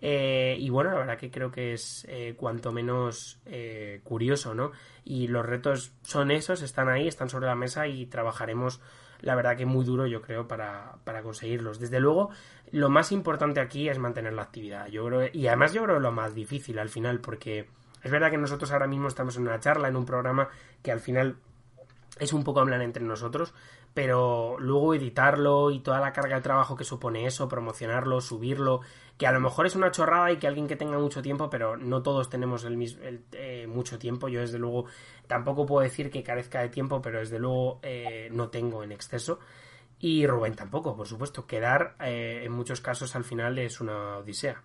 eh, 0.00 0.56
y 0.58 0.70
bueno, 0.70 0.90
la 0.90 0.98
verdad 0.98 1.18
que 1.18 1.30
creo 1.30 1.50
que 1.50 1.72
es 1.72 2.06
eh, 2.08 2.34
cuanto 2.36 2.72
menos 2.72 3.40
eh, 3.46 4.00
curioso, 4.04 4.54
¿no? 4.54 4.72
Y 5.04 5.28
los 5.28 5.44
retos 5.46 5.92
son 6.02 6.30
esos, 6.30 6.62
están 6.62 6.88
ahí, 6.88 7.08
están 7.08 7.28
sobre 7.28 7.46
la 7.46 7.54
mesa 7.54 7.86
y 7.86 8.06
trabajaremos, 8.06 8.80
la 9.20 9.34
verdad 9.34 9.56
que 9.56 9.66
muy 9.66 9.84
duro, 9.84 10.06
yo 10.06 10.20
creo, 10.20 10.46
para, 10.46 10.96
para 11.04 11.22
conseguirlos. 11.22 11.78
Desde 11.78 12.00
luego, 12.00 12.30
lo 12.70 12.90
más 12.90 13.12
importante 13.12 13.60
aquí 13.60 13.88
es 13.88 13.98
mantener 13.98 14.34
la 14.34 14.42
actividad. 14.42 14.88
Yo 14.88 15.06
creo, 15.06 15.30
y 15.32 15.46
además 15.46 15.72
yo 15.72 15.84
creo 15.84 16.00
lo 16.00 16.12
más 16.12 16.34
difícil 16.34 16.78
al 16.78 16.88
final, 16.88 17.20
porque 17.20 17.66
es 18.02 18.10
verdad 18.10 18.30
que 18.30 18.38
nosotros 18.38 18.70
ahora 18.72 18.86
mismo 18.86 19.08
estamos 19.08 19.36
en 19.36 19.42
una 19.42 19.60
charla, 19.60 19.88
en 19.88 19.96
un 19.96 20.04
programa 20.04 20.48
que 20.82 20.92
al 20.92 21.00
final 21.00 21.36
es 22.18 22.32
un 22.32 22.44
poco 22.44 22.60
hablar 22.60 22.80
entre 22.82 23.04
nosotros, 23.04 23.54
pero 23.92 24.56
luego 24.58 24.94
editarlo 24.94 25.70
y 25.70 25.80
toda 25.80 26.00
la 26.00 26.12
carga 26.12 26.36
de 26.36 26.42
trabajo 26.42 26.76
que 26.76 26.84
supone 26.84 27.26
eso, 27.26 27.48
promocionarlo, 27.48 28.20
subirlo, 28.20 28.80
que 29.18 29.26
a 29.26 29.32
lo 29.32 29.40
mejor 29.40 29.66
es 29.66 29.76
una 29.76 29.90
chorrada 29.90 30.30
y 30.32 30.38
que 30.38 30.46
alguien 30.46 30.66
que 30.66 30.76
tenga 30.76 30.98
mucho 30.98 31.22
tiempo, 31.22 31.50
pero 31.50 31.76
no 31.76 32.02
todos 32.02 32.30
tenemos 32.30 32.64
el 32.64 32.76
mismo 32.76 33.02
eh, 33.32 33.66
mucho 33.68 33.98
tiempo. 33.98 34.28
Yo 34.28 34.40
desde 34.40 34.58
luego 34.58 34.86
tampoco 35.26 35.66
puedo 35.66 35.82
decir 35.82 36.10
que 36.10 36.22
carezca 36.22 36.60
de 36.60 36.68
tiempo, 36.68 37.00
pero 37.02 37.18
desde 37.18 37.38
luego 37.38 37.80
eh, 37.82 38.28
no 38.32 38.48
tengo 38.48 38.82
en 38.82 38.92
exceso. 38.92 39.38
Y 39.98 40.26
Rubén 40.26 40.54
tampoco, 40.54 40.96
por 40.96 41.06
supuesto. 41.06 41.46
Quedar 41.46 41.96
eh, 42.00 42.42
en 42.44 42.52
muchos 42.52 42.80
casos 42.80 43.14
al 43.16 43.24
final 43.24 43.58
es 43.58 43.80
una 43.80 44.18
odisea. 44.18 44.62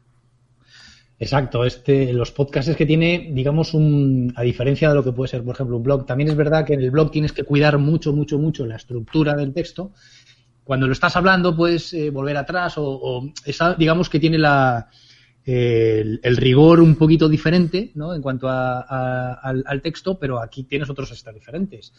Exacto, 1.21 1.65
este, 1.65 2.13
los 2.13 2.31
podcasts 2.31 2.73
que 2.77 2.85
tiene, 2.85 3.29
digamos, 3.33 3.73
un, 3.73 4.31
a 4.37 4.41
diferencia 4.41 4.87
de 4.87 4.95
lo 4.95 5.03
que 5.03 5.11
puede 5.11 5.27
ser, 5.27 5.43
por 5.43 5.53
ejemplo, 5.53 5.75
un 5.75 5.83
blog, 5.83 6.05
también 6.05 6.29
es 6.29 6.35
verdad 6.35 6.65
que 6.65 6.75
en 6.75 6.81
el 6.81 6.91
blog 6.91 7.11
tienes 7.11 7.33
que 7.33 7.43
cuidar 7.43 7.77
mucho, 7.77 8.13
mucho, 8.13 8.39
mucho 8.39 8.65
la 8.65 8.77
estructura 8.77 9.35
del 9.35 9.53
texto. 9.53 9.91
Cuando 10.63 10.87
lo 10.87 10.93
estás 10.93 11.17
hablando 11.17 11.57
puedes 11.57 11.93
eh, 11.93 12.09
volver 12.09 12.37
atrás 12.37 12.75
o, 12.77 13.33
digamos 13.77 14.07
que 14.07 14.19
tiene 14.19 14.37
la, 14.37 14.87
el, 15.43 16.37
rigor 16.37 16.79
un 16.79 16.95
poquito 16.95 17.27
diferente, 17.27 17.91
¿no? 17.95 18.13
En 18.13 18.21
cuanto 18.21 18.47
a, 18.47 19.33
al, 19.41 19.81
texto, 19.81 20.17
pero 20.17 20.39
aquí 20.39 20.63
tienes 20.63 20.89
otros 20.89 21.11
extras 21.11 21.35
diferentes. 21.35 21.91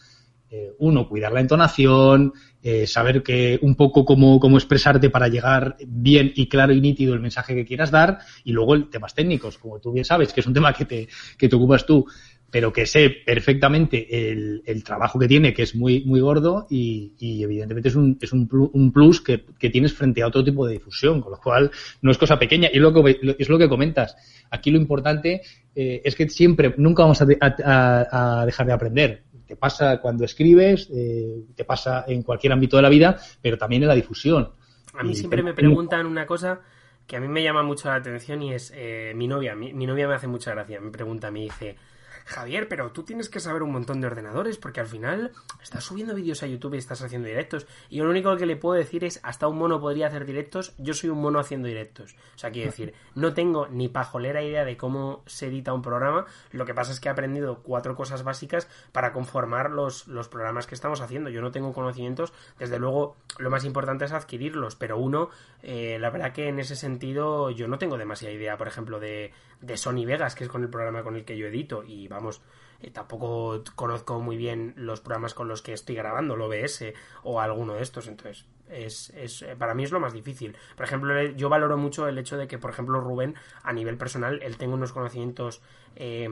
Eh, 0.53 0.73
uno, 0.79 1.07
cuidar 1.07 1.31
la 1.31 1.39
entonación, 1.39 2.33
eh, 2.61 2.85
saber 2.85 3.23
que 3.23 3.57
un 3.61 3.75
poco 3.75 4.03
cómo, 4.03 4.37
cómo, 4.37 4.57
expresarte 4.57 5.09
para 5.09 5.29
llegar 5.29 5.77
bien 5.87 6.33
y 6.35 6.49
claro 6.49 6.73
y 6.73 6.81
nítido 6.81 7.13
el 7.13 7.21
mensaje 7.21 7.55
que 7.55 7.63
quieras 7.63 7.89
dar, 7.89 8.17
y 8.43 8.51
luego 8.51 8.75
el 8.75 8.89
temas 8.89 9.15
técnicos, 9.15 9.57
como 9.57 9.79
tú 9.79 9.93
bien 9.93 10.03
sabes, 10.03 10.33
que 10.33 10.41
es 10.41 10.47
un 10.47 10.53
tema 10.53 10.73
que 10.73 10.83
te, 10.83 11.07
que 11.37 11.47
te 11.47 11.55
ocupas 11.55 11.85
tú, 11.85 12.05
pero 12.49 12.73
que 12.73 12.85
sé 12.85 13.09
perfectamente 13.25 14.29
el, 14.29 14.61
el 14.65 14.83
trabajo 14.83 15.17
que 15.17 15.29
tiene, 15.29 15.53
que 15.53 15.61
es 15.61 15.73
muy, 15.73 16.03
muy 16.03 16.19
gordo, 16.19 16.67
y, 16.69 17.13
y 17.17 17.41
evidentemente 17.43 17.87
es 17.87 17.95
un, 17.95 18.17
es 18.19 18.33
un, 18.33 18.49
un 18.73 18.91
plus 18.91 19.21
que, 19.21 19.45
que, 19.57 19.69
tienes 19.69 19.93
frente 19.93 20.21
a 20.21 20.27
otro 20.27 20.43
tipo 20.43 20.67
de 20.67 20.73
difusión, 20.73 21.21
con 21.21 21.31
lo 21.31 21.37
cual 21.39 21.71
no 22.01 22.11
es 22.11 22.17
cosa 22.17 22.37
pequeña, 22.37 22.69
y 22.73 22.79
lo 22.79 22.93
que, 22.93 23.21
es 23.39 23.47
lo 23.47 23.57
que 23.57 23.69
comentas. 23.69 24.17
Aquí 24.49 24.69
lo 24.69 24.77
importante 24.77 25.43
eh, 25.73 26.01
es 26.03 26.13
que 26.13 26.27
siempre, 26.27 26.75
nunca 26.75 27.03
vamos 27.03 27.21
a 27.21 28.45
dejar 28.45 28.67
de 28.67 28.73
aprender 28.73 29.30
te 29.51 29.57
pasa 29.57 29.99
cuando 29.99 30.23
escribes, 30.23 30.87
eh, 30.93 31.43
te 31.53 31.65
pasa 31.65 32.05
en 32.07 32.23
cualquier 32.23 32.53
ámbito 32.53 32.77
de 32.77 32.83
la 32.83 32.87
vida, 32.87 33.17
pero 33.41 33.57
también 33.57 33.81
en 33.81 33.89
la 33.89 33.95
difusión. 33.95 34.49
A 34.93 35.03
mí 35.03 35.13
siempre 35.13 35.43
me 35.43 35.53
preguntan 35.53 36.05
una 36.05 36.25
cosa 36.25 36.61
que 37.05 37.17
a 37.17 37.19
mí 37.19 37.27
me 37.27 37.43
llama 37.43 37.61
mucho 37.61 37.89
la 37.89 37.95
atención 37.95 38.41
y 38.43 38.53
es 38.53 38.71
eh, 38.73 39.11
mi 39.13 39.27
novia. 39.27 39.53
Mi, 39.53 39.73
mi, 39.73 39.85
novia 39.85 40.07
me 40.07 40.13
hace 40.13 40.27
mucha 40.27 40.51
gracia. 40.51 40.79
Me 40.79 40.89
pregunta, 40.89 41.31
me 41.31 41.41
dice, 41.41 41.75
Javier, 42.25 42.67
pero 42.67 42.91
tú 42.91 43.03
tienes 43.03 43.29
que 43.29 43.39
saber 43.39 43.63
un 43.63 43.71
montón 43.71 44.01
de 44.01 44.07
ordenadores 44.07 44.57
porque 44.57 44.79
al 44.79 44.87
final 44.87 45.31
estás 45.61 45.83
subiendo 45.83 46.13
vídeos 46.13 46.43
a 46.43 46.47
YouTube 46.47 46.75
y 46.75 46.77
estás 46.77 47.01
haciendo 47.01 47.27
directos. 47.27 47.67
Y 47.89 47.97
yo 47.97 48.05
lo 48.05 48.11
único 48.11 48.35
que 48.37 48.45
le 48.45 48.55
puedo 48.55 48.75
decir 48.75 49.03
es, 49.03 49.19
hasta 49.23 49.47
un 49.47 49.57
mono 49.57 49.79
podría 49.79 50.07
hacer 50.07 50.25
directos, 50.25 50.73
yo 50.77 50.93
soy 50.93 51.09
un 51.09 51.21
mono 51.21 51.39
haciendo 51.39 51.67
directos. 51.67 52.15
O 52.35 52.37
sea, 52.37 52.51
quiero 52.51 52.71
decir, 52.71 52.93
no 53.15 53.33
tengo 53.33 53.67
ni 53.67 53.87
pajolera 53.87 54.41
idea 54.41 54.65
de 54.65 54.77
cómo 54.77 55.23
se 55.25 55.47
edita 55.47 55.73
un 55.73 55.81
programa, 55.81 56.25
lo 56.51 56.65
que 56.65 56.73
pasa 56.73 56.91
es 56.91 56.99
que 56.99 57.09
he 57.09 57.11
aprendido 57.11 57.61
cuatro 57.63 57.95
cosas 57.95 58.23
básicas 58.23 58.67
para 58.91 59.13
conformar 59.13 59.71
los, 59.71 60.07
los 60.07 60.27
programas 60.27 60.67
que 60.67 60.75
estamos 60.75 61.01
haciendo. 61.01 61.29
Yo 61.29 61.41
no 61.41 61.51
tengo 61.51 61.73
conocimientos, 61.73 62.33
desde 62.59 62.79
luego 62.79 63.15
lo 63.37 63.49
más 63.49 63.65
importante 63.65 64.05
es 64.05 64.11
adquirirlos, 64.11 64.75
pero 64.75 64.97
uno, 64.97 65.29
eh, 65.63 65.97
la 65.99 66.09
verdad 66.09 66.33
que 66.33 66.47
en 66.47 66.59
ese 66.59 66.75
sentido 66.75 67.49
yo 67.49 67.67
no 67.67 67.77
tengo 67.77 67.97
demasiada 67.97 68.33
idea, 68.33 68.57
por 68.57 68.67
ejemplo, 68.67 68.99
de, 68.99 69.33
de 69.61 69.77
Sony 69.77 70.05
Vegas, 70.05 70.35
que 70.35 70.43
es 70.43 70.49
con 70.49 70.63
el 70.63 70.69
programa 70.69 71.03
con 71.03 71.15
el 71.15 71.25
que 71.25 71.37
yo 71.37 71.47
edito, 71.47 71.83
y 71.83 72.07
vamos, 72.07 72.41
eh, 72.79 72.91
tampoco 72.91 73.63
conozco 73.75 74.19
muy 74.19 74.37
bien 74.37 74.73
los 74.75 75.01
programas 75.01 75.33
con 75.33 75.47
los 75.47 75.61
que 75.61 75.73
estoy 75.73 75.95
grabando, 75.95 76.35
el 76.35 76.41
OBS 76.41 76.93
o 77.23 77.39
alguno 77.39 77.73
de 77.73 77.83
estos, 77.83 78.07
entonces 78.07 78.45
es, 78.71 79.11
es, 79.11 79.41
eh, 79.41 79.55
para 79.57 79.73
mí 79.73 79.83
es 79.83 79.91
lo 79.91 79.99
más 79.99 80.13
difícil. 80.13 80.55
Por 80.75 80.85
ejemplo, 80.85 81.21
yo 81.21 81.49
valoro 81.49 81.77
mucho 81.77 82.07
el 82.07 82.17
hecho 82.17 82.37
de 82.37 82.47
que, 82.47 82.57
por 82.57 82.71
ejemplo, 82.71 82.99
Rubén, 83.01 83.35
a 83.63 83.73
nivel 83.73 83.97
personal, 83.97 84.39
él 84.41 84.57
tenga 84.57 84.75
unos 84.75 84.93
conocimientos 84.93 85.61
eh, 85.95 86.29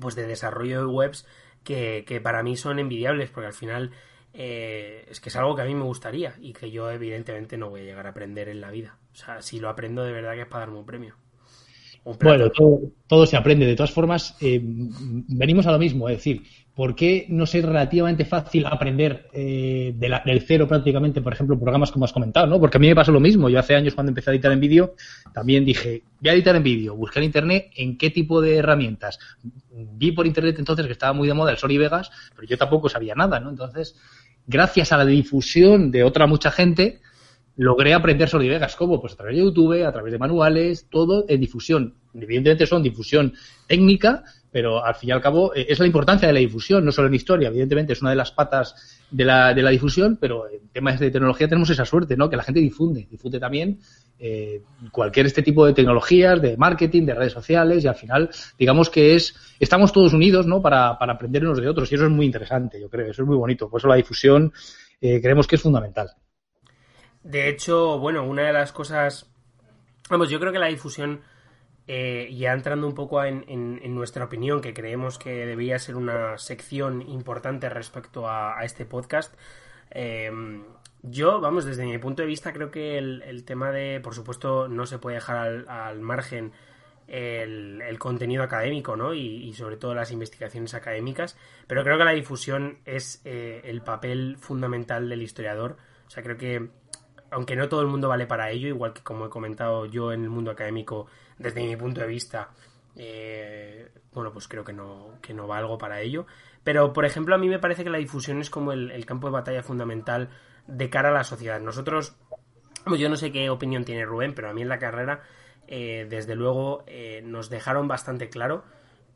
pues 0.00 0.14
de 0.14 0.26
desarrollo 0.26 0.80
de 0.80 0.86
webs 0.86 1.26
que, 1.62 2.04
que, 2.06 2.20
para 2.20 2.42
mí 2.42 2.56
son 2.56 2.78
envidiables, 2.78 3.30
porque 3.30 3.46
al 3.46 3.52
final 3.52 3.92
eh, 4.34 5.06
es 5.08 5.20
que 5.20 5.28
es 5.28 5.36
algo 5.36 5.54
que 5.54 5.62
a 5.62 5.64
mí 5.64 5.74
me 5.74 5.84
gustaría 5.84 6.34
y 6.40 6.52
que 6.52 6.70
yo 6.70 6.90
evidentemente 6.90 7.56
no 7.56 7.70
voy 7.70 7.82
a 7.82 7.84
llegar 7.84 8.06
a 8.06 8.10
aprender 8.10 8.48
en 8.48 8.60
la 8.60 8.70
vida. 8.70 8.98
O 9.12 9.16
sea, 9.16 9.42
si 9.42 9.60
lo 9.60 9.68
aprendo 9.68 10.02
de 10.02 10.12
verdad 10.12 10.34
que 10.34 10.42
es 10.42 10.48
para 10.48 10.66
darme 10.66 10.78
un 10.78 10.86
premio. 10.86 11.14
Bueno, 12.04 12.50
todo, 12.50 13.26
se 13.26 13.36
aprende. 13.36 13.64
De 13.66 13.76
todas 13.76 13.90
formas, 13.90 14.36
eh, 14.40 14.60
venimos 14.62 15.66
a 15.66 15.72
lo 15.72 15.78
mismo, 15.78 16.08
es 16.08 16.18
decir, 16.18 16.42
¿por 16.74 16.94
qué 16.94 17.24
no 17.30 17.44
es 17.44 17.54
relativamente 17.54 18.26
fácil 18.26 18.66
aprender 18.66 19.30
eh, 19.32 19.94
del 19.96 20.42
cero 20.42 20.68
prácticamente, 20.68 21.22
por 21.22 21.32
ejemplo, 21.32 21.58
programas 21.58 21.90
como 21.90 22.04
has 22.04 22.12
comentado, 22.12 22.46
¿no? 22.46 22.60
Porque 22.60 22.76
a 22.76 22.80
mí 22.80 22.88
me 22.88 22.94
pasó 22.94 23.10
lo 23.10 23.20
mismo. 23.20 23.48
Yo 23.48 23.58
hace 23.58 23.74
años 23.74 23.94
cuando 23.94 24.10
empecé 24.10 24.30
a 24.30 24.34
editar 24.34 24.52
en 24.52 24.60
vídeo, 24.60 24.94
también 25.32 25.64
dije, 25.64 26.02
voy 26.20 26.28
a 26.28 26.34
editar 26.34 26.54
en 26.56 26.62
vídeo, 26.62 26.94
busqué 26.94 27.20
en 27.20 27.24
internet 27.24 27.70
en 27.74 27.96
qué 27.96 28.10
tipo 28.10 28.42
de 28.42 28.56
herramientas. 28.56 29.18
Vi 29.70 30.12
por 30.12 30.26
internet 30.26 30.56
entonces 30.58 30.86
que 30.86 30.92
estaba 30.92 31.14
muy 31.14 31.26
de 31.26 31.34
moda 31.34 31.52
el 31.52 31.58
Sony 31.58 31.78
Vegas, 31.78 32.10
pero 32.34 32.46
yo 32.46 32.58
tampoco 32.58 32.90
sabía 32.90 33.14
nada, 33.14 33.40
¿no? 33.40 33.48
Entonces, 33.48 33.96
gracias 34.46 34.92
a 34.92 34.98
la 34.98 35.06
difusión 35.06 35.90
de 35.90 36.04
otra 36.04 36.26
mucha 36.26 36.50
gente, 36.50 37.00
logré 37.56 37.94
aprender 37.94 38.28
sobre 38.28 38.48
Vegas. 38.48 38.76
¿Cómo? 38.76 39.00
Pues 39.00 39.14
a 39.14 39.16
través 39.16 39.36
de 39.36 39.42
YouTube, 39.42 39.84
a 39.84 39.92
través 39.92 40.12
de 40.12 40.18
manuales, 40.18 40.86
todo 40.90 41.24
en 41.28 41.40
difusión. 41.40 41.94
Evidentemente 42.14 42.66
son 42.66 42.82
difusión 42.82 43.34
técnica, 43.66 44.24
pero 44.54 44.84
al 44.84 44.94
fin 44.94 45.08
y 45.08 45.12
al 45.12 45.20
cabo 45.20 45.52
eh, 45.54 45.66
es 45.68 45.80
la 45.80 45.86
importancia 45.86 46.28
de 46.28 46.34
la 46.34 46.40
difusión, 46.40 46.84
no 46.84 46.92
solo 46.92 47.08
en 47.08 47.14
historia, 47.14 47.48
evidentemente 47.48 47.92
es 47.92 48.02
una 48.02 48.10
de 48.10 48.16
las 48.16 48.30
patas 48.30 49.02
de 49.10 49.24
la, 49.24 49.52
de 49.52 49.62
la 49.62 49.70
difusión, 49.70 50.16
pero 50.20 50.48
en 50.48 50.68
temas 50.68 51.00
de 51.00 51.10
tecnología 51.10 51.48
tenemos 51.48 51.70
esa 51.70 51.84
suerte, 51.84 52.16
¿no? 52.16 52.30
Que 52.30 52.36
la 52.36 52.44
gente 52.44 52.60
difunde, 52.60 53.08
difunde 53.10 53.40
también 53.40 53.80
eh, 54.18 54.62
cualquier 54.92 55.26
este 55.26 55.42
tipo 55.42 55.66
de 55.66 55.72
tecnologías, 55.72 56.40
de 56.40 56.56
marketing, 56.56 57.04
de 57.04 57.14
redes 57.14 57.32
sociales, 57.32 57.82
y 57.82 57.88
al 57.88 57.96
final, 57.96 58.30
digamos 58.56 58.90
que 58.90 59.16
es, 59.16 59.34
estamos 59.58 59.92
todos 59.92 60.12
unidos, 60.12 60.46
¿no? 60.46 60.62
Para, 60.62 60.96
para 60.98 61.14
aprender 61.14 61.44
unos 61.44 61.60
de 61.60 61.68
otros, 61.68 61.90
y 61.90 61.96
eso 61.96 62.04
es 62.04 62.10
muy 62.10 62.26
interesante, 62.26 62.80
yo 62.80 62.88
creo, 62.88 63.10
eso 63.10 63.22
es 63.22 63.28
muy 63.28 63.36
bonito, 63.36 63.68
por 63.68 63.80
eso 63.80 63.88
la 63.88 63.96
difusión 63.96 64.52
eh, 65.00 65.20
creemos 65.20 65.48
que 65.48 65.56
es 65.56 65.62
fundamental. 65.62 66.10
De 67.24 67.48
hecho, 67.48 67.98
bueno, 67.98 68.22
una 68.24 68.42
de 68.42 68.52
las 68.52 68.70
cosas. 68.70 69.30
Vamos, 70.10 70.28
yo 70.28 70.38
creo 70.38 70.52
que 70.52 70.58
la 70.58 70.66
difusión, 70.66 71.22
eh, 71.88 72.28
ya 72.36 72.52
entrando 72.52 72.86
un 72.86 72.94
poco 72.94 73.24
en, 73.24 73.46
en, 73.48 73.94
nuestra 73.94 74.26
opinión, 74.26 74.60
que 74.60 74.74
creemos 74.74 75.18
que 75.18 75.46
debería 75.46 75.78
ser 75.78 75.96
una 75.96 76.36
sección 76.36 77.00
importante 77.00 77.70
respecto 77.70 78.28
a, 78.28 78.62
este 78.62 78.84
podcast. 78.84 79.34
Em, 79.90 80.64
yo, 81.02 81.40
vamos, 81.40 81.64
desde 81.64 81.86
mi 81.86 81.96
punto 81.96 82.20
de 82.20 82.28
vista, 82.28 82.52
creo 82.52 82.70
que 82.70 82.98
el, 82.98 83.44
tema 83.46 83.72
de, 83.72 84.00
por 84.00 84.14
supuesto, 84.14 84.68
no 84.68 84.84
se 84.84 84.98
puede 84.98 85.16
dejar 85.16 85.64
al, 85.66 86.00
margen 86.00 86.52
el, 87.08 87.98
contenido 87.98 88.42
académico, 88.42 88.96
¿no? 88.96 89.14
Y, 89.14 89.50
sobre 89.54 89.78
todo 89.78 89.94
las 89.94 90.12
investigaciones 90.12 90.74
académicas, 90.74 91.38
pero 91.66 91.84
creo 91.84 91.96
que 91.96 92.04
la 92.04 92.12
difusión 92.12 92.80
es 92.84 93.22
eh, 93.24 93.62
el 93.64 93.80
papel 93.80 94.36
fundamental 94.38 95.08
del 95.08 95.22
historiador. 95.22 95.78
O 96.06 96.10
sea, 96.10 96.22
creo 96.22 96.36
que 96.36 96.68
aunque 97.34 97.56
no 97.56 97.68
todo 97.68 97.80
el 97.80 97.88
mundo 97.88 98.08
vale 98.08 98.26
para 98.26 98.50
ello, 98.50 98.68
igual 98.68 98.92
que 98.92 99.02
como 99.02 99.26
he 99.26 99.28
comentado 99.28 99.86
yo 99.86 100.12
en 100.12 100.22
el 100.22 100.30
mundo 100.30 100.52
académico, 100.52 101.08
desde 101.36 101.64
mi 101.64 101.76
punto 101.76 102.00
de 102.00 102.06
vista, 102.06 102.50
eh, 102.96 103.90
bueno, 104.12 104.32
pues 104.32 104.46
creo 104.46 104.64
que 104.64 104.72
no, 104.72 105.18
que 105.20 105.34
no 105.34 105.48
para 105.76 106.00
ello. 106.00 106.26
Pero, 106.62 106.92
por 106.92 107.04
ejemplo, 107.04 107.34
a 107.34 107.38
mí 107.38 107.48
me 107.48 107.58
parece 107.58 107.82
que 107.82 107.90
la 107.90 107.98
difusión 107.98 108.40
es 108.40 108.50
como 108.50 108.72
el, 108.72 109.04
campo 109.04 109.26
de 109.26 109.32
batalla 109.32 109.64
fundamental 109.64 110.30
de 110.68 110.88
cara 110.88 111.08
a 111.08 111.12
la 111.12 111.24
sociedad. 111.24 111.60
Nosotros, 111.60 112.16
yo 112.96 113.08
no 113.08 113.16
sé 113.16 113.32
qué 113.32 113.50
opinión 113.50 113.84
tiene 113.84 114.04
Rubén, 114.04 114.32
pero 114.34 114.48
a 114.48 114.54
mí 114.54 114.62
en 114.62 114.68
la 114.68 114.78
carrera, 114.78 115.22
eh, 115.66 116.06
desde 116.08 116.36
luego, 116.36 116.84
eh, 116.86 117.20
nos 117.24 117.50
dejaron 117.50 117.88
bastante 117.88 118.28
claro 118.28 118.64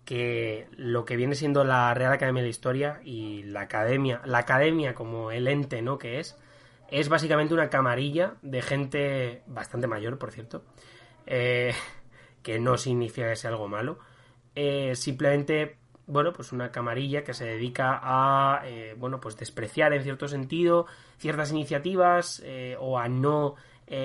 que 0.04 0.66
lo 0.72 1.04
que 1.04 1.14
viene 1.14 1.36
siendo 1.36 1.62
la 1.62 1.94
Real 1.94 2.12
Academia 2.12 2.42
de 2.42 2.48
la 2.48 2.50
Historia 2.50 3.00
y 3.04 3.44
la 3.44 3.60
academia, 3.60 4.20
la 4.24 4.38
academia 4.38 4.94
como 4.94 5.30
el 5.30 5.46
ente, 5.46 5.82
¿no? 5.82 5.98
que 5.98 6.18
es, 6.18 6.36
es 6.90 7.08
básicamente 7.08 7.54
una 7.54 7.68
camarilla 7.68 8.34
de 8.42 8.62
gente 8.62 9.42
bastante 9.46 9.86
mayor, 9.86 10.18
por 10.18 10.32
cierto, 10.32 10.64
eh, 11.26 11.74
que 12.42 12.58
no 12.58 12.76
significa 12.76 13.28
que 13.28 13.36
sea 13.36 13.50
algo 13.50 13.68
malo. 13.68 13.98
Eh, 14.54 14.94
simplemente, 14.96 15.76
bueno, 16.06 16.32
pues 16.32 16.52
una 16.52 16.72
camarilla 16.72 17.22
que 17.22 17.34
se 17.34 17.44
dedica 17.44 18.00
a, 18.02 18.62
eh, 18.64 18.94
bueno, 18.98 19.20
pues 19.20 19.36
despreciar 19.36 19.92
en 19.92 20.02
cierto 20.02 20.28
sentido 20.28 20.86
ciertas 21.18 21.50
iniciativas 21.50 22.42
o 22.78 22.98
a 22.98 23.08
no 23.08 23.56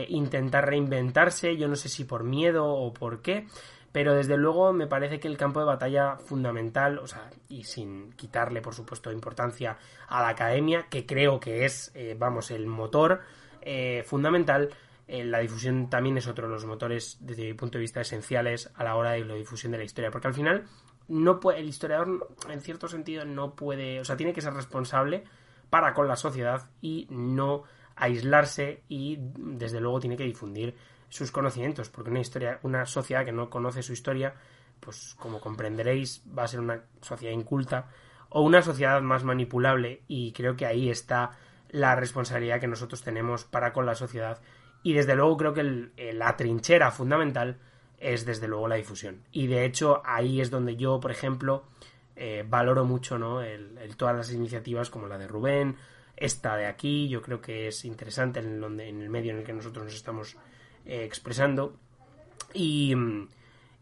intentar 0.07 0.65
reinventarse, 0.65 1.57
yo 1.57 1.67
no 1.67 1.75
sé 1.75 1.89
si 1.89 2.05
por 2.05 2.23
miedo 2.23 2.65
o 2.65 2.93
por 2.93 3.21
qué, 3.21 3.47
pero 3.93 4.15
desde 4.15 4.37
luego 4.37 4.73
me 4.73 4.87
parece 4.87 5.19
que 5.19 5.27
el 5.29 5.37
campo 5.37 5.59
de 5.59 5.67
batalla 5.67 6.17
fundamental, 6.17 6.97
o 6.97 7.07
sea, 7.07 7.29
y 7.47 7.63
sin 7.63 8.11
quitarle 8.13 8.59
por 8.59 8.73
supuesto 8.73 9.11
importancia 9.11 9.77
a 10.07 10.21
la 10.23 10.29
academia, 10.29 10.87
que 10.89 11.05
creo 11.05 11.39
que 11.39 11.63
es, 11.63 11.91
eh, 11.93 12.15
vamos, 12.17 12.49
el 12.49 12.65
motor 12.65 13.21
eh, 13.61 14.03
fundamental, 14.05 14.71
eh, 15.07 15.23
la 15.23 15.39
difusión 15.39 15.91
también 15.91 16.17
es 16.17 16.27
otro 16.27 16.47
de 16.47 16.53
los 16.53 16.65
motores, 16.65 17.17
desde 17.21 17.43
mi 17.43 17.53
punto 17.53 17.77
de 17.77 17.83
vista, 17.83 18.01
esenciales 18.01 18.71
a 18.73 18.83
la 18.83 18.95
hora 18.95 19.11
de 19.11 19.23
la 19.25 19.35
difusión 19.35 19.71
de 19.71 19.77
la 19.77 19.83
historia, 19.83 20.09
porque 20.09 20.27
al 20.27 20.33
final 20.33 20.65
no 21.07 21.39
puede, 21.39 21.59
el 21.59 21.69
historiador 21.69 22.29
en 22.49 22.61
cierto 22.61 22.87
sentido 22.87 23.25
no 23.25 23.55
puede, 23.55 23.99
o 23.99 24.05
sea, 24.05 24.17
tiene 24.17 24.33
que 24.33 24.41
ser 24.41 24.53
responsable 24.53 25.23
para 25.69 25.93
con 25.93 26.07
la 26.07 26.15
sociedad 26.15 26.67
y 26.81 27.05
no 27.11 27.63
aislarse 27.95 28.81
y 28.89 29.19
desde 29.19 29.79
luego 29.79 29.99
tiene 29.99 30.17
que 30.17 30.23
difundir 30.23 30.75
sus 31.13 31.31
conocimientos, 31.31 31.89
porque 31.89 32.09
una 32.09 32.21
historia, 32.21 32.59
una 32.63 32.87
sociedad 32.87 33.23
que 33.23 33.31
no 33.31 33.51
conoce 33.51 33.83
su 33.83 33.93
historia, 33.93 34.33
pues 34.79 35.15
como 35.19 35.39
comprenderéis, 35.39 36.23
va 36.35 36.43
a 36.43 36.47
ser 36.47 36.59
una 36.59 36.81
sociedad 37.01 37.35
inculta 37.35 37.87
o 38.29 38.41
una 38.41 38.63
sociedad 38.63 38.99
más 39.03 39.23
manipulable 39.23 40.01
y 40.07 40.31
creo 40.31 40.55
que 40.55 40.65
ahí 40.65 40.89
está 40.89 41.37
la 41.69 41.95
responsabilidad 41.95 42.59
que 42.59 42.67
nosotros 42.67 43.03
tenemos 43.03 43.43
para 43.43 43.73
con 43.73 43.85
la 43.85 43.93
sociedad. 43.93 44.41
Y 44.81 44.93
desde 44.93 45.15
luego 45.15 45.37
creo 45.37 45.53
que 45.53 45.91
la 46.13 46.35
trinchera 46.35 46.89
fundamental 46.89 47.59
es 47.99 48.25
desde 48.25 48.47
luego 48.47 48.67
la 48.67 48.75
difusión. 48.75 49.21
Y 49.31 49.45
de 49.45 49.65
hecho 49.65 50.01
ahí 50.05 50.41
es 50.41 50.49
donde 50.49 50.77
yo 50.77 50.99
por 50.99 51.11
ejemplo 51.11 51.65
eh, 52.15 52.43
valoro 52.47 52.85
mucho 52.85 53.19
¿no? 53.19 53.43
el, 53.43 53.77
todas 53.97 54.15
las 54.15 54.33
iniciativas 54.33 54.89
como 54.89 55.05
la 55.05 55.19
de 55.19 55.27
Rubén 55.27 55.75
esta 56.17 56.57
de 56.57 56.65
aquí. 56.65 57.07
Yo 57.07 57.21
creo 57.21 57.39
que 57.39 57.67
es 57.67 57.85
interesante 57.85 58.39
en 58.39 58.63
el, 58.63 58.79
en 58.79 58.99
el 59.03 59.09
medio 59.11 59.31
en 59.31 59.37
el 59.37 59.43
que 59.43 59.53
nosotros 59.53 59.85
nos 59.85 59.93
estamos 59.93 60.37
eh, 60.85 61.03
expresando. 61.03 61.75
Y, 62.53 62.93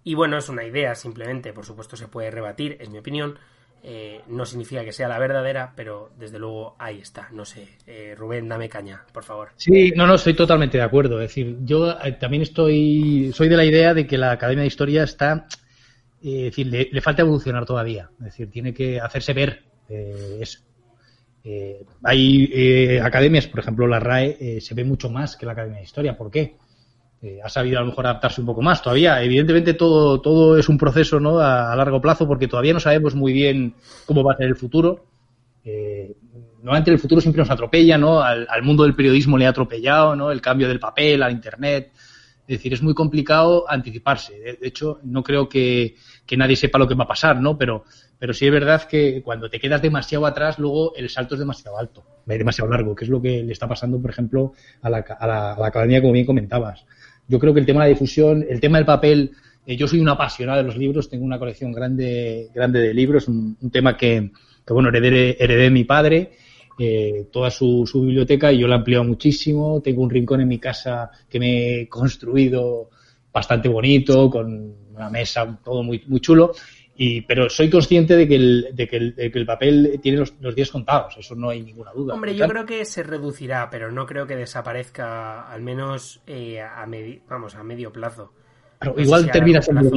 y, 0.03 0.13
bueno, 0.13 0.37
es 0.37 0.49
una 0.49 0.63
idea 0.63 0.95
simplemente, 0.95 1.53
por 1.53 1.65
supuesto 1.65 1.95
se 1.95 2.07
puede 2.07 2.31
rebatir, 2.31 2.77
es 2.79 2.89
mi 2.89 2.99
opinión. 2.99 3.37
Eh, 3.83 4.21
no 4.27 4.45
significa 4.45 4.85
que 4.85 4.91
sea 4.91 5.07
la 5.07 5.17
verdadera, 5.17 5.73
pero 5.75 6.11
desde 6.17 6.37
luego 6.37 6.75
ahí 6.77 6.99
está. 6.99 7.29
No 7.31 7.45
sé, 7.45 7.67
eh, 7.87 8.13
Rubén, 8.15 8.47
dame 8.47 8.69
caña, 8.69 9.03
por 9.11 9.23
favor. 9.23 9.49
Sí, 9.55 9.91
no, 9.95 10.05
no, 10.05 10.15
estoy 10.15 10.35
totalmente 10.35 10.77
de 10.77 10.83
acuerdo. 10.83 11.19
Es 11.19 11.29
decir, 11.29 11.57
yo 11.63 11.95
también 12.19 12.43
estoy, 12.43 13.31
soy 13.33 13.49
de 13.49 13.57
la 13.57 13.65
idea 13.65 13.95
de 13.95 14.05
que 14.05 14.19
la 14.19 14.31
Academia 14.31 14.61
de 14.61 14.67
Historia 14.67 15.03
está, 15.03 15.47
es 16.21 16.43
decir, 16.43 16.67
le, 16.67 17.01
falta 17.01 17.23
evolucionar 17.23 17.65
todavía. 17.65 18.11
Es 18.19 18.25
decir, 18.25 18.51
tiene 18.51 18.71
que 18.71 18.99
hacerse 18.99 19.33
ver 19.33 19.63
eso. 19.89 20.59
hay 22.03 22.99
academias, 22.99 23.47
por 23.47 23.61
ejemplo, 23.61 23.87
la 23.87 23.99
RAE 23.99 24.61
se 24.61 24.75
ve 24.75 24.83
mucho 24.83 25.09
más 25.09 25.35
que 25.35 25.47
la 25.47 25.53
Academia 25.53 25.79
de 25.79 25.85
Historia. 25.85 26.15
¿Por 26.15 26.29
qué? 26.29 26.55
Eh, 27.23 27.39
ha 27.43 27.49
sabido 27.49 27.77
a 27.77 27.81
lo 27.81 27.87
mejor 27.87 28.07
adaptarse 28.07 28.41
un 28.41 28.47
poco 28.47 28.63
más 28.63 28.81
todavía. 28.81 29.21
Evidentemente 29.21 29.75
todo, 29.75 30.19
todo 30.21 30.57
es 30.57 30.67
un 30.69 30.77
proceso 30.77 31.19
¿no? 31.19 31.39
a, 31.39 31.75
largo 31.75 32.01
plazo 32.01 32.27
porque 32.27 32.47
todavía 32.47 32.73
no 32.73 32.79
sabemos 32.79 33.13
muy 33.13 33.31
bien 33.31 33.75
cómo 34.07 34.23
va 34.23 34.33
a 34.33 34.37
ser 34.37 34.47
el 34.47 34.55
futuro. 34.55 35.05
Eh, 35.63 36.15
normalmente 36.57 36.89
el 36.89 36.97
futuro 36.97 37.21
siempre 37.21 37.41
nos 37.41 37.51
atropella, 37.51 37.95
¿no? 37.99 38.21
Al, 38.21 38.63
mundo 38.63 38.83
del 38.83 38.95
periodismo 38.95 39.37
le 39.37 39.45
ha 39.45 39.49
atropellado, 39.49 40.15
¿no? 40.15 40.31
El 40.31 40.41
cambio 40.41 40.67
del 40.67 40.79
papel 40.79 41.21
al 41.21 41.31
Internet. 41.31 41.91
Es 42.47 42.57
decir, 42.57 42.73
es 42.73 42.81
muy 42.81 42.95
complicado 42.95 43.69
anticiparse. 43.69 44.57
De, 44.59 44.67
hecho, 44.67 44.99
no 45.03 45.21
creo 45.21 45.47
que, 45.47 45.95
nadie 46.35 46.55
sepa 46.55 46.79
lo 46.79 46.87
que 46.87 46.95
va 46.95 47.03
a 47.03 47.07
pasar, 47.07 47.39
¿no? 47.39 47.55
Pero, 47.55 47.85
pero 48.17 48.33
sí 48.33 48.47
es 48.47 48.51
verdad 48.51 48.81
que 48.85 49.21
cuando 49.21 49.47
te 49.47 49.59
quedas 49.59 49.81
demasiado 49.81 50.25
atrás, 50.25 50.57
luego 50.57 50.95
el 50.95 51.07
salto 51.07 51.35
es 51.35 51.39
demasiado 51.39 51.77
alto, 51.77 52.03
demasiado 52.25 52.71
largo, 52.71 52.95
que 52.95 53.05
es 53.05 53.11
lo 53.11 53.21
que 53.21 53.43
le 53.43 53.53
está 53.53 53.67
pasando, 53.67 54.01
por 54.01 54.09
ejemplo, 54.09 54.53
a 54.81 54.89
la, 54.89 54.97
a 54.97 55.27
la, 55.27 55.53
a 55.53 55.59
la 55.59 55.67
academia, 55.67 56.01
como 56.01 56.13
bien 56.13 56.25
comentabas 56.25 56.83
yo 57.27 57.39
creo 57.39 57.53
que 57.53 57.59
el 57.59 57.65
tema 57.65 57.83
de 57.83 57.89
la 57.89 57.93
difusión, 57.93 58.45
el 58.47 58.59
tema 58.59 58.77
del 58.77 58.85
papel, 58.85 59.31
eh, 59.65 59.75
yo 59.75 59.87
soy 59.87 59.99
un 59.99 60.09
apasionado 60.09 60.59
de 60.59 60.63
los 60.65 60.77
libros, 60.77 61.09
tengo 61.09 61.25
una 61.25 61.39
colección 61.39 61.71
grande, 61.71 62.49
grande 62.53 62.79
de 62.79 62.93
libros, 62.93 63.27
un, 63.27 63.57
tema 63.71 63.95
que, 63.95 64.31
bueno, 64.67 64.89
heredé, 64.89 65.37
heredé 65.39 65.69
mi 65.69 65.83
padre, 65.83 66.31
eh, 66.79 67.27
toda 67.31 67.51
su, 67.51 67.87
biblioteca 67.93 68.51
y 68.51 68.59
yo 68.59 68.67
la 68.67 68.75
he 68.75 68.77
ampliado 68.79 69.03
muchísimo, 69.03 69.81
tengo 69.81 70.01
un 70.01 70.09
rincón 70.09 70.41
en 70.41 70.47
mi 70.47 70.59
casa 70.59 71.11
que 71.29 71.39
me 71.39 71.81
he 71.81 71.87
construido 71.87 72.89
bastante 73.31 73.69
bonito, 73.69 74.29
con 74.29 74.75
una 74.93 75.09
mesa, 75.09 75.59
todo 75.63 75.83
muy, 75.83 76.03
muy 76.07 76.19
chulo. 76.19 76.53
Y, 77.03 77.21
pero 77.21 77.49
soy 77.49 77.67
consciente 77.67 78.15
de 78.15 78.27
que 78.27 78.35
el, 78.35 78.67
de 78.73 78.87
que 78.87 78.97
el, 78.97 79.15
de 79.15 79.31
que 79.31 79.39
el 79.39 79.45
papel 79.47 79.99
tiene 80.03 80.19
los, 80.19 80.35
los, 80.39 80.53
días 80.53 80.69
contados, 80.69 81.17
eso 81.17 81.33
no 81.33 81.49
hay 81.49 81.63
ninguna 81.63 81.91
duda. 81.93 82.13
Hombre, 82.13 82.35
yo 82.35 82.47
creo 82.47 82.63
que 82.67 82.85
se 82.85 83.01
reducirá, 83.01 83.71
pero 83.71 83.91
no 83.91 84.05
creo 84.05 84.27
que 84.27 84.35
desaparezca, 84.35 85.51
al 85.51 85.63
menos 85.63 86.21
eh, 86.27 86.61
a, 86.61 86.87
vamos, 87.27 87.55
a 87.55 87.63
medio 87.63 87.91
plazo. 87.91 88.33
igual 88.97 89.31
termina 89.31 89.63
siendo 89.63 89.89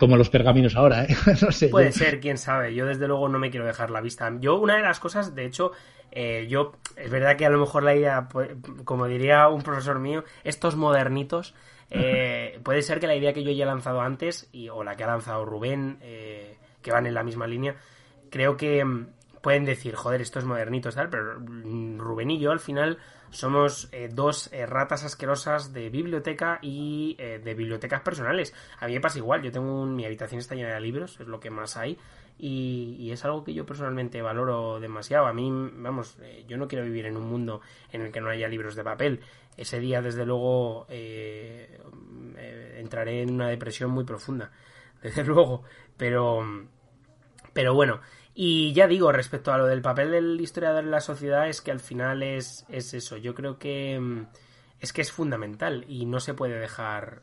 como 0.00 0.16
los 0.16 0.28
pergaminos 0.28 0.74
ahora, 0.74 1.04
¿eh? 1.04 1.16
no 1.40 1.52
sé. 1.52 1.68
Puede 1.68 1.92
ser, 1.92 2.18
quién 2.18 2.36
sabe. 2.36 2.74
Yo 2.74 2.84
desde 2.84 3.06
luego 3.06 3.28
no 3.28 3.38
me 3.38 3.52
quiero 3.52 3.64
dejar 3.64 3.90
la 3.90 4.00
vista. 4.00 4.28
Yo 4.40 4.58
una 4.58 4.74
de 4.74 4.82
las 4.82 4.98
cosas, 4.98 5.36
de 5.36 5.44
hecho, 5.44 5.70
eh, 6.10 6.48
yo 6.50 6.72
es 6.96 7.12
verdad 7.12 7.36
que 7.36 7.46
a 7.46 7.50
lo 7.50 7.60
mejor 7.60 7.84
la 7.84 7.94
idea, 7.94 8.28
pues, 8.28 8.48
como 8.82 9.06
diría 9.06 9.46
un 9.46 9.62
profesor 9.62 10.00
mío, 10.00 10.24
estos 10.42 10.74
modernitos 10.74 11.54
Eh, 11.90 12.60
puede 12.62 12.82
ser 12.82 13.00
que 13.00 13.06
la 13.06 13.16
idea 13.16 13.32
que 13.32 13.42
yo 13.42 13.50
haya 13.50 13.66
lanzado 13.66 14.00
antes, 14.00 14.48
y, 14.52 14.68
o 14.68 14.84
la 14.84 14.96
que 14.96 15.04
ha 15.04 15.08
lanzado 15.08 15.44
Rubén, 15.44 15.98
eh, 16.02 16.56
que 16.82 16.92
van 16.92 17.06
en 17.06 17.14
la 17.14 17.22
misma 17.22 17.46
línea, 17.46 17.76
creo 18.30 18.56
que 18.56 18.84
mm, 18.84 19.08
pueden 19.42 19.64
decir, 19.64 19.94
joder, 19.96 20.20
esto 20.20 20.38
es 20.38 20.44
modernito, 20.44 20.90
tal, 20.90 21.10
pero 21.10 21.40
mm, 21.40 21.98
Rubén 21.98 22.30
y 22.30 22.38
yo 22.38 22.52
al 22.52 22.60
final 22.60 22.98
somos 23.30 23.88
eh, 23.92 24.08
dos 24.12 24.50
ratas 24.68 25.04
asquerosas 25.04 25.72
de 25.72 25.88
biblioteca 25.88 26.58
y 26.62 27.14
de 27.16 27.54
bibliotecas 27.54 28.00
personales. 28.00 28.52
A 28.80 28.86
mí 28.86 28.94
me 28.94 29.00
pasa 29.00 29.18
igual, 29.18 29.42
yo 29.42 29.52
tengo 29.52 29.86
mi 29.86 30.04
habitación 30.04 30.40
está 30.40 30.54
llena 30.54 30.74
de 30.74 30.80
libros, 30.80 31.20
es 31.20 31.28
lo 31.28 31.38
que 31.38 31.50
más 31.50 31.76
hay, 31.76 31.96
y, 32.42 33.10
es 33.12 33.24
algo 33.24 33.44
que 33.44 33.52
yo 33.52 33.66
personalmente 33.66 34.22
valoro 34.22 34.80
demasiado. 34.80 35.26
A 35.26 35.32
mí, 35.32 35.50
vamos, 35.74 36.16
eh, 36.22 36.44
yo 36.48 36.56
no 36.56 36.68
quiero 36.68 36.84
vivir 36.84 37.06
en 37.06 37.16
un 37.16 37.28
mundo 37.28 37.60
en 37.92 38.00
el 38.00 38.12
que 38.12 38.20
no 38.20 38.30
haya 38.30 38.48
libros 38.48 38.74
de 38.74 38.84
papel. 38.84 39.20
Ese 39.60 39.78
día, 39.78 40.00
desde 40.00 40.24
luego, 40.24 40.86
eh, 40.88 41.78
eh, 42.36 42.76
entraré 42.78 43.22
en 43.22 43.34
una 43.34 43.48
depresión 43.48 43.90
muy 43.90 44.04
profunda, 44.04 44.50
desde 45.02 45.24
luego. 45.24 45.62
Pero, 45.96 46.40
pero 47.52 47.74
bueno, 47.74 48.00
y 48.34 48.72
ya 48.72 48.86
digo, 48.86 49.12
respecto 49.12 49.52
a 49.52 49.58
lo 49.58 49.66
del 49.66 49.82
papel 49.82 50.10
del 50.10 50.40
historiador 50.40 50.84
en 50.84 50.90
la 50.90 51.00
sociedad, 51.00 51.48
es 51.48 51.60
que 51.60 51.70
al 51.70 51.80
final 51.80 52.22
es, 52.22 52.64
es 52.68 52.94
eso. 52.94 53.16
Yo 53.16 53.34
creo 53.34 53.58
que 53.58 53.98
mm, 54.00 54.26
es 54.80 54.92
que 54.92 55.02
es 55.02 55.12
fundamental 55.12 55.84
y 55.88 56.06
no 56.06 56.20
se 56.20 56.34
puede 56.34 56.58
dejar, 56.58 57.22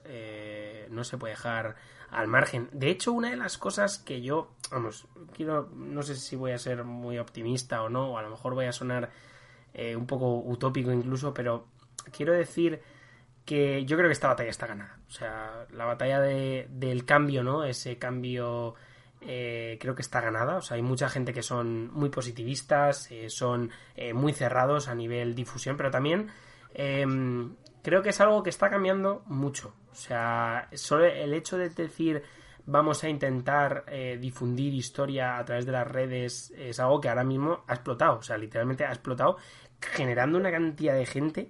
no 0.91 1.03
se 1.03 1.17
puede 1.17 1.33
dejar 1.33 1.75
al 2.09 2.27
margen. 2.27 2.69
De 2.71 2.89
hecho, 2.89 3.11
una 3.11 3.31
de 3.31 3.37
las 3.37 3.57
cosas 3.57 3.97
que 3.97 4.21
yo, 4.21 4.51
vamos, 4.71 5.07
quiero, 5.35 5.69
no 5.73 6.03
sé 6.03 6.15
si 6.15 6.35
voy 6.35 6.51
a 6.51 6.57
ser 6.57 6.83
muy 6.83 7.17
optimista 7.17 7.81
o 7.83 7.89
no, 7.89 8.11
o 8.11 8.17
a 8.17 8.21
lo 8.21 8.29
mejor 8.29 8.53
voy 8.53 8.65
a 8.65 8.71
sonar 8.71 9.09
eh, 9.73 9.95
un 9.95 10.07
poco 10.07 10.37
utópico 10.37 10.91
incluso, 10.91 11.33
pero 11.33 11.67
quiero 12.11 12.33
decir 12.33 12.81
que 13.45 13.85
yo 13.85 13.95
creo 13.97 14.09
que 14.09 14.13
esta 14.13 14.27
batalla 14.27 14.49
está 14.49 14.67
ganada. 14.67 14.99
O 15.07 15.11
sea, 15.11 15.65
la 15.71 15.85
batalla 15.85 16.19
de, 16.19 16.67
del 16.69 17.05
cambio, 17.05 17.43
¿no? 17.43 17.63
Ese 17.63 17.97
cambio 17.97 18.75
eh, 19.21 19.77
creo 19.79 19.95
que 19.95 20.01
está 20.01 20.21
ganada. 20.21 20.57
O 20.57 20.61
sea, 20.61 20.75
hay 20.75 20.81
mucha 20.81 21.09
gente 21.09 21.33
que 21.33 21.43
son 21.43 21.91
muy 21.93 22.09
positivistas, 22.09 23.09
eh, 23.11 23.29
son 23.29 23.71
muy 24.13 24.33
cerrados 24.33 24.87
a 24.89 24.95
nivel 24.95 25.33
difusión, 25.33 25.77
pero 25.77 25.91
también 25.91 26.27
em, 26.73 27.55
creo 27.81 28.01
que 28.01 28.09
es 28.09 28.19
algo 28.19 28.43
que 28.43 28.49
está 28.49 28.69
cambiando 28.69 29.23
mucho. 29.27 29.73
O 29.91 29.95
sea, 29.95 30.67
solo 30.73 31.05
el 31.05 31.33
hecho 31.33 31.57
de 31.57 31.69
decir 31.69 32.23
vamos 32.67 33.03
a 33.03 33.09
intentar 33.09 33.85
eh, 33.87 34.17
difundir 34.19 34.73
historia 34.73 35.37
a 35.37 35.45
través 35.45 35.65
de 35.65 35.71
las 35.71 35.87
redes 35.87 36.53
es 36.55 36.79
algo 36.79 36.99
que 36.99 37.09
ahora 37.09 37.23
mismo 37.23 37.63
ha 37.65 37.73
explotado. 37.73 38.19
O 38.19 38.21
sea, 38.21 38.37
literalmente 38.37 38.85
ha 38.85 38.89
explotado, 38.89 39.37
generando 39.79 40.37
una 40.37 40.51
cantidad 40.51 40.93
de 40.93 41.05
gente 41.05 41.49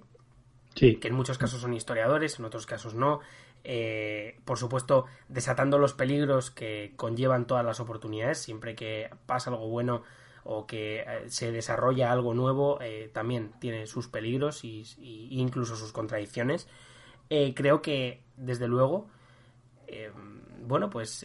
que 0.78 1.08
en 1.08 1.14
muchos 1.14 1.38
casos 1.38 1.60
son 1.60 1.74
historiadores, 1.74 2.38
en 2.38 2.44
otros 2.44 2.66
casos 2.66 2.94
no. 2.94 3.20
Eh, 3.64 4.38
por 4.44 4.58
supuesto, 4.58 5.06
desatando 5.28 5.78
los 5.78 5.92
peligros 5.92 6.50
que 6.50 6.92
conllevan 6.96 7.46
todas 7.46 7.64
las 7.64 7.80
oportunidades. 7.80 8.38
Siempre 8.38 8.74
que 8.74 9.10
pasa 9.26 9.50
algo 9.50 9.68
bueno 9.68 10.02
o 10.50 10.66
que 10.66 11.00
eh, 11.00 11.04
se 11.26 11.52
desarrolla 11.52 12.10
algo 12.10 12.32
nuevo, 12.32 12.78
eh, 12.80 13.10
también 13.12 13.52
tiene 13.60 13.86
sus 13.86 14.08
peligros 14.08 14.64
y, 14.64 14.82
incluso 15.30 15.76
sus 15.76 15.92
contradicciones. 15.92 16.66
Eh, 17.28 17.52
creo 17.54 17.82
que, 17.82 18.22
desde 18.36 18.66
luego, 18.66 19.08
bueno, 20.66 20.88
pues 20.90 21.24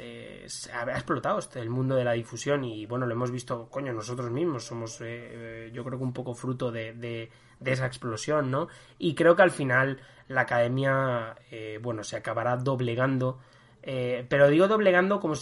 ha 0.74 0.84
explotado 0.91 1.39
este, 1.39 1.60
el 1.60 1.70
mundo 1.70 1.95
de 1.95 2.04
la 2.04 2.14
difusión 2.14 2.66
y, 2.66 2.86
bueno, 2.86 3.06
lo 3.06 3.14
hemos 3.14 3.32
visto, 3.32 3.70
coño, 3.70 3.93
nosotros 3.93 4.30
mismos 4.30 4.66
somos, 4.66 4.99
yo 4.99 5.84
creo 5.84 5.97
que 5.97 6.04
un 6.04 6.14
poco 6.14 6.34
fruto 6.34 6.72
de, 6.72 6.93
de, 6.93 7.30
esa 7.72 7.86
explosión, 7.86 8.51
¿no? 8.51 8.68
Y 8.99 9.16
creo 9.16 9.36
que 9.36 9.43
al 9.43 9.51
final 9.51 9.99
la 10.28 10.41
academia, 10.41 11.36
bueno, 11.82 12.03
se 12.03 12.18
acabará 12.18 12.57
doblegando, 12.57 13.39
pero 13.82 14.47
digo 14.47 14.68
doblegando 14.68 15.20
como 15.20 15.36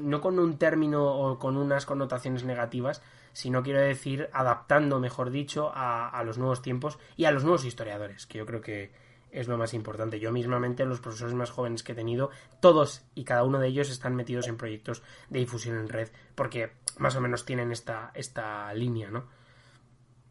no 0.00 0.20
con 0.20 0.38
un 0.38 0.58
término 0.58 1.04
o 1.04 1.38
con 1.38 1.56
unas 1.56 1.86
connotaciones 1.86 2.44
negativas, 2.44 3.02
sino 3.32 3.62
quiero 3.62 3.80
decir 3.80 4.28
adaptando, 4.32 5.00
mejor 5.00 5.30
dicho, 5.30 5.70
a, 5.74 6.22
los 6.24 6.38
nuevos 6.38 6.62
tiempos 6.62 6.98
y 7.16 7.24
a 7.24 7.32
los 7.32 7.42
nuevos 7.42 7.64
historiadores, 7.64 8.26
que 8.26 8.38
yo 8.38 8.46
creo 8.46 8.60
que 8.60 8.92
es 9.30 9.48
lo 9.48 9.58
más 9.58 9.74
importante. 9.74 10.20
Yo 10.20 10.30
mismamente, 10.30 10.84
los 10.84 11.00
profesores 11.00 11.34
más 11.34 11.50
jóvenes 11.50 11.82
que 11.82 11.92
he 11.92 11.96
tenido, 11.96 12.30
todos 12.60 13.02
y 13.14 13.24
cada 13.24 13.42
uno 13.42 13.58
de 13.58 13.68
ellos 13.68 13.90
están 13.90 14.14
metidos 14.14 14.46
en 14.46 14.56
proyectos 14.56 15.02
de 15.28 15.40
difusión 15.40 15.76
en 15.76 15.88
red, 15.88 16.08
porque 16.36 16.70
más 16.98 17.16
o 17.16 17.20
menos 17.20 17.44
tienen 17.44 17.72
esta, 17.72 18.12
esta 18.14 18.72
línea, 18.74 19.10
¿no? 19.10 19.24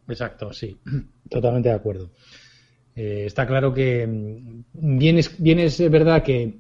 Exacto, 0.08 0.54
sí, 0.54 0.78
totalmente 1.30 1.70
de 1.70 1.76
acuerdo. 1.76 2.12
Eh, 2.96 3.24
está 3.26 3.48
claro 3.48 3.74
que 3.74 4.06
mm, 4.06 4.64
bien 4.74 5.18
es, 5.18 5.42
bien 5.42 5.60
es 5.60 5.90
verdad 5.90 6.24
que 6.24 6.60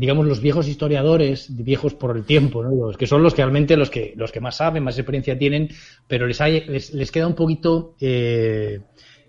digamos, 0.00 0.26
los 0.26 0.40
viejos 0.40 0.66
historiadores, 0.66 1.54
viejos 1.54 1.92
por 1.92 2.16
el 2.16 2.24
tiempo, 2.24 2.62
¿no? 2.62 2.70
los 2.70 2.96
que 2.96 3.06
son 3.06 3.22
los 3.22 3.34
que 3.34 3.42
realmente 3.42 3.76
los 3.76 3.90
que, 3.90 4.14
los 4.16 4.32
que 4.32 4.40
más 4.40 4.56
saben, 4.56 4.82
más 4.82 4.96
experiencia 4.96 5.38
tienen, 5.38 5.68
pero 6.08 6.26
les, 6.26 6.40
hay, 6.40 6.64
les, 6.64 7.10
queda 7.10 7.26
un 7.26 7.34
poquito 7.34 7.96
eh, 8.00 8.80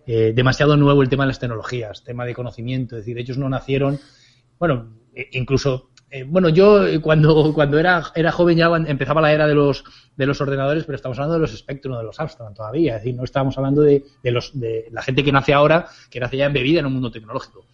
eh, 0.08 0.32
demasiado 0.34 0.78
nuevo 0.78 1.02
el 1.02 1.10
tema 1.10 1.24
de 1.24 1.28
las 1.28 1.40
tecnologías, 1.40 2.06
tema 2.06 2.26
de 2.26 2.34
conocimiento, 2.34 2.96
es 2.96 3.02
decir, 3.02 3.18
ellos 3.18 3.38
no 3.38 3.50
nacieron, 3.50 4.00
bueno, 4.58 4.96
e, 5.14 5.28
incluso, 5.34 5.91
eh, 6.12 6.24
bueno, 6.24 6.50
yo 6.50 6.86
cuando, 7.02 7.54
cuando 7.56 7.80
era, 7.80 8.04
era 8.14 8.32
joven 8.32 8.58
ya 8.58 8.68
empezaba 8.86 9.22
la 9.22 9.34
era 9.34 9.48
de 9.48 9.56
los, 9.56 9.84
de 10.16 10.26
los 10.26 10.40
ordenadores, 10.40 10.84
pero 10.84 10.98
estamos 10.98 11.18
hablando 11.18 11.36
de 11.36 11.42
los 11.42 11.58
Spectrum, 11.58 11.98
de 11.98 12.04
los 12.04 12.20
Amstrad 12.20 12.54
todavía, 12.54 12.98
es 12.98 13.02
decir, 13.04 13.16
no 13.16 13.24
estamos 13.24 13.58
hablando 13.58 13.82
de, 13.82 14.04
de, 14.22 14.32
los, 14.32 14.52
de 14.60 14.88
la 14.92 15.02
gente 15.02 15.24
que 15.24 15.32
nace 15.32 15.54
ahora, 15.54 15.88
que 16.10 16.20
nace 16.20 16.38
ya 16.38 16.46
embebida 16.46 16.82
en 16.82 16.86
un 16.86 16.94
mundo 16.94 17.10
tecnológico 17.10 17.66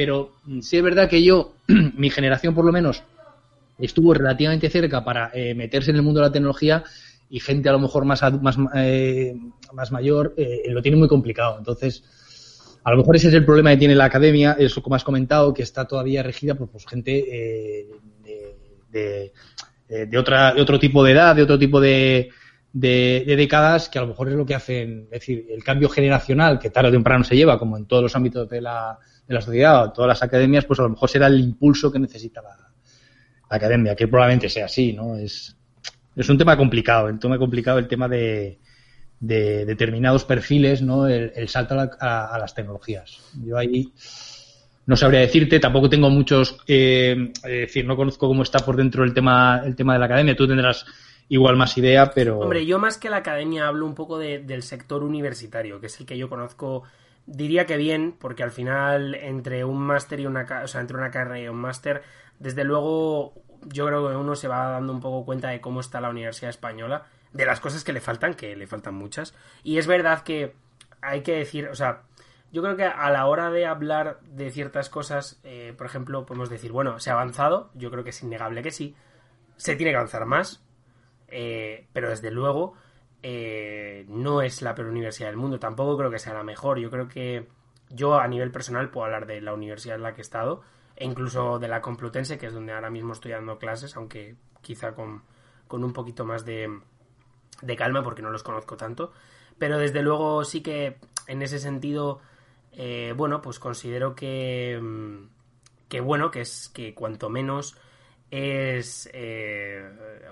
pero 0.00 0.32
mm, 0.46 0.60
sí 0.62 0.78
es 0.78 0.82
verdad 0.82 1.10
que 1.10 1.22
yo, 1.22 1.52
mi 1.68 2.08
generación 2.08 2.54
por 2.54 2.64
lo 2.64 2.72
menos, 2.72 3.02
estuvo 3.78 4.14
relativamente 4.14 4.70
cerca 4.70 5.04
para 5.04 5.30
eh, 5.34 5.54
meterse 5.54 5.90
en 5.90 5.96
el 5.96 6.02
mundo 6.02 6.20
de 6.20 6.26
la 6.26 6.32
tecnología 6.32 6.84
y 7.28 7.38
gente 7.38 7.68
a 7.68 7.72
lo 7.72 7.80
mejor 7.80 8.06
más, 8.06 8.22
más, 8.40 8.56
eh, 8.76 9.36
más 9.74 9.92
mayor 9.92 10.32
eh, 10.38 10.62
lo 10.68 10.80
tiene 10.80 10.96
muy 10.96 11.06
complicado. 11.06 11.58
Entonces, 11.58 12.02
a 12.82 12.90
lo 12.90 12.96
mejor 12.96 13.16
ese 13.16 13.28
es 13.28 13.34
el 13.34 13.44
problema 13.44 13.70
que 13.70 13.76
tiene 13.76 13.94
la 13.94 14.06
academia, 14.06 14.56
eso 14.58 14.82
como 14.82 14.96
has 14.96 15.04
comentado, 15.04 15.52
que 15.52 15.62
está 15.62 15.86
todavía 15.86 16.22
regida 16.22 16.54
por 16.54 16.68
pues, 16.70 16.86
gente 16.86 17.10
de, 18.90 19.32
de, 19.88 20.18
otra, 20.18 20.54
de 20.54 20.62
otro 20.62 20.78
tipo 20.78 21.04
de 21.04 21.12
edad, 21.12 21.36
de 21.36 21.42
otro 21.42 21.58
tipo 21.58 21.80
de, 21.80 22.30
de, 22.72 23.24
décadas 23.36 23.88
que 23.88 23.98
a 23.98 24.02
lo 24.02 24.08
mejor 24.08 24.28
es 24.28 24.34
lo 24.34 24.46
que 24.46 24.54
hacen, 24.54 25.04
es 25.04 25.20
decir, 25.20 25.46
el 25.50 25.62
cambio 25.64 25.88
generacional 25.88 26.58
que 26.58 26.70
tarde 26.70 26.88
o 26.88 26.92
temprano 26.92 27.24
se 27.24 27.36
lleva, 27.36 27.58
como 27.58 27.76
en 27.76 27.86
todos 27.86 28.02
los 28.02 28.16
ámbitos 28.16 28.48
de 28.48 28.60
la, 28.60 28.98
de 29.26 29.34
la 29.34 29.40
sociedad 29.40 29.84
o 29.84 29.92
todas 29.92 30.08
las 30.08 30.22
academias, 30.22 30.64
pues 30.64 30.78
a 30.80 30.84
lo 30.84 30.90
mejor 30.90 31.08
será 31.08 31.26
el 31.26 31.40
impulso 31.40 31.90
que 31.90 31.98
necesita 31.98 32.40
la, 32.42 32.56
academia, 33.48 33.96
que 33.96 34.06
probablemente 34.06 34.48
sea 34.48 34.66
así, 34.66 34.92
¿no? 34.92 35.16
Es, 35.16 35.56
es 36.14 36.28
un 36.28 36.38
tema 36.38 36.56
complicado, 36.56 37.08
un 37.08 37.18
tema 37.18 37.36
complicado 37.36 37.78
el 37.78 37.88
tema 37.88 38.06
de, 38.06 38.60
de 39.20 39.64
determinados 39.66 40.24
perfiles, 40.24 40.82
¿no? 40.82 41.06
El, 41.06 41.48
salto 41.48 41.76
a, 41.78 42.38
las 42.38 42.54
tecnologías. 42.54 43.20
Yo 43.44 43.56
ahí 43.56 43.92
no 44.86 44.96
sabría 44.96 45.20
decirte, 45.20 45.60
tampoco 45.60 45.88
tengo 45.88 46.10
muchos, 46.10 46.58
eh, 46.66 47.30
es 47.34 47.42
decir, 47.42 47.86
no 47.86 47.96
conozco 47.96 48.26
cómo 48.26 48.42
está 48.42 48.60
por 48.60 48.76
dentro 48.76 49.04
el 49.04 49.14
tema, 49.14 49.62
el 49.64 49.76
tema 49.76 49.92
de 49.92 49.98
la 49.98 50.06
academia. 50.06 50.34
Tú 50.34 50.48
tendrás 50.48 50.86
igual 51.28 51.56
más 51.56 51.76
idea, 51.76 52.10
pero. 52.12 52.40
Hombre, 52.40 52.66
yo 52.66 52.78
más 52.78 52.98
que 52.98 53.10
la 53.10 53.18
academia 53.18 53.68
hablo 53.68 53.86
un 53.86 53.94
poco 53.94 54.18
del 54.18 54.62
sector 54.62 55.04
universitario, 55.04 55.80
que 55.80 55.86
es 55.86 56.00
el 56.00 56.06
que 56.06 56.18
yo 56.18 56.28
conozco 56.28 56.84
diría 57.26 57.66
que 57.66 57.76
bien, 57.76 58.16
porque 58.18 58.42
al 58.42 58.50
final 58.50 59.14
entre 59.14 59.64
un 59.64 59.78
máster 59.78 60.20
y 60.20 60.26
una, 60.26 60.46
o 60.64 60.66
sea, 60.66 60.80
entre 60.80 60.96
una 60.96 61.10
carrera 61.10 61.40
y 61.40 61.48
un 61.48 61.56
máster, 61.56 62.02
desde 62.38 62.64
luego 62.64 63.34
yo 63.66 63.86
creo 63.86 64.08
que 64.08 64.16
uno 64.16 64.34
se 64.34 64.48
va 64.48 64.70
dando 64.70 64.92
un 64.92 65.00
poco 65.00 65.24
cuenta 65.24 65.48
de 65.48 65.60
cómo 65.60 65.80
está 65.80 66.00
la 66.00 66.10
Universidad 66.10 66.50
Española, 66.50 67.06
de 67.32 67.46
las 67.46 67.60
cosas 67.60 67.84
que 67.84 67.92
le 67.92 68.00
faltan, 68.00 68.34
que 68.34 68.56
le 68.56 68.66
faltan 68.66 68.94
muchas. 68.94 69.34
Y 69.62 69.78
es 69.78 69.86
verdad 69.86 70.22
que 70.22 70.54
hay 71.00 71.22
que 71.22 71.36
decir, 71.36 71.68
o 71.68 71.74
sea, 71.74 72.02
yo 72.52 72.62
creo 72.62 72.76
que 72.76 72.84
a 72.84 73.10
la 73.10 73.26
hora 73.26 73.50
de 73.50 73.66
hablar 73.66 74.20
de 74.22 74.50
ciertas 74.50 74.88
cosas, 74.88 75.40
eh, 75.44 75.74
por 75.76 75.86
ejemplo, 75.86 76.26
podemos 76.26 76.50
decir, 76.50 76.72
bueno, 76.72 76.98
se 76.98 77.10
ha 77.10 77.14
avanzado, 77.14 77.70
yo 77.74 77.90
creo 77.90 78.04
que 78.04 78.10
es 78.10 78.22
innegable 78.22 78.62
que 78.62 78.72
sí, 78.72 78.96
se 79.56 79.76
tiene 79.76 79.92
que 79.92 79.96
avanzar 79.96 80.26
más, 80.26 80.64
eh, 81.28 81.86
pero 81.92 82.08
desde 82.10 82.30
luego 82.30 82.74
eh, 83.22 84.04
no 84.08 84.42
es 84.42 84.62
la 84.62 84.74
peor 84.74 84.88
universidad 84.88 85.28
del 85.28 85.36
mundo, 85.36 85.58
tampoco 85.60 85.96
creo 85.96 86.10
que 86.10 86.18
sea 86.18 86.34
la 86.34 86.42
mejor. 86.42 86.78
Yo 86.78 86.90
creo 86.90 87.08
que 87.08 87.46
yo 87.90 88.18
a 88.18 88.26
nivel 88.28 88.50
personal 88.50 88.90
puedo 88.90 89.04
hablar 89.04 89.26
de 89.26 89.40
la 89.40 89.54
universidad 89.54 89.96
en 89.96 90.02
la 90.02 90.14
que 90.14 90.20
he 90.20 90.22
estado 90.22 90.62
e 90.96 91.04
incluso 91.04 91.58
de 91.58 91.68
la 91.68 91.80
Complutense, 91.80 92.38
que 92.38 92.46
es 92.46 92.52
donde 92.52 92.72
ahora 92.72 92.90
mismo 92.90 93.12
estoy 93.12 93.32
dando 93.32 93.58
clases, 93.58 93.96
aunque 93.96 94.36
quizá 94.60 94.92
con, 94.94 95.22
un 95.70 95.92
poquito 95.92 96.24
más 96.24 96.44
de, 96.44 96.80
de 97.62 97.76
calma 97.76 98.02
porque 98.02 98.22
no 98.22 98.30
los 98.30 98.42
conozco 98.42 98.76
tanto. 98.76 99.12
Pero 99.58 99.78
desde 99.78 100.02
luego 100.02 100.44
sí 100.44 100.62
que 100.62 100.98
en 101.26 101.42
ese 101.42 101.58
sentido, 101.58 102.20
eh, 102.72 103.14
bueno, 103.16 103.42
pues 103.42 103.58
considero 103.58 104.14
que, 104.14 104.78
mm, 104.80 105.88
que 105.88 106.00
bueno, 106.00 106.30
que 106.30 106.42
es 106.42 106.70
que 106.70 106.94
cuanto 106.94 107.28
menos 107.28 107.76
es 108.30 109.10
eh, 109.12 109.82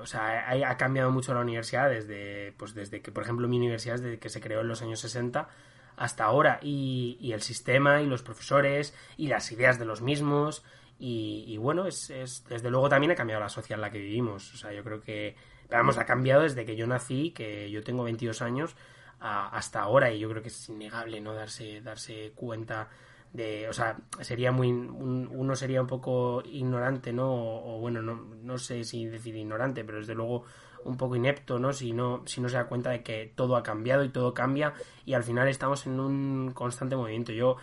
o 0.01 0.07
sea 0.07 0.49
ha, 0.51 0.77
cambiado 0.77 1.11
mucho 1.11 1.35
la 1.35 1.41
universidad 1.41 1.91
desde 1.91 2.53
pues 2.57 2.73
desde 2.73 3.03
que 3.03 3.11
por 3.11 3.25
ejemplo 3.25 3.49
mi 3.49 3.57
universidad 3.57 3.99
desde 3.99 4.21
que 4.21 4.29
se 4.29 4.41
creó 4.41 4.61
en 4.61 4.69
los 4.69 4.83
años 4.83 5.01
60 5.01 5.49
hasta 5.97 6.25
ahora 6.25 6.61
y, 6.63 7.33
el 7.33 7.43
sistema 7.43 8.01
y 8.01 8.07
los 8.07 8.23
profesores 8.23 8.95
y 9.17 9.27
las 9.27 9.51
ideas 9.51 9.79
de 9.79 9.85
los 9.85 10.01
mismos 10.01 10.65
y, 11.01 11.57
bueno, 11.59 11.87
es, 11.87 12.11
es, 12.11 12.45
desde 12.49 12.71
luego 12.71 12.89
también 12.89 13.13
ha 13.13 13.15
cambiado 13.15 13.41
la 13.41 13.49
sociedad 13.49 13.79
en 13.79 13.83
la 13.83 13.91
que 13.91 13.99
vivimos. 13.99 14.53
O 14.53 14.57
sea, 14.57 14.73
yo 14.73 14.83
creo 14.83 15.01
que, 15.01 15.37
vamos, 15.71 15.99
ha 15.99 16.07
cambiado 16.07 16.43
desde 16.43 16.65
que 16.65 16.77
yo 16.77 16.87
nací, 16.87 17.31
que 17.33 17.71
yo 17.71 17.83
tengo 17.83 18.05
22 18.05 18.43
años, 18.43 18.77
hasta 19.21 19.81
ahora 19.81 20.13
y 20.13 20.21
yo 20.21 20.29
creo 20.31 20.43
que 20.43 20.49
es 20.49 20.69
innegable 20.69 21.21
no 21.21 21.35
darse, 21.35 21.81
darse 21.81 22.33
cuenta 22.35 22.89
de, 23.33 23.69
o 23.69 23.73
sea, 23.73 23.99
sería 24.21 24.53
muy, 24.53 24.71
uno 24.71 25.55
sería 25.55 25.81
un 25.81 25.87
poco 25.87 26.43
ignorante, 26.45 27.13
¿no? 27.13 27.31
O, 27.31 27.79
bueno, 27.81 28.01
no, 28.01 28.15
no 28.43 28.59
sé 28.59 28.85
si 28.85 29.07
decir 29.07 29.37
ignorante, 29.37 29.85
pero 29.85 29.99
desde 29.99 30.15
luego 30.15 30.45
un 30.85 30.97
poco 30.97 31.17
inepto, 31.17 31.59
¿no? 31.59 31.73
Si 31.73 31.93
no, 31.93 32.23
si 32.27 32.41
no 32.41 32.49
se 32.49 32.57
da 32.57 32.67
cuenta 32.67 32.91
de 32.91 33.03
que 33.03 33.31
todo 33.35 33.57
ha 33.57 33.63
cambiado 33.63 34.05
y 34.05 34.09
todo 34.09 34.33
cambia 34.33 34.73
y 35.05 35.15
al 35.15 35.25
final 35.25 35.49
estamos 35.49 35.87
en 35.87 36.01
un 36.01 36.53
constante 36.53 36.97
movimiento. 36.97 37.33
Yo 37.33 37.57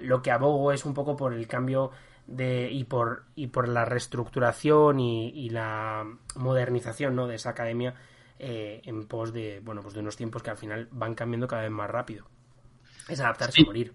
lo 0.00 0.22
que 0.22 0.30
abogo 0.30 0.72
es 0.72 0.84
un 0.84 0.94
poco 0.94 1.16
por 1.16 1.32
el 1.32 1.48
cambio 1.48 1.90
de, 2.30 2.70
y 2.70 2.84
por 2.84 3.24
y 3.34 3.48
por 3.48 3.68
la 3.68 3.84
reestructuración 3.84 5.00
y, 5.00 5.50
la 5.50 6.04
modernización 6.36 7.16
¿no? 7.16 7.26
de 7.26 7.34
esa 7.34 7.50
academia 7.50 7.94
eh, 8.38 8.80
en 8.84 9.06
pos 9.06 9.32
de 9.32 9.60
bueno 9.64 9.82
pues 9.82 9.94
de 9.94 10.00
unos 10.00 10.16
tiempos 10.16 10.42
que 10.42 10.50
al 10.50 10.56
final 10.56 10.88
van 10.92 11.14
cambiando 11.14 11.48
cada 11.48 11.62
vez 11.62 11.70
más 11.70 11.90
rápido 11.90 12.26
es 13.08 13.20
adaptarse 13.20 13.62
a 13.62 13.64
morir 13.64 13.92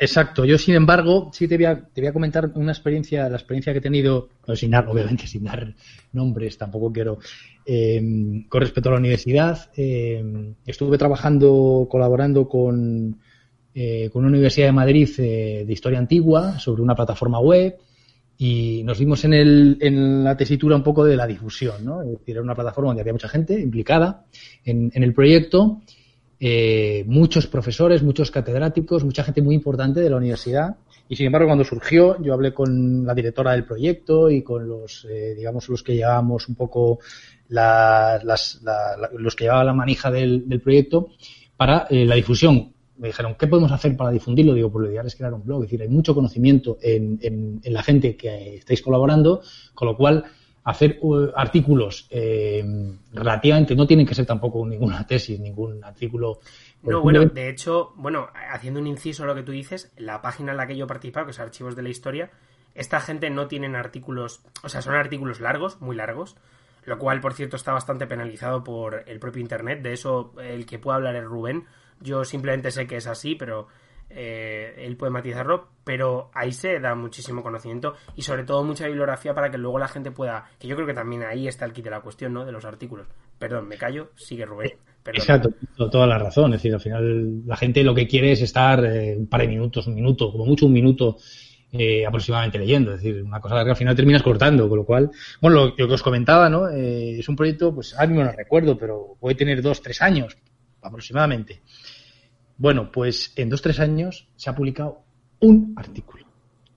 Exacto. 0.00 0.44
Yo, 0.44 0.56
sin 0.58 0.76
embargo, 0.76 1.30
sí 1.32 1.48
te 1.48 1.56
voy, 1.56 1.64
a, 1.64 1.74
te 1.76 2.00
voy 2.00 2.06
a 2.08 2.12
comentar 2.12 2.52
una 2.54 2.70
experiencia, 2.70 3.28
la 3.28 3.36
experiencia 3.36 3.72
que 3.72 3.80
he 3.80 3.82
tenido, 3.82 4.28
sin 4.54 4.70
dar, 4.70 4.86
obviamente 4.86 5.26
sin 5.26 5.42
dar 5.42 5.74
nombres, 6.12 6.56
tampoco 6.56 6.92
quiero, 6.92 7.18
eh, 7.66 8.00
con 8.48 8.60
respecto 8.60 8.90
a 8.90 8.92
la 8.92 8.98
universidad. 8.98 9.70
Eh, 9.76 10.54
estuve 10.64 10.98
trabajando, 10.98 11.88
colaborando 11.90 12.48
con, 12.48 13.18
eh, 13.80 14.10
con 14.10 14.24
una 14.24 14.32
universidad 14.32 14.66
de 14.66 14.72
Madrid 14.72 15.08
de 15.16 15.72
historia 15.72 15.98
antigua 15.98 16.58
sobre 16.58 16.82
una 16.82 16.94
plataforma 16.94 17.38
web 17.38 17.76
y 18.36 18.82
nos 18.84 18.98
vimos 18.98 19.24
en, 19.24 19.34
el, 19.34 19.78
en 19.80 20.24
la 20.24 20.36
tesitura 20.36 20.74
un 20.74 20.82
poco 20.82 21.04
de 21.04 21.16
la 21.16 21.26
difusión, 21.26 21.84
¿no? 21.84 22.02
Es 22.02 22.10
decir, 22.10 22.34
era 22.36 22.42
una 22.42 22.54
plataforma 22.54 22.90
donde 22.90 23.02
había 23.02 23.12
mucha 23.12 23.28
gente 23.28 23.60
implicada 23.60 24.24
en, 24.64 24.90
en 24.94 25.02
el 25.02 25.12
proyecto 25.12 25.80
eh, 26.40 27.02
muchos 27.08 27.48
profesores, 27.48 28.02
muchos 28.02 28.30
catedráticos, 28.30 29.02
mucha 29.02 29.24
gente 29.24 29.42
muy 29.42 29.56
importante 29.56 30.00
de 30.00 30.10
la 30.10 30.16
universidad. 30.16 30.76
Y 31.08 31.16
sin 31.16 31.26
embargo, 31.26 31.48
cuando 31.48 31.64
surgió, 31.64 32.20
yo 32.22 32.32
hablé 32.32 32.54
con 32.54 33.04
la 33.04 33.14
directora 33.14 33.52
del 33.52 33.64
proyecto 33.64 34.30
y 34.30 34.42
con 34.42 34.68
los, 34.68 35.06
eh, 35.10 35.34
digamos, 35.36 35.68
los 35.68 35.82
que 35.82 35.96
llevábamos 35.96 36.48
un 36.48 36.54
poco 36.54 37.00
las, 37.48 38.60
los 39.16 39.34
que 39.34 39.44
llevaban 39.44 39.66
la 39.66 39.72
manija 39.72 40.10
del, 40.10 40.60
proyecto 40.62 41.08
para 41.56 41.86
eh, 41.90 42.04
la 42.04 42.14
difusión. 42.14 42.72
Me 42.98 43.08
dijeron, 43.08 43.36
¿qué 43.38 43.46
podemos 43.46 43.72
hacer 43.72 43.96
para 43.96 44.10
difundirlo? 44.10 44.54
Digo, 44.54 44.70
pues 44.70 44.84
lo 44.84 44.90
ideal 44.90 45.06
es 45.06 45.14
crear 45.14 45.32
un 45.32 45.44
blog. 45.44 45.62
Es 45.62 45.70
decir, 45.70 45.82
hay 45.82 45.88
mucho 45.88 46.14
conocimiento 46.14 46.78
en, 46.82 47.18
en, 47.22 47.60
en 47.62 47.72
la 47.72 47.82
gente 47.82 48.16
que 48.16 48.56
estáis 48.56 48.82
colaborando, 48.82 49.40
con 49.74 49.88
lo 49.88 49.96
cual 49.96 50.24
hacer 50.68 50.98
uh, 51.00 51.30
artículos 51.34 52.06
eh, 52.10 52.62
relativamente, 53.14 53.74
no 53.74 53.86
tienen 53.86 54.04
que 54.04 54.14
ser 54.14 54.26
tampoco 54.26 54.66
ninguna 54.68 55.06
tesis, 55.06 55.40
ningún 55.40 55.82
artículo. 55.82 56.40
No, 56.82 57.00
bueno, 57.00 57.24
de 57.24 57.48
hecho, 57.48 57.92
bueno, 57.96 58.28
haciendo 58.52 58.78
un 58.78 58.86
inciso 58.86 59.22
a 59.22 59.26
lo 59.26 59.34
que 59.34 59.42
tú 59.42 59.52
dices, 59.52 59.90
la 59.96 60.20
página 60.20 60.52
en 60.52 60.58
la 60.58 60.66
que 60.66 60.76
yo 60.76 60.84
he 60.84 60.88
participado, 60.88 61.24
que 61.24 61.32
es 61.32 61.40
Archivos 61.40 61.74
de 61.74 61.82
la 61.82 61.88
Historia, 61.88 62.30
esta 62.74 63.00
gente 63.00 63.30
no 63.30 63.48
tienen 63.48 63.76
artículos, 63.76 64.42
o 64.62 64.68
sea, 64.68 64.82
son 64.82 64.94
artículos 64.94 65.40
largos, 65.40 65.80
muy 65.80 65.96
largos, 65.96 66.36
lo 66.84 66.98
cual, 66.98 67.20
por 67.20 67.32
cierto, 67.32 67.56
está 67.56 67.72
bastante 67.72 68.06
penalizado 68.06 68.62
por 68.62 69.04
el 69.06 69.18
propio 69.18 69.40
Internet. 69.40 69.82
De 69.82 69.94
eso, 69.94 70.34
el 70.38 70.66
que 70.66 70.78
pueda 70.78 70.96
hablar 70.96 71.16
es 71.16 71.24
Rubén. 71.24 71.64
Yo 72.00 72.24
simplemente 72.24 72.70
sé 72.70 72.86
que 72.86 72.96
es 72.96 73.06
así, 73.06 73.34
pero 73.34 73.68
eh, 74.10 74.74
él 74.78 74.96
puede 74.96 75.10
matizarlo, 75.10 75.68
pero 75.84 76.30
ahí 76.32 76.52
se 76.52 76.80
da 76.80 76.94
muchísimo 76.94 77.42
conocimiento 77.42 77.94
y 78.16 78.22
sobre 78.22 78.44
todo 78.44 78.64
mucha 78.64 78.86
bibliografía 78.86 79.34
para 79.34 79.50
que 79.50 79.58
luego 79.58 79.78
la 79.78 79.88
gente 79.88 80.10
pueda, 80.10 80.46
que 80.58 80.66
yo 80.66 80.76
creo 80.76 80.86
que 80.86 80.94
también 80.94 81.24
ahí 81.24 81.46
está 81.46 81.66
el 81.66 81.72
kit 81.72 81.84
de 81.84 81.90
la 81.90 82.00
cuestión, 82.00 82.32
¿no? 82.32 82.44
De 82.46 82.52
los 82.52 82.64
artículos. 82.64 83.06
Perdón, 83.38 83.68
me 83.68 83.76
callo, 83.76 84.10
sigue 84.16 84.46
Rubén. 84.46 84.72
Exacto, 85.06 85.50
toda 85.90 86.06
la 86.06 86.18
razón. 86.18 86.52
Es 86.54 86.62
decir, 86.62 86.74
al 86.74 86.80
final 86.80 87.46
la 87.46 87.56
gente 87.56 87.82
lo 87.82 87.94
que 87.94 88.06
quiere 88.06 88.32
es 88.32 88.42
estar 88.42 88.84
eh, 88.84 89.16
un 89.16 89.26
par 89.26 89.42
de 89.42 89.48
minutos, 89.48 89.86
un 89.86 89.94
minuto, 89.94 90.30
como 90.30 90.44
mucho 90.44 90.66
un 90.66 90.72
minuto 90.72 91.16
eh, 91.72 92.04
aproximadamente 92.06 92.58
leyendo. 92.58 92.94
Es 92.94 93.02
decir, 93.02 93.22
una 93.22 93.40
cosa 93.40 93.62
que 93.62 93.70
al 93.70 93.76
final 93.76 93.96
terminas 93.96 94.22
cortando, 94.22 94.68
con 94.68 94.78
lo 94.78 94.84
cual, 94.84 95.10
bueno, 95.40 95.66
lo, 95.66 95.76
que 95.76 95.84
os 95.84 96.02
comentaba, 96.02 96.48
¿no? 96.50 96.68
es 96.68 97.26
un 97.28 97.36
proyecto, 97.36 97.74
pues 97.74 97.94
ahora 97.94 98.06
mismo 98.06 98.24
no 98.24 98.32
recuerdo, 98.32 98.76
pero 98.76 99.16
puede 99.20 99.34
tener 99.36 99.62
dos, 99.62 99.80
tres 99.80 100.02
años 100.02 100.36
aproximadamente. 100.88 101.62
Bueno, 102.56 102.90
pues 102.90 103.32
en 103.36 103.48
dos 103.48 103.62
tres 103.62 103.78
años 103.78 104.28
se 104.36 104.50
ha 104.50 104.54
publicado 104.54 105.02
un 105.40 105.74
artículo. 105.76 106.26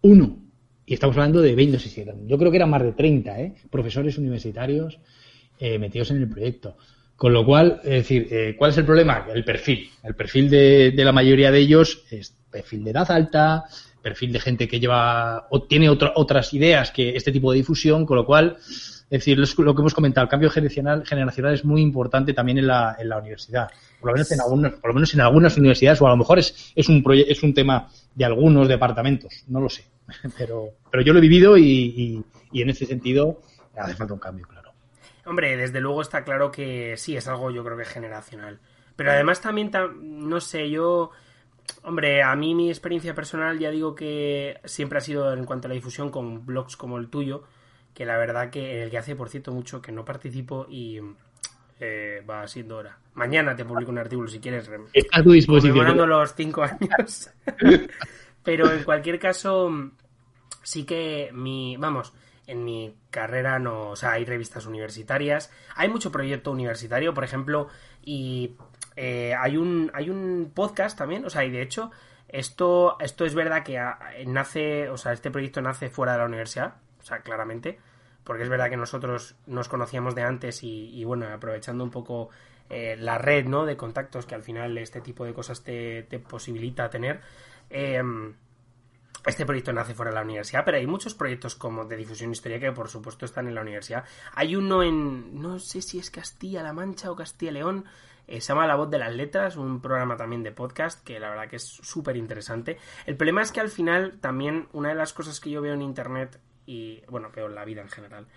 Uno. 0.02 0.38
Y 0.86 0.94
estamos 0.94 1.16
hablando 1.18 1.42
de 1.42 1.56
20, 1.56 1.80
si 1.80 2.06
Yo 2.28 2.38
creo 2.38 2.52
que 2.52 2.58
eran 2.58 2.70
más 2.70 2.84
de 2.84 2.92
30, 2.92 3.40
¿eh? 3.40 3.56
Profesores 3.70 4.18
universitarios 4.18 5.00
eh, 5.60 5.80
metidos 5.80 6.12
en 6.12 6.18
el 6.18 6.30
proyecto. 6.30 6.78
Con 7.16 7.34
lo 7.34 7.46
cual, 7.46 7.80
es 7.84 7.90
decir, 7.90 8.28
eh, 8.32 8.56
¿cuál 8.58 8.72
es 8.72 8.78
el 8.78 8.86
problema? 8.86 9.26
El 9.34 9.44
perfil. 9.44 9.90
El 10.04 10.16
perfil 10.16 10.50
de, 10.50 10.94
la 10.96 11.12
mayoría 11.12 11.52
de 11.52 11.60
ellos 11.60 12.04
es 12.10 12.36
perfil 12.50 12.84
de 12.84 12.92
edad 12.92 13.10
alta, 13.12 13.64
perfil 14.02 14.34
de 14.34 14.40
gente 14.40 14.68
que 14.68 14.80
lleva 14.80 15.48
o 15.52 15.64
tiene 15.64 15.90
otras 15.90 16.54
ideas 16.54 16.92
que 16.92 17.16
este 17.16 17.32
tipo 17.32 17.52
de 17.52 17.60
difusión, 17.60 18.06
con 18.06 18.18
lo 18.18 18.26
cual, 18.26 18.58
es 18.58 19.08
decir, 19.10 19.38
lo 19.38 19.76
que 19.76 19.82
hemos 19.82 19.94
comentado, 19.94 20.26
el 20.26 20.30
cambio 20.30 20.50
generacional, 20.50 21.06
generacional 21.06 21.54
es 21.54 21.64
muy 21.64 21.82
importante 21.82 22.34
también 22.34 22.58
en 22.58 22.68
la, 22.68 22.98
en 23.00 23.08
la 23.08 23.20
universidad 23.20 23.70
por 24.02 24.10
lo 24.10 24.14
menos 24.14 24.32
en 24.32 24.42
algunas, 24.42 24.74
por 24.74 24.90
lo 24.90 24.94
menos 24.96 25.14
en 25.14 25.22
algunas 25.22 25.58
universidades, 25.58 26.02
o 26.02 26.08
a 26.08 26.10
lo 26.10 26.18
mejor 26.18 26.40
es, 26.40 26.74
es 26.76 26.90
un 26.90 27.04
es 27.08 27.44
un 27.44 27.54
tema 27.54 27.88
de 28.16 28.26
algunos 28.26 28.68
departamentos, 28.68 29.46
no 29.48 29.62
lo 29.62 29.70
sé. 29.70 29.86
Pero, 30.38 30.72
pero 30.90 31.04
yo 31.04 31.14
lo 31.14 31.20
he 31.20 31.22
vivido 31.22 31.58
y, 31.58 32.22
y, 32.52 32.62
en 32.62 32.70
ese 32.70 32.86
sentido 32.86 33.40
hace 33.78 33.96
falta 33.96 34.14
un 34.14 34.20
cambio, 34.20 34.46
claro. 34.46 34.74
Hombre, 35.26 35.56
desde 35.56 35.80
luego 35.80 36.02
está 36.02 36.26
claro 36.26 36.52
que 36.52 36.98
sí, 36.98 37.16
es 37.16 37.30
algo 37.30 37.50
yo 37.50 37.64
creo 37.64 37.78
que 37.78 37.86
generacional. 37.86 38.60
Pero 38.98 39.12
además 39.12 39.40
también, 39.40 39.72
no 40.02 40.42
sé, 40.42 40.70
yo... 40.70 41.12
Hombre, 41.84 42.22
a 42.24 42.36
mí 42.36 42.54
mi 42.56 42.70
experiencia 42.70 43.16
personal 43.16 43.58
ya 43.58 43.72
digo 43.72 43.96
que 43.96 44.60
siempre 44.66 44.98
ha 44.98 45.02
sido 45.02 45.32
en 45.32 45.46
cuanto 45.46 45.68
a 45.68 45.70
la 45.70 45.76
difusión 45.76 46.12
con 46.12 46.46
blogs 46.46 46.76
como 46.76 46.98
el 46.98 47.08
tuyo, 47.08 47.44
que 47.94 48.06
la 48.06 48.18
verdad 48.18 48.50
que 48.50 48.84
el 48.84 48.90
que 48.90 48.98
hace, 48.98 49.16
por 49.16 49.30
cierto, 49.30 49.54
mucho 49.54 49.82
que 49.82 49.94
no 49.94 50.04
participo 50.04 50.68
y 50.70 51.00
eh, 51.84 52.24
va 52.30 52.48
siendo 52.48 52.78
hora. 52.78 53.00
Mañana 53.16 53.56
te 53.56 53.66
publico 53.66 53.90
un 53.90 53.98
artículo 53.98 54.28
si 54.28 54.40
quieres. 54.40 54.70
Está 54.94 55.20
a 55.20 55.24
tu 55.24 55.32
disposición. 55.32 55.98
los 56.08 56.36
cinco 56.36 56.62
años. 56.62 57.32
Pero 58.44 58.72
en 58.72 58.84
cualquier 58.84 59.18
caso, 59.18 59.72
sí 60.62 60.86
que 60.86 61.32
mi. 61.34 61.78
Vamos, 61.78 62.14
en 62.46 62.64
mi 62.64 62.96
carrera 63.10 63.58
no. 63.58 63.90
O 63.90 63.96
sea, 63.96 64.12
hay 64.12 64.26
revistas 64.26 64.68
universitarias. 64.68 65.52
Hay 65.76 65.90
mucho 65.90 66.12
proyecto 66.12 66.52
universitario, 66.52 67.16
por 67.16 67.24
ejemplo, 67.24 67.68
y 68.04 68.56
eh, 68.96 69.34
hay, 69.34 69.58
un, 69.58 69.90
hay 69.96 70.12
un 70.12 70.52
podcast 70.54 70.96
también. 70.96 71.26
O 71.26 71.32
sea, 71.32 71.46
y 71.46 71.50
de 71.50 71.64
hecho, 71.64 71.90
esto, 72.30 72.96
esto 73.00 73.26
es 73.26 73.34
verdad 73.34 73.64
que 73.64 73.84
nace. 74.28 74.88
O 74.90 74.98
sea, 74.98 75.14
este 75.14 75.32
proyecto 75.32 75.62
nace 75.64 75.90
fuera 75.90 76.14
de 76.14 76.20
la 76.20 76.26
universidad. 76.26 76.76
O 77.02 77.04
sea, 77.04 77.22
claramente 77.22 77.80
porque 78.24 78.44
es 78.44 78.50
verdad 78.50 78.70
que 78.70 78.78
nosotros 78.78 79.36
nos 79.48 79.68
conocíamos 79.68 80.16
de 80.16 80.24
antes 80.24 80.64
y, 80.64 81.04
bueno, 81.04 81.28
aprovechando 81.28 81.84
un 81.84 81.92
poco 81.92 82.30
eh, 82.70 82.96
la 82.98 83.18
red 83.18 83.46
¿no? 83.46 83.66
de 83.66 83.78
contactos 83.78 84.26
que 84.26 84.36
al 84.36 84.44
final 84.44 84.78
este 84.78 85.02
tipo 85.02 85.26
de 85.26 85.34
cosas 85.34 85.64
te, 85.64 86.04
posibilita 86.28 86.90
tener. 86.90 87.22
Em, 87.70 88.34
este 89.26 89.46
proyecto 89.46 89.72
nace 89.72 89.94
fuera 89.94 90.12
de 90.12 90.16
la 90.16 90.24
universidad, 90.24 90.66
pero 90.66 90.78
hay 90.78 90.88
muchos 90.88 91.14
proyectos 91.14 91.56
como 91.56 91.86
de 91.86 91.96
difusión 91.96 92.32
histórica 92.32 92.68
que 92.68 92.72
por 92.72 92.90
supuesto 92.90 93.26
están 93.26 93.48
en 93.48 93.56
la 93.56 93.62
universidad. 93.62 94.04
Hay 94.34 94.56
uno 94.56 94.82
en, 94.82 95.40
no 95.40 95.60
sé 95.60 95.82
si 95.82 96.00
es 96.00 96.10
Castilla-La 96.10 96.74
Mancha 96.74 97.12
o 97.12 97.16
Castilla-León, 97.16 97.86
eh, 98.28 98.42
se 98.42 98.54
llama 98.54 98.66
La 98.66 98.76
Voz 98.76 98.90
de 98.90 98.98
las 98.98 99.14
Letras, 99.14 99.58
un 99.58 99.82
programa 99.82 100.16
también 100.16 100.42
de 100.42 100.52
podcast 100.52 101.04
que 101.04 101.20
la 101.20 101.30
verdad 101.30 101.50
que 101.50 101.58
es 101.58 101.64
súper 101.64 102.16
interesante. 102.18 102.78
El 103.06 103.18
problema 103.18 103.42
es 103.42 103.52
que 103.52 103.60
al 103.60 103.70
final 103.70 104.20
también 104.22 104.68
una 104.72 104.90
de 104.90 104.96
las 104.96 105.14
cosas 105.14 105.40
que 105.40 105.50
yo 105.50 105.62
veo 105.62 105.74
en 105.74 105.82
Internet 105.82 106.40
y, 106.72 107.04
bueno, 107.08 107.32
peor 107.32 107.52
la 107.52 107.66
vida 107.66 107.82
en 107.82 107.90
general, 107.90 108.28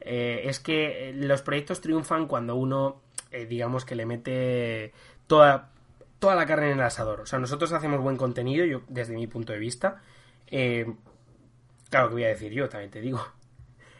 eh, 0.00 0.42
es 0.44 0.58
que 0.60 1.10
eh, 1.10 1.12
los 1.12 1.42
proyectos 1.42 1.80
triunfan 1.80 2.26
cuando 2.26 2.56
uno, 2.56 3.02
eh, 3.30 3.44
digamos 3.44 3.84
que 3.84 3.94
le 3.94 4.06
mete 4.06 4.92
toda, 5.26 5.70
toda 6.18 6.34
la 6.34 6.46
carne 6.46 6.70
en 6.70 6.78
el 6.78 6.84
asador. 6.84 7.20
O 7.20 7.26
sea, 7.26 7.38
nosotros 7.38 7.72
hacemos 7.72 8.00
buen 8.00 8.16
contenido, 8.16 8.64
yo 8.64 8.82
desde 8.88 9.14
mi 9.14 9.26
punto 9.26 9.52
de 9.52 9.58
vista. 9.58 10.02
claro 10.48 12.08
que 12.08 12.14
voy 12.14 12.24
a 12.24 12.28
decir 12.28 12.52
yo, 12.52 12.68
también 12.68 12.90
te 12.90 13.00
digo. 13.00 13.22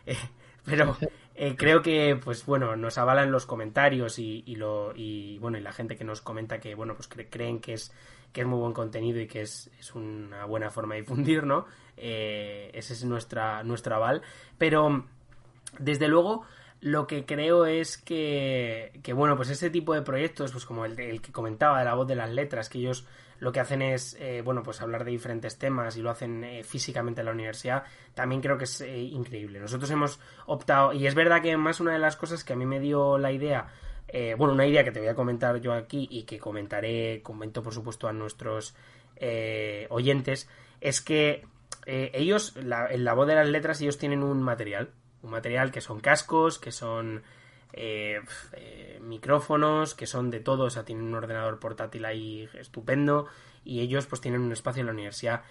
pero 0.64 0.96
creo 1.56 1.82
que, 1.82 2.18
pues 2.22 2.46
bueno, 2.46 2.76
nos 2.76 2.96
avalan 2.96 3.30
los 3.30 3.44
comentarios 3.46 4.18
y, 4.18 4.42
lo, 4.56 4.94
y, 4.96 5.38
bueno, 5.38 5.58
y 5.58 5.60
la 5.60 5.72
gente 5.72 5.96
que 5.96 6.04
nos 6.04 6.22
comenta 6.22 6.60
que, 6.60 6.74
bueno, 6.74 6.94
pues 6.94 7.08
creen 7.08 7.60
que 7.60 7.74
es 7.74 7.92
que 8.32 8.42
es 8.42 8.46
muy 8.46 8.58
buen 8.58 8.72
contenido 8.72 9.20
y 9.20 9.26
que 9.26 9.42
es, 9.42 9.70
es 9.78 9.94
una 9.94 10.44
buena 10.44 10.70
forma 10.70 10.94
de 10.94 11.02
difundir, 11.02 11.44
¿no? 11.44 11.66
Eh, 11.96 12.70
ese 12.74 12.94
es 12.94 13.04
nuestra, 13.04 13.62
nuestro 13.62 13.94
aval. 13.96 14.22
Pero, 14.58 15.04
desde 15.78 16.08
luego, 16.08 16.44
lo 16.82 17.06
que 17.06 17.24
creo 17.24 17.64
es 17.64 17.96
que, 17.96 18.98
que 19.02 19.12
bueno, 19.12 19.36
pues 19.36 19.50
este 19.50 19.70
tipo 19.70 19.94
de 19.94 20.02
proyectos, 20.02 20.50
pues 20.50 20.66
como 20.66 20.84
el, 20.84 20.96
que 20.96 21.32
comentaba 21.32 21.78
de 21.78 21.84
la 21.84 21.94
voz 21.94 22.08
de 22.08 22.16
las 22.16 22.30
letras, 22.30 22.68
que 22.68 22.78
ellos 22.78 23.06
lo 23.38 23.52
que 23.52 23.60
hacen 23.60 23.82
es, 23.82 24.16
eh, 24.20 24.42
bueno, 24.44 24.62
pues 24.62 24.80
hablar 24.82 25.04
de 25.04 25.10
diferentes 25.12 25.58
temas 25.58 25.96
y 25.96 26.02
lo 26.02 26.10
hacen 26.10 26.44
eh, 26.44 26.64
físicamente 26.64 27.22
en 27.22 27.26
la 27.26 27.32
universidad, 27.32 27.84
también 28.14 28.40
creo 28.40 28.58
que 28.58 28.64
es 28.64 28.80
eh, 28.80 28.98
increíble. 28.98 29.60
Nosotros 29.60 29.90
hemos 29.90 30.20
optado, 30.46 30.92
y 30.92 31.06
es 31.06 31.14
verdad 31.14 31.40
que 31.40 31.56
más 31.56 31.80
una 31.80 31.92
de 31.92 31.98
las 31.98 32.16
cosas 32.16 32.42
que 32.44 32.52
a 32.52 32.56
mí 32.56 32.66
me 32.66 32.80
dio 32.80 33.16
la 33.16 33.32
idea, 33.32 33.66
eh, 34.12 34.34
bueno, 34.36 34.54
una 34.54 34.66
idea 34.66 34.84
que 34.84 34.92
te 34.92 35.00
voy 35.00 35.08
a 35.08 35.14
comentar 35.14 35.60
yo 35.60 35.72
aquí 35.72 36.06
y 36.10 36.22
que 36.24 36.38
comentaré, 36.38 37.22
comento 37.22 37.62
por 37.62 37.74
supuesto 37.74 38.08
a 38.08 38.12
nuestros 38.12 38.74
oyentes, 39.88 40.48
es 40.80 41.00
que 41.00 41.44
ellos, 41.86 42.56
la, 42.56 42.88
en 42.88 43.04
la 43.04 43.14
voz 43.14 43.28
de 43.28 43.36
las 43.36 43.48
letras, 43.48 43.80
ellos 43.80 43.98
tienen 43.98 44.24
un 44.24 44.42
material, 44.42 44.90
un 45.22 45.30
material 45.30 45.70
que 45.70 45.80
son 45.80 46.00
cascos, 46.00 46.58
que 46.58 46.72
son 46.72 47.22
eh, 47.74 48.20
eh, 48.52 48.98
micrófonos, 49.00 49.94
que 49.94 50.06
son 50.06 50.30
de 50.30 50.40
todo, 50.40 50.64
o 50.64 50.70
sea, 50.70 50.84
tienen 50.84 51.06
un 51.06 51.14
ordenador 51.14 51.58
portátil 51.58 52.04
ahí 52.04 52.48
estupendo 52.54 53.26
y 53.64 53.80
ellos 53.80 54.06
pues 54.06 54.20
tienen 54.20 54.42
un 54.42 54.52
espacio 54.52 54.80
en 54.80 54.86
la 54.86 54.92
universidad. 54.92 55.42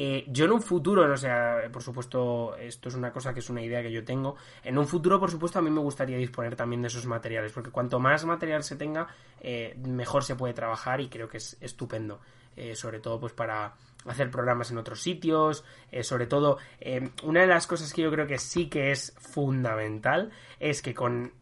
Eh, 0.00 0.24
yo 0.28 0.44
en 0.44 0.52
un 0.52 0.62
futuro, 0.62 1.06
no 1.06 1.16
sea, 1.16 1.68
por 1.72 1.82
supuesto, 1.82 2.56
esto 2.56 2.88
es 2.88 2.94
una 2.94 3.12
cosa 3.12 3.34
que 3.34 3.40
es 3.40 3.50
una 3.50 3.60
idea 3.60 3.82
que 3.82 3.92
yo 3.92 4.04
tengo. 4.04 4.36
En 4.62 4.78
un 4.78 4.86
futuro, 4.86 5.18
por 5.18 5.30
supuesto, 5.30 5.58
a 5.58 5.62
mí 5.62 5.70
me 5.70 5.80
gustaría 5.80 6.16
disponer 6.16 6.54
también 6.56 6.80
de 6.80 6.88
esos 6.88 7.04
materiales, 7.04 7.52
porque 7.52 7.70
cuanto 7.70 7.98
más 7.98 8.24
material 8.24 8.62
se 8.62 8.76
tenga, 8.76 9.08
eh, 9.40 9.76
mejor 9.84 10.24
se 10.24 10.36
puede 10.36 10.54
trabajar 10.54 11.00
y 11.00 11.08
creo 11.08 11.28
que 11.28 11.38
es 11.38 11.58
estupendo. 11.60 12.20
Eh, 12.58 12.74
sobre 12.74 12.98
todo, 12.98 13.20
pues 13.20 13.32
para 13.32 13.74
hacer 14.04 14.32
programas 14.32 14.72
en 14.72 14.78
otros 14.78 15.00
sitios, 15.00 15.64
eh, 15.92 16.02
sobre 16.02 16.26
todo, 16.26 16.58
eh, 16.80 17.10
una 17.22 17.42
de 17.42 17.46
las 17.46 17.68
cosas 17.68 17.94
que 17.94 18.02
yo 18.02 18.10
creo 18.10 18.26
que 18.26 18.36
sí 18.36 18.68
que 18.68 18.90
es 18.90 19.14
fundamental 19.16 20.32
es 20.58 20.82
que 20.82 20.92
con, 20.92 21.32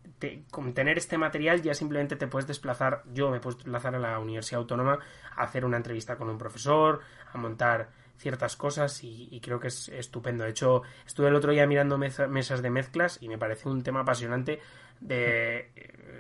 con, 0.50 0.74
tener 0.74 0.98
este 0.98 1.16
material 1.16 1.62
ya 1.62 1.72
simplemente 1.72 2.16
te 2.16 2.26
puedes 2.26 2.46
desplazar, 2.46 3.02
yo 3.14 3.30
me 3.30 3.40
puedo 3.40 3.56
desplazar 3.56 3.94
a 3.94 3.98
la 3.98 4.18
Universidad 4.18 4.60
Autónoma 4.60 4.98
a 5.34 5.42
hacer 5.42 5.64
una 5.64 5.78
entrevista 5.78 6.16
con 6.16 6.28
un 6.28 6.36
profesor, 6.36 7.00
a 7.32 7.38
montar 7.38 7.88
ciertas 8.18 8.56
cosas 8.56 9.02
y, 9.04 9.28
y 9.30 9.40
creo 9.40 9.60
que 9.60 9.68
es 9.68 9.88
estupendo. 9.88 10.44
De 10.44 10.50
hecho, 10.50 10.82
estuve 11.06 11.28
el 11.28 11.34
otro 11.34 11.52
día 11.52 11.66
mirando 11.66 11.98
mesa, 11.98 12.26
mesas 12.26 12.62
de 12.62 12.70
mezclas 12.70 13.18
y 13.20 13.28
me 13.28 13.38
parece 13.38 13.68
un 13.68 13.82
tema 13.82 14.00
apasionante 14.00 14.60
de, 15.00 15.70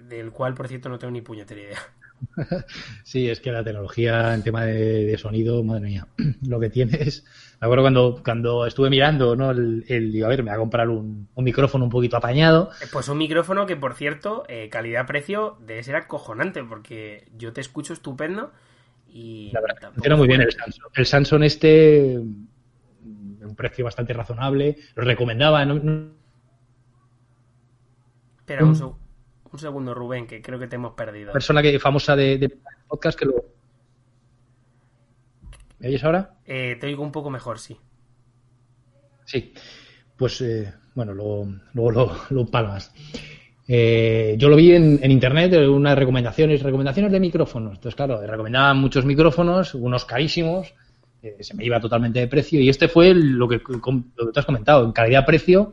del 0.08 0.30
cual, 0.30 0.54
por 0.54 0.68
cierto, 0.68 0.88
no 0.88 0.98
tengo 0.98 1.12
ni 1.12 1.22
puñetera 1.22 1.60
idea. 1.60 1.78
Sí, 3.04 3.28
es 3.28 3.40
que 3.40 3.52
la 3.52 3.62
tecnología 3.62 4.34
en 4.34 4.42
tema 4.42 4.64
de, 4.64 5.04
de, 5.04 5.18
sonido, 5.18 5.62
madre 5.62 5.82
mía, 5.82 6.06
lo 6.48 6.58
que 6.58 6.70
tienes. 6.70 7.24
Me 7.60 7.66
acuerdo 7.66 7.84
cuando, 7.84 8.22
cuando 8.24 8.66
estuve 8.66 8.90
mirando, 8.90 9.36
¿no? 9.36 9.50
El, 9.50 9.84
el 9.88 10.12
digo, 10.12 10.26
a 10.26 10.30
ver, 10.30 10.42
me 10.42 10.50
voy 10.50 10.56
a 10.56 10.58
comprar 10.58 10.88
un, 10.88 11.28
un, 11.34 11.44
micrófono 11.44 11.84
un 11.84 11.90
poquito 11.90 12.16
apañado. 12.16 12.70
Pues 12.92 13.08
un 13.08 13.18
micrófono 13.18 13.66
que, 13.66 13.76
por 13.76 13.94
cierto, 13.94 14.44
eh, 14.48 14.68
calidad-precio 14.70 15.58
debe 15.60 15.82
ser 15.82 15.96
acojonante, 15.96 16.62
porque 16.64 17.28
yo 17.36 17.52
te 17.52 17.60
escucho 17.60 17.92
estupendo 17.92 18.52
y. 19.16 19.50
La 19.52 19.60
verdad, 19.60 19.92
funciona 19.92 20.16
muy 20.16 20.28
bien 20.28 20.42
el 20.42 20.52
Samsung. 20.52 20.92
El 20.94 21.06
Samsung 21.06 21.42
este, 21.44 22.18
un 22.18 23.54
precio 23.56 23.84
bastante 23.84 24.12
razonable, 24.12 24.76
lo 24.94 25.04
recomendaba. 25.04 25.64
¿no? 25.64 25.76
Espera 28.38 28.64
un 28.64 28.76
segundo. 28.76 28.98
Un 29.52 29.58
segundo, 29.58 29.94
Rubén, 29.94 30.26
que 30.26 30.42
creo 30.42 30.58
que 30.58 30.66
te 30.66 30.76
hemos 30.76 30.92
perdido. 30.94 31.32
Persona 31.32 31.62
que 31.62 31.78
famosa 31.78 32.14
de, 32.14 32.36
de 32.36 32.58
podcast 32.88 33.18
que 33.18 33.24
lo. 33.24 33.34
¿Me 35.78 35.88
oyes 35.88 36.04
ahora? 36.04 36.34
Eh, 36.44 36.76
te 36.78 36.86
oigo 36.86 37.02
un 37.02 37.12
poco 37.12 37.30
mejor, 37.30 37.58
sí. 37.58 37.78
Sí. 39.24 39.54
Pues, 40.16 40.40
eh, 40.40 40.72
bueno, 40.94 41.14
luego, 41.14 41.48
luego 41.74 41.90
lo, 41.90 42.16
lo 42.30 42.46
palmas. 42.46 42.92
Eh, 43.68 44.36
yo 44.38 44.48
lo 44.48 44.56
vi 44.56 44.72
en, 44.72 45.00
en, 45.02 45.10
internet, 45.10 45.52
unas 45.68 45.98
recomendaciones, 45.98 46.62
recomendaciones 46.62 47.10
de 47.10 47.20
micrófonos. 47.20 47.74
Entonces, 47.74 47.96
claro, 47.96 48.24
recomendaban 48.24 48.78
muchos 48.78 49.04
micrófonos, 49.04 49.74
unos 49.74 50.04
carísimos, 50.04 50.74
eh, 51.22 51.36
se 51.40 51.54
me 51.54 51.64
iba 51.64 51.80
totalmente 51.80 52.20
de 52.20 52.28
precio. 52.28 52.60
Y 52.60 52.68
este 52.68 52.88
fue 52.88 53.12
lo 53.14 53.48
que, 53.48 53.60
lo 53.66 53.80
que 53.80 54.32
te 54.32 54.40
has 54.40 54.46
comentado, 54.46 54.84
en 54.84 54.92
calidad-precio, 54.92 55.72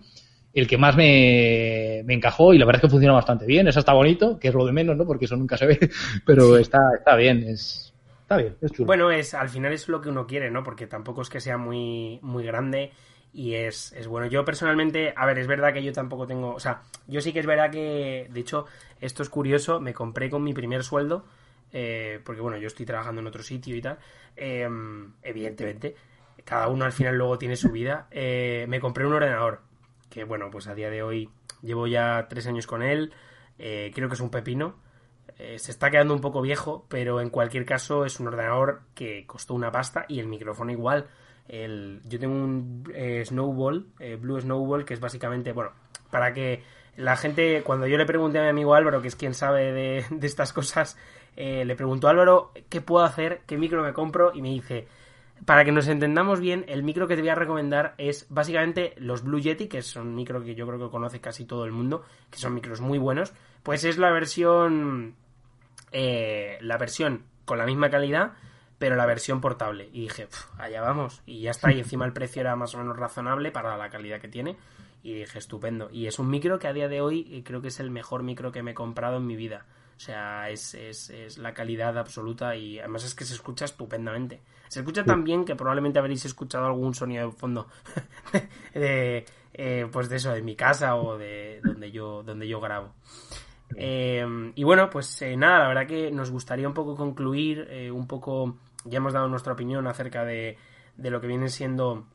el 0.53 0.67
que 0.67 0.77
más 0.77 0.95
me, 0.95 2.01
me, 2.05 2.13
encajó 2.13 2.53
y 2.53 2.57
la 2.57 2.65
verdad 2.65 2.79
es 2.79 2.87
que 2.87 2.91
funciona 2.91 3.13
bastante 3.13 3.45
bien. 3.45 3.67
Eso 3.67 3.79
está 3.79 3.93
bonito, 3.93 4.39
que 4.39 4.47
es 4.47 4.53
lo 4.53 4.65
de 4.65 4.71
menos, 4.71 4.97
¿no? 4.97 5.05
Porque 5.05 5.25
eso 5.25 5.35
nunca 5.35 5.57
se 5.57 5.67
ve, 5.67 5.79
pero 6.25 6.57
está, 6.57 6.79
está 6.97 7.15
bien, 7.15 7.43
es, 7.43 7.93
está 8.21 8.37
bien, 8.37 8.55
es 8.61 8.71
chulo. 8.71 8.87
Bueno, 8.87 9.11
es, 9.11 9.33
al 9.33 9.49
final 9.49 9.73
es 9.73 9.87
lo 9.87 10.01
que 10.01 10.09
uno 10.09 10.25
quiere, 10.25 10.49
¿no? 10.49 10.63
Porque 10.63 10.87
tampoco 10.87 11.21
es 11.21 11.29
que 11.29 11.39
sea 11.39 11.57
muy, 11.57 12.19
muy 12.21 12.43
grande 12.43 12.91
y 13.33 13.55
es, 13.55 13.91
es 13.93 14.07
bueno. 14.07 14.27
Yo 14.27 14.45
personalmente, 14.45 15.13
a 15.15 15.25
ver, 15.25 15.39
es 15.39 15.47
verdad 15.47 15.73
que 15.73 15.83
yo 15.83 15.91
tampoco 15.91 16.27
tengo, 16.27 16.53
o 16.53 16.59
sea, 16.59 16.83
yo 17.07 17.19
sí 17.19 17.33
que 17.33 17.39
es 17.39 17.45
verdad 17.45 17.71
que, 17.71 18.27
de 18.29 18.39
hecho, 18.39 18.65
esto 19.01 19.23
es 19.23 19.29
curioso, 19.29 19.79
me 19.79 19.93
compré 19.93 20.29
con 20.29 20.43
mi 20.43 20.53
primer 20.53 20.83
sueldo, 20.83 21.25
eh, 21.71 22.21
porque 22.23 22.41
bueno, 22.41 22.57
yo 22.57 22.67
estoy 22.67 22.85
trabajando 22.85 23.21
en 23.21 23.27
otro 23.27 23.43
sitio 23.43 23.75
y 23.75 23.81
tal, 23.81 23.97
eh, 24.35 24.69
evidentemente, 25.23 25.95
cada 26.45 26.67
uno 26.67 26.85
al 26.85 26.91
final 26.91 27.15
luego 27.15 27.37
tiene 27.37 27.55
su 27.55 27.71
vida, 27.71 28.07
eh, 28.11 28.65
me 28.69 28.79
compré 28.79 29.05
un 29.05 29.13
ordenador 29.13 29.61
que 30.13 30.23
bueno, 30.23 30.51
pues 30.51 30.67
a 30.67 30.75
día 30.75 30.91
de 30.91 31.01
hoy 31.01 31.29
llevo 31.63 31.87
ya 31.87 32.27
tres 32.29 32.45
años 32.45 32.67
con 32.67 32.83
él, 32.83 33.11
eh, 33.57 33.91
creo 33.95 34.09
que 34.09 34.13
es 34.13 34.21
un 34.21 34.29
pepino, 34.29 34.75
eh, 35.39 35.57
se 35.57 35.71
está 35.71 35.89
quedando 35.89 36.13
un 36.13 36.21
poco 36.21 36.41
viejo, 36.41 36.85
pero 36.87 37.19
en 37.19 37.31
cualquier 37.31 37.65
caso 37.65 38.05
es 38.05 38.19
un 38.19 38.27
ordenador 38.27 38.83
que 38.93 39.25
costó 39.25 39.55
una 39.55 39.71
pasta 39.71 40.05
y 40.07 40.19
el 40.19 40.27
micrófono 40.27 40.71
igual. 40.71 41.07
El, 41.47 42.01
yo 42.05 42.19
tengo 42.19 42.35
un 42.35 42.83
eh, 42.93 43.23
Snowball, 43.25 43.87
eh, 43.99 44.15
Blue 44.15 44.39
Snowball, 44.39 44.85
que 44.85 44.93
es 44.93 44.99
básicamente, 44.99 45.51
bueno, 45.51 45.71
para 46.09 46.33
que 46.33 46.63
la 46.95 47.17
gente, 47.17 47.63
cuando 47.63 47.87
yo 47.87 47.97
le 47.97 48.05
pregunté 48.05 48.39
a 48.39 48.43
mi 48.43 48.49
amigo 48.49 48.75
Álvaro, 48.75 49.01
que 49.01 49.07
es 49.07 49.15
quien 49.15 49.33
sabe 49.33 49.71
de, 49.73 50.05
estas 50.21 50.53
cosas, 50.53 50.97
le 51.35 51.75
preguntó 51.75 52.07
a 52.07 52.11
Álvaro 52.11 52.51
qué 52.69 52.79
puedo 52.79 53.03
hacer, 53.03 53.41
qué 53.47 53.57
micro 53.57 53.81
me 53.83 53.93
compro, 53.93 54.31
y 54.35 54.41
me 54.41 54.49
dice, 54.49 54.87
para 55.45 55.65
que 55.65 55.71
nos 55.71 55.87
entendamos 55.87 56.39
bien, 56.39 56.63
el 56.67 56.83
micro 56.83 57.07
que 57.07 57.15
te 57.15 57.21
voy 57.21 57.29
a 57.29 57.35
recomendar 57.35 57.95
es 57.97 58.27
básicamente 58.29 58.93
los 58.97 59.23
Blue 59.23 59.39
Yeti, 59.39 59.67
que 59.67 59.81
son 59.81 60.15
micro 60.15 60.41
que 60.43 60.55
yo 60.55 60.65
creo 60.65 60.79
que 60.79 60.89
conoce 60.89 61.19
casi 61.19 61.45
todo 61.45 61.65
el 61.65 61.71
mundo, 61.71 62.03
que 62.29 62.37
son 62.37 62.53
micros 62.53 62.79
muy 62.79 62.97
buenos. 62.97 63.33
Pues 63.61 63.83
es 63.83 63.97
la 63.97 64.11
versión. 64.11 65.15
Eh, 65.91 66.57
la 66.61 66.77
versión 66.77 67.23
con 67.45 67.57
la 67.57 67.65
misma 67.65 67.89
calidad, 67.89 68.33
pero 68.83 68.97
la 68.97 69.05
versión 69.05 69.39
portable. 69.39 69.89
Y 69.93 70.01
dije, 70.01 70.27
allá 70.57 70.81
vamos. 70.81 71.21
Y 71.25 71.39
ya 71.39 71.51
está. 71.51 71.71
Y 71.71 71.79
encima 71.79 72.03
el 72.03 72.11
precio 72.19 72.41
era 72.41 72.57
más 72.57 72.75
o 72.75 72.79
menos 72.79 72.97
razonable 72.97 73.49
para 73.49 73.77
la 73.77 73.89
calidad 73.89 74.19
que 74.19 74.27
tiene. 74.27 74.57
Y 75.03 75.13
dije, 75.13 75.39
estupendo. 75.39 75.87
Y 75.89 76.07
es 76.07 76.19
un 76.19 76.29
micro 76.29 76.59
que 76.59 76.67
a 76.67 76.73
día 76.73 76.89
de 76.89 76.99
hoy 76.99 77.41
creo 77.45 77.61
que 77.61 77.69
es 77.69 77.79
el 77.79 77.91
mejor 77.91 78.23
micro 78.23 78.51
que 78.51 78.61
me 78.61 78.71
he 78.71 78.73
comprado 78.73 79.15
en 79.19 79.25
mi 79.25 79.37
vida. 79.37 79.65
O 79.95 79.99
sea, 80.01 80.49
es, 80.49 80.73
es, 80.73 81.09
es, 81.11 81.37
la 81.37 81.53
calidad 81.53 81.97
absoluta 81.97 82.57
y 82.57 82.77
además 82.77 83.05
es 83.05 83.15
que 83.15 83.23
se 83.23 83.35
escucha 83.35 83.63
estupendamente. 83.63 84.41
Se 84.67 84.81
escucha 84.81 85.05
tan 85.05 85.23
bien 85.23 85.45
que 85.45 85.55
probablemente 85.55 85.99
habréis 85.99 86.25
escuchado 86.25 86.65
algún 86.65 86.93
sonido 86.93 87.27
de 87.27 87.31
fondo 87.31 87.69
de, 88.73 89.23
eh, 89.53 89.87
pues 89.93 90.09
de 90.09 90.17
eso, 90.17 90.33
de 90.33 90.41
mi 90.41 90.57
casa 90.57 90.97
o 90.97 91.17
de 91.17 91.61
donde 91.63 91.89
yo, 91.89 92.21
donde 92.21 92.49
yo 92.49 92.59
grabo. 92.59 92.91
Eh, 93.75 94.51
y 94.55 94.63
bueno, 94.63 94.89
pues 94.89 95.21
eh, 95.21 95.35
nada, 95.35 95.59
la 95.59 95.67
verdad 95.67 95.87
que 95.87 96.11
nos 96.11 96.31
gustaría 96.31 96.67
un 96.67 96.73
poco 96.73 96.95
concluir, 96.95 97.67
eh, 97.69 97.91
un 97.91 98.07
poco, 98.07 98.57
ya 98.85 98.97
hemos 98.97 99.13
dado 99.13 99.27
nuestra 99.27 99.53
opinión 99.53 99.87
acerca 99.87 100.25
de, 100.25 100.57
de 100.97 101.09
lo 101.09 101.21
que 101.21 101.27
viene 101.27 101.49
siendo, 101.49 102.05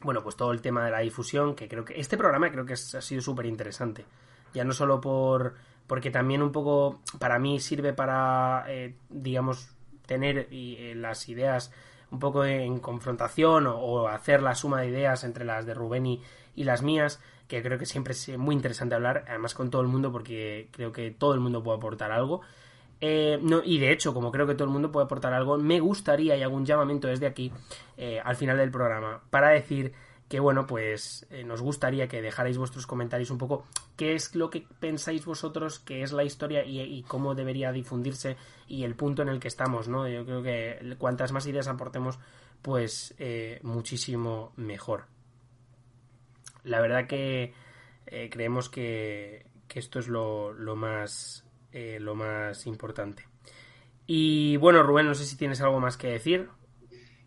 bueno, 0.00 0.22
pues 0.22 0.36
todo 0.36 0.52
el 0.52 0.60
tema 0.60 0.84
de 0.84 0.90
la 0.90 1.00
difusión, 1.00 1.54
que 1.54 1.68
creo 1.68 1.84
que 1.84 2.00
este 2.00 2.16
programa 2.16 2.50
creo 2.50 2.66
que 2.66 2.74
ha 2.74 2.76
sido 2.76 3.20
súper 3.22 3.46
interesante. 3.46 4.04
Ya 4.52 4.64
no 4.64 4.72
solo 4.72 5.00
por 5.00 5.54
porque 5.90 6.12
también 6.12 6.40
un 6.40 6.52
poco 6.52 7.00
para 7.18 7.40
mí 7.40 7.58
sirve 7.58 7.92
para, 7.92 8.64
eh, 8.68 8.94
digamos, 9.08 9.74
tener 10.06 10.46
y, 10.52 10.76
eh, 10.76 10.94
las 10.94 11.28
ideas 11.28 11.72
un 12.12 12.20
poco 12.20 12.44
en 12.44 12.78
confrontación 12.78 13.66
o, 13.66 13.76
o, 13.76 14.06
hacer 14.06 14.40
la 14.40 14.54
suma 14.54 14.82
de 14.82 14.86
ideas 14.86 15.24
entre 15.24 15.44
las 15.44 15.66
de 15.66 15.74
Rubén 15.74 16.06
y, 16.06 16.22
y, 16.54 16.62
las 16.62 16.82
mías, 16.82 17.20
que 17.48 17.60
creo 17.60 17.76
que 17.76 17.86
siempre 17.86 18.12
es 18.12 18.38
muy 18.38 18.54
interesante 18.54 18.94
hablar, 18.94 19.24
además 19.26 19.54
con 19.54 19.68
todo 19.68 19.82
el 19.82 19.88
mundo, 19.88 20.12
porque 20.12 20.68
creo 20.70 20.92
que 20.92 21.10
todo 21.10 21.34
el 21.34 21.40
mundo 21.40 21.60
puede 21.60 21.78
aportar 21.78 22.12
algo. 22.12 22.42
Eh, 23.00 23.38
no, 23.40 23.62
y 23.64 23.78
de 23.78 23.92
hecho, 23.92 24.12
como 24.12 24.30
creo 24.30 24.46
que 24.46 24.54
todo 24.54 24.66
el 24.66 24.72
mundo 24.72 24.92
puede 24.92 25.04
aportar 25.04 25.32
algo, 25.32 25.56
me 25.56 25.80
gustaría, 25.80 26.36
y 26.36 26.44
un 26.44 26.66
llamamiento 26.66 27.08
desde 27.08 27.26
aquí, 27.26 27.50
eh, 27.96 28.20
al 28.22 28.36
final 28.36 28.58
del 28.58 28.70
programa, 28.70 29.22
para 29.30 29.50
decir 29.50 29.92
que 30.28 30.38
bueno, 30.38 30.64
pues 30.66 31.26
eh, 31.30 31.42
nos 31.42 31.60
gustaría 31.60 32.06
que 32.06 32.22
dejarais 32.22 32.56
vuestros 32.56 32.86
comentarios 32.86 33.30
un 33.30 33.38
poco 33.38 33.66
qué 33.96 34.14
es 34.14 34.36
lo 34.36 34.48
que 34.48 34.64
pensáis 34.78 35.24
vosotros 35.24 35.80
que 35.80 36.02
es 36.02 36.12
la 36.12 36.22
historia 36.22 36.64
y, 36.64 36.80
y, 36.80 37.02
cómo 37.02 37.34
debería 37.34 37.72
difundirse 37.72 38.36
y 38.68 38.84
el 38.84 38.94
punto 38.94 39.22
en 39.22 39.28
el 39.28 39.40
que 39.40 39.48
estamos, 39.48 39.88
¿no? 39.88 40.06
Yo 40.06 40.24
creo 40.24 40.40
que 40.40 40.94
cuantas 40.98 41.32
más 41.32 41.46
ideas 41.46 41.66
aportemos, 41.66 42.20
pues 42.62 43.16
muchísimo 43.62 44.52
mejor. 44.54 45.06
La 46.62 46.80
verdad 46.80 47.08
que 47.08 47.52
creemos 48.30 48.68
que, 48.68 49.46
que, 49.66 49.80
esto 49.80 49.98
es 49.98 50.06
lo, 50.06 50.52
lo 50.52 50.76
más 50.76 51.44
eh, 51.72 51.98
lo 52.00 52.14
más 52.14 52.66
importante. 52.66 53.24
Y 54.06 54.56
bueno, 54.56 54.82
Rubén, 54.82 55.06
no 55.06 55.14
sé 55.14 55.24
si 55.24 55.36
tienes 55.36 55.60
algo 55.60 55.78
más 55.80 55.96
que 55.96 56.08
decir. 56.08 56.48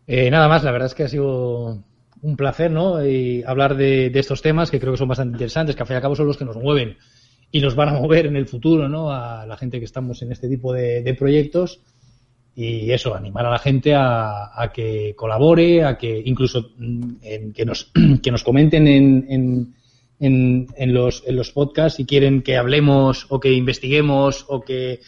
Eh, 0.06 0.30
nada 0.30 0.50
más, 0.50 0.64
la 0.64 0.72
verdad 0.72 0.88
es 0.88 0.96
que 0.96 1.04
ha 1.04 1.10
sido 1.10 1.82
un 2.22 2.38
placer, 2.38 2.72
¿no? 2.72 2.96
Hablar 3.46 3.76
de, 3.76 4.12
estos 4.14 4.41
temas 4.41 4.72
que 4.72 4.80
creo 4.80 4.94
que 4.94 4.98
son 4.98 5.08
bastante 5.08 5.36
interesantes, 5.36 5.76
que 5.76 5.84
al 5.84 5.88
fin 5.88 5.96
y 5.96 5.98
al 5.98 6.02
cabo 6.02 6.16
son 6.16 6.28
los 6.28 6.38
que 6.38 6.46
nos 6.46 6.58
mueven 6.58 6.98
y 7.52 7.62
nos 7.62 7.76
van 7.76 7.89
a 7.89 8.00
mover 8.00 8.26
en 8.26 8.36
el 8.36 8.48
futuro, 8.48 8.89
¿no? 8.89 9.12
A 9.12 9.46
la 9.46 9.58
gente 9.58 9.80
que 9.80 9.86
estamos 9.86 10.22
en 10.24 10.32
este 10.32 10.50
tipo 10.50 10.74
de, 10.74 11.16
proyectos 11.18 11.82
y 12.56 12.91
eso, 12.91 13.16
animar 13.16 13.46
a 13.46 13.52
la 13.52 13.60
gente 13.60 13.94
a, 13.96 14.72
que 14.74 15.14
colabore, 15.16 15.84
a 15.84 15.98
que 15.98 16.22
incluso 16.26 16.72
mm, 16.78 17.12
en, 17.22 17.54
que, 17.54 17.66
nos, 17.66 17.91
que 18.24 18.32
nos 18.32 18.44
comenten 18.44 18.88
en, 18.88 19.26
en, 19.30 19.76
en, 20.24 20.67
en, 20.76 20.93
los, 20.93 21.24
en 21.26 21.36
los 21.36 21.51
podcasts 21.51 21.97
si 21.97 22.05
quieren 22.05 22.41
que 22.41 22.57
hablemos 22.57 23.28
o 23.30 23.39
que 23.39 23.51
investiguemos 23.51 24.45
o 24.47 24.61
que 24.61 25.01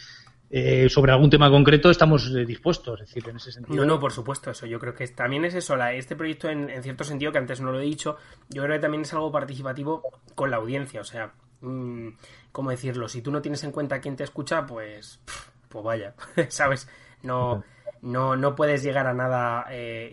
eh, 0.49 0.87
sobre 0.89 1.11
algún 1.11 1.29
tema 1.29 1.49
concreto 1.49 1.89
estamos 1.89 2.29
eh, 2.33 2.45
dispuestos, 2.45 3.01
es 3.01 3.07
decir, 3.07 3.29
en 3.29 3.37
ese 3.37 3.51
sentido. 3.51 3.75
No, 3.75 3.85
no, 3.85 3.99
por 3.99 4.11
supuesto, 4.11 4.51
eso. 4.51 4.65
Yo 4.65 4.79
creo 4.79 4.93
que 4.93 5.07
también 5.07 5.43
es 5.45 5.55
eso, 5.55 5.75
la, 5.75 5.93
este 5.93 6.15
proyecto 6.15 6.49
en, 6.49 6.69
cierto 6.83 7.03
sentido, 7.03 7.31
que 7.31 7.39
antes 7.39 7.61
no 7.61 7.71
lo 7.71 7.79
he 7.79 7.83
dicho, 7.83 8.17
yo 8.49 8.63
creo 8.63 8.75
que 8.75 8.81
también 8.81 9.01
es 9.01 9.13
algo 9.13 9.31
participativo 9.31 10.03
con 10.35 10.51
la 10.51 10.57
audiencia, 10.57 11.01
o 11.01 11.03
sea, 11.03 11.33
mmm, 11.61 12.09
¿cómo 12.51 12.69
decirlo? 12.69 13.07
Si 13.07 13.21
tú 13.21 13.31
no 13.31 13.41
tienes 13.41 13.63
en 13.63 13.71
cuenta 13.71 13.99
quién 13.99 14.15
te 14.15 14.23
escucha, 14.23 14.65
pues, 14.65 15.19
pues 15.67 15.83
vaya, 15.83 16.13
¿sabes? 16.49 16.87
No, 17.23 17.63
no, 18.01 18.35
no 18.35 18.55
puedes 18.55 18.83
llegar 18.83 19.07
a 19.07 19.13
nada, 19.13 19.65
eh, 19.71 20.11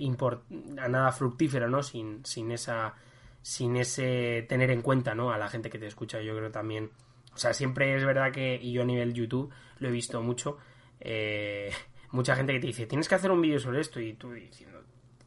a 0.78 0.88
nada 0.88 1.12
fructífero, 1.12 1.68
¿no? 1.68 1.82
Sin, 1.82 2.24
sin 2.24 2.50
esa, 2.52 2.94
sin 3.42 3.76
ese 3.76 4.46
tener 4.48 4.70
en 4.70 4.82
cuenta, 4.82 5.14
¿no? 5.14 5.32
A 5.32 5.38
la 5.38 5.48
gente 5.48 5.70
que 5.70 5.78
te 5.78 5.86
escucha, 5.86 6.20
yo 6.20 6.36
creo 6.36 6.50
también 6.50 6.90
o 7.34 7.38
sea, 7.38 7.54
siempre 7.54 7.94
es 7.96 8.04
verdad 8.04 8.30
que, 8.30 8.58
y 8.60 8.72
yo 8.72 8.82
a 8.82 8.84
nivel 8.84 9.14
YouTube 9.14 9.52
lo 9.78 9.88
he 9.88 9.90
visto 9.90 10.20
mucho, 10.22 10.58
eh, 11.00 11.70
mucha 12.10 12.36
gente 12.36 12.52
que 12.52 12.60
te 12.60 12.66
dice, 12.66 12.86
tienes 12.86 13.08
que 13.08 13.14
hacer 13.14 13.30
un 13.30 13.40
vídeo 13.40 13.58
sobre 13.58 13.80
esto, 13.80 14.00
y 14.00 14.14
tú 14.14 14.32
diciendo, 14.32 14.82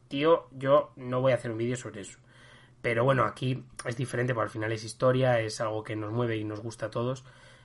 tío, 0.08 0.48
yo 0.52 0.92
no 0.96 1.20
voy 1.20 1.32
a 1.32 1.36
hacer 1.36 1.50
un 1.50 1.58
vídeo 1.58 1.76
sobre 1.76 2.02
eso. 2.02 2.18
Pero 2.80 3.02
bueno, 3.04 3.24
aquí 3.24 3.64
es 3.84 3.96
diferente, 3.96 4.32
porque 4.32 4.46
al 4.46 4.50
final 4.50 4.72
es 4.72 4.84
historia, 4.84 5.40
es 5.40 5.60
algo 5.60 5.82
que 5.82 5.96
nos 5.96 6.12
mueve 6.12 6.36
y 6.36 6.44
nos 6.44 6.60
gusta 6.60 6.86
a 6.86 6.90
todos. 6.90 7.24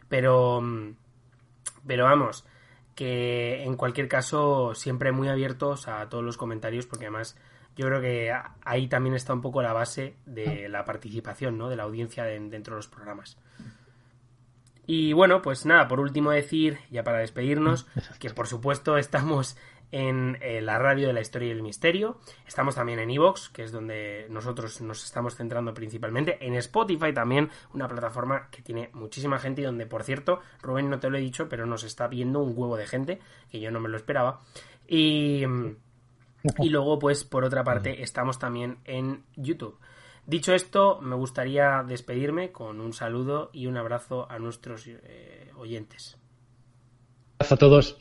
Pero, 0.10 0.64
pero 1.86 2.06
vamos, 2.06 2.44
que 2.96 3.64
en 3.64 3.76
cualquier 3.76 4.08
caso, 4.08 4.74
siempre 4.74 5.12
muy 5.12 5.28
abiertos 5.28 5.88
a 5.88 6.10
todos 6.10 6.24
los 6.24 6.38
comentarios, 6.38 6.88
porque 6.88 7.06
además 7.06 7.38
yo 7.76 7.86
creo 7.88 8.02
que 8.02 8.34
ahí 8.64 8.88
también 8.88 9.16
está 9.16 9.34
un 9.34 9.42
poco 9.42 9.62
la 9.62 9.74
base 9.74 10.16
de 10.26 10.70
la 10.70 10.86
participación, 10.86 11.58
¿no? 11.58 11.70
De 11.70 11.76
la 11.76 11.84
audiencia 11.84 12.24
dentro 12.24 12.76
de 12.76 12.80
los 12.80 12.88
programas. 12.88 13.38
Y 14.88 15.14
bueno, 15.14 15.42
pues 15.42 15.66
nada, 15.66 15.88
por 15.88 16.00
último 16.00 16.32
decir, 16.32 16.80
ya 16.90 17.04
para 17.04 17.20
despedirnos, 17.20 17.88
que 18.20 18.30
por 18.32 18.48
supuesto 18.48 18.98
estamos 18.98 19.56
en 19.92 20.38
eh, 20.42 20.62
la 20.62 20.80
radio 20.80 21.08
de 21.08 21.14
la 21.14 21.22
historia 21.22 21.50
y 21.50 21.52
el 21.52 21.62
misterio. 21.62 22.20
Estamos 22.48 22.76
también 22.76 23.00
en 23.00 23.10
Evox, 23.12 23.50
que 23.50 23.64
es 23.64 23.72
donde 23.72 24.26
nosotros 24.30 24.82
nos 24.82 25.04
estamos 25.04 25.36
centrando 25.36 25.74
principalmente. 25.74 26.46
En 26.46 26.56
Spotify 26.56 27.14
también, 27.14 27.50
una 27.74 27.88
plataforma 27.88 28.50
que 28.50 28.62
tiene 28.62 28.90
muchísima 28.94 29.38
gente 29.40 29.62
y 29.62 29.66
donde, 29.66 29.86
por 29.86 30.04
cierto, 30.04 30.40
Rubén 30.62 30.90
no 30.90 31.00
te 31.00 31.10
lo 31.10 31.18
he 31.18 31.22
dicho, 31.22 31.50
pero 31.50 31.66
nos 31.66 31.84
está 31.84 32.08
viendo 32.08 32.40
un 32.40 32.54
huevo 32.56 32.78
de 32.78 32.88
gente, 32.88 33.20
que 33.50 33.60
yo 33.60 33.72
no 33.72 33.80
me 33.80 33.90
lo 33.90 33.98
esperaba. 33.98 34.42
Y, 34.88 35.46
y 36.60 36.70
luego, 36.70 37.00
pues, 37.00 37.24
por 37.24 37.44
otra 37.44 37.64
parte, 37.64 38.04
estamos 38.04 38.40
también 38.40 38.78
en 38.86 39.24
YouTube. 39.36 39.78
Dicho 40.26 40.54
esto, 40.54 41.00
me 41.02 41.16
gustaría 41.16 41.84
despedirme 41.88 42.52
con 42.52 42.80
un 42.80 42.94
saludo 42.94 43.50
y 43.54 43.68
un 43.68 43.78
abrazo 43.78 44.30
a 44.30 44.40
nuestros 44.40 44.88
eh, 44.88 45.52
oyentes. 45.58 46.18
Gracias 47.40 47.52
a 47.52 47.58
todos. 47.58 47.98